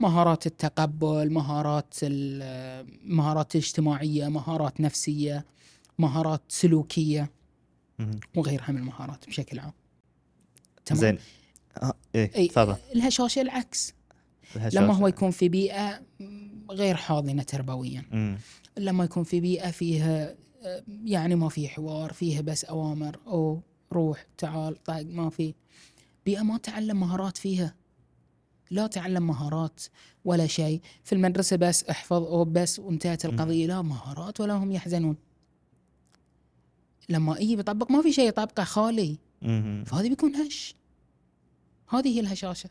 [0.00, 5.46] مهارات التقبل مهارات المهارات الاجتماعية مهارات نفسية
[5.98, 7.30] مهارات سلوكية.
[8.36, 9.72] وغيرها من المهارات بشكل عام.
[10.86, 11.18] تمام؟ زين.
[11.82, 12.76] آه، إيه إي تفضل.
[12.94, 13.94] الهشاشة العكس.
[14.56, 14.84] الهشاشة.
[14.84, 16.02] لما هو يكون في بيئة
[16.70, 18.04] غير حاضنة تربويا.
[18.10, 18.38] مم.
[18.78, 20.34] لما يكون في بيئة فيها
[20.64, 25.54] آه، يعني ما في حوار فيها بس أوامر أو روح تعال طاق ما في.
[26.26, 27.74] بيئة ما تعلم مهارات فيها.
[28.70, 29.82] لا تعلم مهارات
[30.24, 30.80] ولا شيء.
[31.04, 33.66] في المدرسة بس احفظ أو بس وانتهت القضية.
[33.66, 35.16] لا مهارات ولا هم يحزنون.
[37.08, 39.18] لما يجي بيطبق ما في شيء يطبقه خالي.
[39.42, 39.84] مم.
[39.86, 40.74] فهذه بيكون هش.
[41.88, 42.70] هذه هي الهشاشة.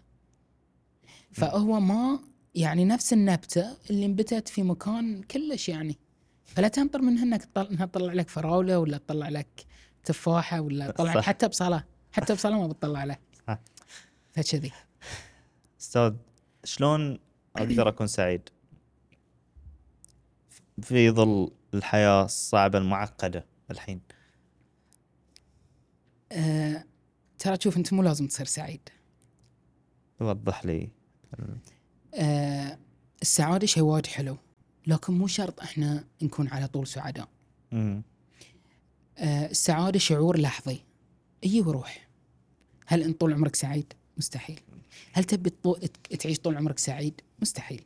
[1.32, 2.20] فهو ما
[2.56, 5.98] يعني نفس النبتة اللي انبتت في مكان كلش يعني.
[6.46, 9.66] فلا تنطر منها إنك تطلع إنها تطلع لك فراولة ولا تطلع لك
[10.06, 11.20] تفاحة ولا صح.
[11.20, 13.18] حتى بصله حتى بصله ما بتطلع
[13.48, 13.60] صح.
[14.34, 14.72] فكذي.
[15.82, 16.14] أستاذ
[16.64, 17.20] شلون
[17.56, 18.50] أقدر أكون سعيد؟
[20.82, 24.02] في ظل الحياة الصعبة المعقدة الحين.
[26.32, 26.86] آه
[27.40, 28.90] ترى شوف أنت مو لازم تصير سعيد.
[30.20, 30.90] وضح لي.
[32.14, 32.78] آه
[33.22, 34.38] السعادة شيء وايد حلو
[34.88, 37.28] لكن مو شرط إحنا نكون على طول سعداء.
[39.22, 39.28] مم.
[39.28, 40.80] آه، شعور لحظي.
[41.44, 42.08] يجي ويروح
[42.88, 44.60] هل أنت طول عمرك سعيد؟ مستحيل.
[45.14, 45.50] هل تبي
[46.20, 47.84] تعيش طول عمرك سعيد؟ مستحيل.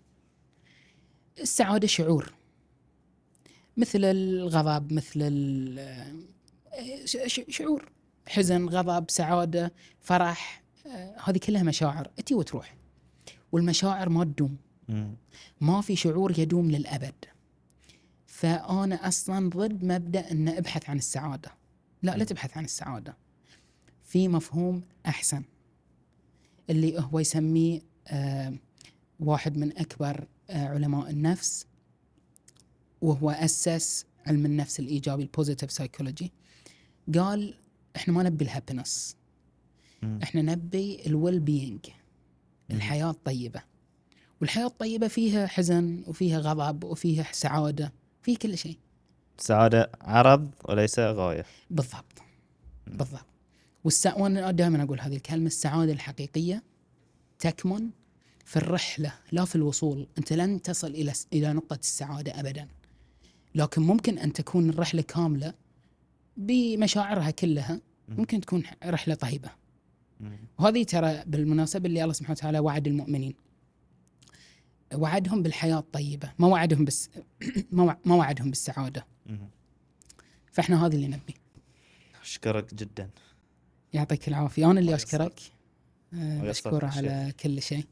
[1.41, 2.33] السعادة شعور.
[3.77, 6.13] مثل الغضب مثل آه،
[7.49, 7.91] شعور.
[8.27, 12.07] حزن غضب سعادة فرح آه، هذه كلها مشاعر.
[12.07, 12.75] تجي وتروح.
[13.51, 14.57] والمشاعر ما تدوم.
[15.61, 17.15] ما في شعور يدوم للأبد.
[18.39, 21.51] فأنا أصلا ضد مبدأ أن أبحث عن السعادة.
[22.03, 23.17] لا لا تبحث عن السعادة.
[24.03, 25.43] في مفهوم أحسن
[26.69, 28.53] اللي هو يسميه آه
[29.19, 31.65] واحد من أكبر آه علماء النفس
[33.01, 36.31] وهو أسس علم النفس الإيجابي ال positive psychology
[37.15, 37.53] قال
[37.95, 39.15] إحنا ما نبي ال happiness
[40.03, 40.19] مم.
[40.23, 41.79] إحنا نبي ال well-being
[42.71, 43.63] الحياة الطيبة.
[44.41, 47.93] والحياة الطيبة فيها حزن وفيها غضب وفيها سعادة.
[48.21, 48.77] فيه كل شيء.
[49.39, 51.45] السعاده عرض وليس غاية.
[51.69, 52.21] بالضبط.
[52.87, 53.25] بالضبط.
[53.83, 54.15] والسع...
[54.17, 56.63] وأنا دائما أقول هذه الكلمة السعادة الحقيقية
[57.39, 57.89] تكمن
[58.45, 60.07] في الرحلة لا في الوصول.
[60.17, 62.67] أنت لن تصل إلى إلى نقطة السعادة ابدا.
[63.55, 65.53] لكن ممكن أن تكون الرحلة كاملة
[66.37, 67.81] بمشاعرها كلها.
[68.07, 69.49] ممكن تكون رحلة طيبة.
[70.19, 70.37] مم.
[70.59, 73.33] وهذه ترى بالمناسبة اللي الله سبحانه وتعالى وعد المؤمنين.
[74.95, 77.09] وعدهم بالحياة الطيبة ما وعدهم بس
[77.71, 79.05] ما وع- ما وعدهم بالسعادة.
[80.51, 81.35] فإحنا هذه اللي نبي.
[82.21, 83.09] أشكرك جدا.
[83.93, 84.71] يعطيك العافية.
[84.71, 84.95] أنا اللي.
[84.95, 85.39] أشكرك.
[86.13, 87.85] آه، الله يسعدك مشكور يا على كل شيء.